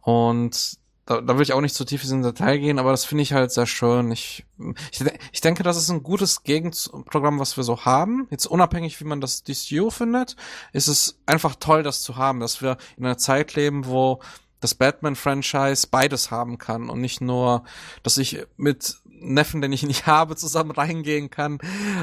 und 0.00 0.78
da, 1.08 1.22
da 1.22 1.36
will 1.36 1.42
ich 1.42 1.54
auch 1.54 1.62
nicht 1.62 1.74
zu 1.74 1.86
tief 1.86 2.04
in 2.04 2.10
den 2.10 2.22
Detail 2.22 2.58
gehen, 2.58 2.78
aber 2.78 2.90
das 2.90 3.06
finde 3.06 3.22
ich 3.22 3.32
halt 3.32 3.50
sehr 3.50 3.64
schön. 3.64 4.12
Ich, 4.12 4.44
ich, 4.90 5.02
ich 5.32 5.40
denke, 5.40 5.62
das 5.62 5.78
ist 5.78 5.88
ein 5.88 6.02
gutes 6.02 6.42
Gegenprogramm, 6.42 7.38
was 7.38 7.56
wir 7.56 7.64
so 7.64 7.86
haben. 7.86 8.28
Jetzt 8.30 8.44
unabhängig, 8.44 9.00
wie 9.00 9.06
man 9.06 9.22
das 9.22 9.42
DCU 9.42 9.88
findet, 9.88 10.36
ist 10.74 10.86
es 10.86 11.18
einfach 11.24 11.54
toll, 11.54 11.82
das 11.82 12.02
zu 12.02 12.16
haben, 12.16 12.40
dass 12.40 12.60
wir 12.60 12.76
in 12.98 13.06
einer 13.06 13.16
Zeit 13.16 13.54
leben, 13.54 13.86
wo 13.86 14.20
das 14.60 14.74
Batman-Franchise 14.74 15.86
beides 15.90 16.30
haben 16.30 16.58
kann 16.58 16.90
und 16.90 17.00
nicht 17.00 17.22
nur, 17.22 17.64
dass 18.02 18.18
ich 18.18 18.44
mit 18.58 18.98
Neffen, 19.06 19.62
den 19.62 19.72
ich 19.72 19.84
nicht 19.84 20.06
habe, 20.06 20.36
zusammen 20.36 20.72
reingehen 20.72 21.30
kann 21.30 21.58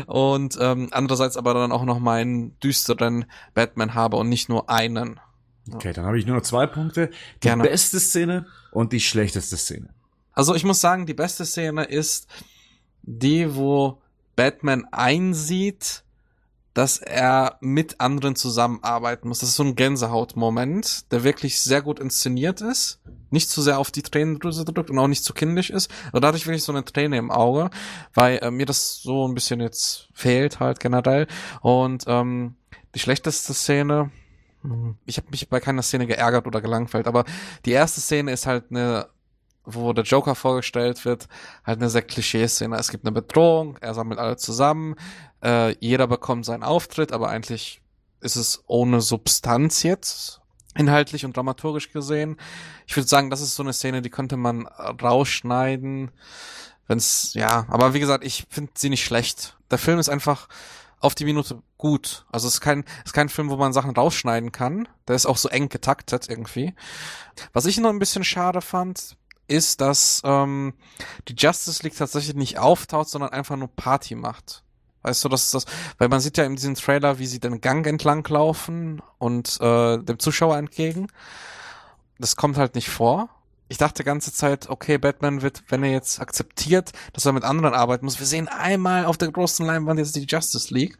und 0.08 0.58
ähm, 0.60 0.88
andererseits 0.89 1.38
aber 1.38 1.53
dann 1.53 1.72
auch 1.72 1.86
noch 1.86 1.99
meinen 1.99 2.60
düsteren 2.60 3.26
Batman 3.53 3.93
habe 3.93 4.18
und 4.18 4.30
nicht 4.30 4.49
nur 4.49 4.68
einen. 4.68 5.20
Okay, 5.74 5.93
dann 5.93 6.05
habe 6.05 6.20
ich 6.20 6.26
nur 6.26 6.36
noch 6.36 6.43
zwei 6.43 6.68
Punkte. 6.68 7.09
Die 7.43 7.47
Gerne. 7.47 7.63
beste 7.63 7.99
Szene 7.99 8.45
und 8.72 8.93
die 8.93 8.99
schlechteste 8.99 9.57
Szene. 9.57 9.89
Also 10.34 10.53
ich 10.53 10.63
muss 10.63 10.82
sagen, 10.82 11.05
die 11.05 11.13
beste 11.13 11.45
Szene 11.45 11.86
ist 11.86 12.28
die, 13.01 13.55
wo 13.55 14.01
Batman 14.36 14.86
einsieht, 14.91 16.03
dass 16.74 16.97
er 16.97 17.57
mit 17.61 18.01
anderen 18.01 18.36
zusammenarbeiten 18.36 19.30
muss. 19.30 19.39
Das 19.39 19.49
ist 19.49 19.55
so 19.55 19.63
ein 19.63 19.76
Gänsehaut-Moment, 19.76 21.09
der 21.11 21.24
wirklich 21.24 21.61
sehr 21.61 21.82
gut 21.82 22.01
inszeniert 22.01 22.59
ist, 22.59 22.99
nicht 23.30 23.49
zu 23.49 23.61
sehr 23.61 23.80
auf 23.80 23.91
die 23.91 24.01
Tränendrüse 24.01 24.66
drückt 24.66 24.89
und 24.89 24.99
auch 24.99 25.07
nicht 25.07 25.24
zu 25.24 25.34
kindisch 25.34 25.70
ist. 25.70 25.89
Und 26.11 26.24
dadurch 26.26 26.45
wirklich 26.45 26.66
so 26.66 26.74
eine 26.74 26.84
Träne 26.84 27.18
im 27.18 27.32
Auge, 27.32 27.70
weil 28.13 28.39
äh, 28.39 28.51
mir 28.51 28.66
das 28.66 29.01
so 29.01 29.26
ein 29.26 29.34
bisschen 29.34 29.61
jetzt 29.61 30.09
fehlt 30.13 30.59
halt 30.59 30.82
generell. 30.82 31.28
Und 31.61 32.03
ähm, 32.07 32.55
die 32.93 32.99
schlechteste 32.99 33.53
Szene. 33.53 34.11
Ich 35.05 35.18
habe 35.18 35.28
mich 35.32 35.49
bei 35.49 35.59
keiner 35.59 35.82
Szene 35.82 36.07
geärgert 36.07 36.47
oder 36.47 36.61
gelangweilt, 36.61 37.07
aber 37.07 37.26
die 37.66 37.72
erste 37.72 38.01
Szene 38.01 38.32
ist 38.32 38.45
halt 38.45 38.66
eine, 38.70 39.07
wo 39.63 39.93
der 39.93 40.03
Joker 40.03 40.36
vorgestellt 40.36 41.05
wird, 41.05 41.28
halt 41.63 41.80
eine 41.80 41.89
sehr 41.89 42.01
Klischee-Szene. 42.01 42.78
Es 42.78 42.89
gibt 42.89 43.05
eine 43.05 43.11
Bedrohung, 43.11 43.78
er 43.82 43.93
sammelt 43.93 44.20
alle 44.20 44.38
zusammen, 44.38 44.95
äh, 45.43 45.76
jeder 45.80 46.07
bekommt 46.07 46.45
seinen 46.45 46.63
Auftritt, 46.63 47.11
aber 47.11 47.30
eigentlich 47.30 47.82
ist 48.22 48.36
es 48.36 48.63
ohne 48.68 49.01
Substanz 49.01 49.84
jetzt, 49.84 50.41
inhaltlich 50.76 51.26
und 51.26 51.38
dramaturgisch 51.38 51.91
gesehen. 51.91 52.38
Ich 52.88 52.95
würde 52.95 53.07
sagen, 53.07 53.30
das 53.30 53.41
ist 53.41 53.55
so 53.55 53.63
eine 53.63 53.74
Szene, 53.74 54.01
die 54.01 54.09
könnte 54.09 54.38
man 54.38 54.68
rausschneiden, 54.68 56.11
wenn's, 56.88 57.34
ja, 57.34 57.66
aber 57.70 57.93
wie 57.93 57.99
gesagt, 57.99 58.24
ich 58.26 58.45
finde 58.49 58.72
sie 58.76 58.89
nicht 58.89 59.03
schlecht. 59.03 59.57
Der 59.72 59.78
Film 59.78 59.99
ist 59.99 60.09
einfach 60.09 60.47
auf 60.99 61.15
die 61.15 61.25
Minute 61.25 61.61
gut. 61.77 62.25
Also 62.31 62.47
es 62.47 62.55
ist 62.55 62.61
kein, 62.61 62.83
es 62.99 63.07
ist 63.07 63.13
kein 63.13 63.29
Film, 63.29 63.49
wo 63.49 63.57
man 63.57 63.73
Sachen 63.73 63.95
rausschneiden 63.95 64.51
kann. 64.51 64.87
Der 65.07 65.15
ist 65.15 65.25
auch 65.25 65.37
so 65.37 65.49
eng 65.49 65.69
getaktet 65.69 66.29
irgendwie. 66.29 66.73
Was 67.53 67.65
ich 67.65 67.77
noch 67.77 67.89
ein 67.89 67.99
bisschen 67.99 68.23
schade 68.23 68.61
fand, 68.61 69.17
ist, 69.47 69.81
dass 69.81 70.21
ähm, 70.25 70.73
die 71.27 71.35
Justice 71.37 71.83
League 71.83 71.95
tatsächlich 71.95 72.35
nicht 72.35 72.57
auftaucht, 72.57 73.09
sondern 73.09 73.31
einfach 73.31 73.55
nur 73.55 73.67
Party 73.67 74.15
macht. 74.15 74.63
Weißt 75.03 75.23
du, 75.23 75.29
das 75.29 75.45
ist 75.45 75.53
das, 75.53 75.65
weil 75.99 76.07
man 76.07 76.19
sieht 76.19 76.37
ja 76.37 76.45
in 76.45 76.55
diesem 76.55 76.73
Trailer, 76.73 77.19
wie 77.19 77.27
sie 77.27 77.39
den 77.39 77.61
Gang 77.61 77.85
entlang 77.85 78.27
laufen 78.27 79.03
und 79.19 79.61
äh, 79.61 79.99
dem 79.99 80.17
Zuschauer 80.17 80.57
entgegen. 80.57 81.07
Das 82.17 82.35
kommt 82.35 82.57
halt 82.57 82.73
nicht 82.73 82.89
vor 82.89 83.29
ich 83.68 83.78
dachte 83.78 84.03
ganze 84.03 84.32
Zeit, 84.32 84.70
okay, 84.70 84.97
Batman 84.97 85.41
wird, 85.41 85.63
wenn 85.70 85.84
er 85.84 85.91
jetzt 85.91 86.20
akzeptiert, 86.20 86.91
dass 87.13 87.26
er 87.26 87.34
mit 87.34 87.43
anderen 87.43 87.74
arbeiten 87.74 88.05
muss, 88.05 88.20
wir 88.20 88.28
sehen 88.28 88.47
einmal 88.47 89.05
auf 89.05 89.18
der 89.18 89.32
großen 89.32 89.66
Leinwand 89.66 89.99
jetzt 89.99 90.16
die 90.16 90.26
Justice 90.26 90.74
League. 90.74 90.97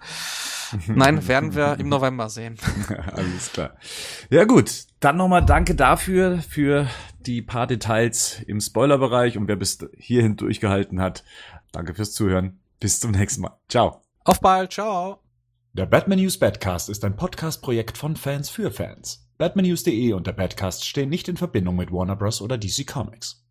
Nein, 0.88 1.28
werden 1.28 1.54
wir 1.54 1.78
im 1.80 1.90
November 1.90 2.30
sehen. 2.30 2.58
Alles 3.14 3.52
klar. 3.52 3.76
Ja 4.30 4.46
gut, 4.46 4.86
dann 5.00 5.18
nochmal 5.18 5.46
danke 5.46 5.76
dafür, 5.76 6.40
für 6.42 6.90
die 7.20 7.42
paar 7.42 7.68
Details 7.68 8.42
im 8.48 8.60
Spoilerbereich 8.60 9.38
und 9.38 9.48
wer 9.48 9.56
bis 9.56 9.78
hierhin 9.98 10.36
durchgehalten 10.36 11.02
hat, 11.02 11.24
danke 11.72 11.94
fürs 11.94 12.14
Zuhören. 12.14 12.60
Bis 12.80 13.00
zum 13.00 13.12
nächsten 13.12 13.42
Mal. 13.42 13.58
Ciao. 13.70 14.02
Auf 14.24 14.42
bald, 14.42 14.74
ciao. 14.74 15.20
Der 15.74 15.86
Batman 15.86 16.20
News 16.20 16.38
Badcast 16.38 16.90
ist 16.90 17.04
ein 17.04 17.16
Podcast-Projekt 17.16 17.98
von 17.98 18.16
Fans 18.16 18.50
für 18.50 18.72
Fans. 18.72 19.25
Batmannews.de 19.38 20.14
und 20.14 20.28
der 20.28 20.32
Badcast 20.32 20.86
stehen 20.86 21.10
nicht 21.10 21.28
in 21.28 21.36
Verbindung 21.36 21.76
mit 21.76 21.92
Warner 21.92 22.16
Bros. 22.16 22.42
oder 22.42 22.58
DC 22.58 22.88
Comics. 22.88 23.45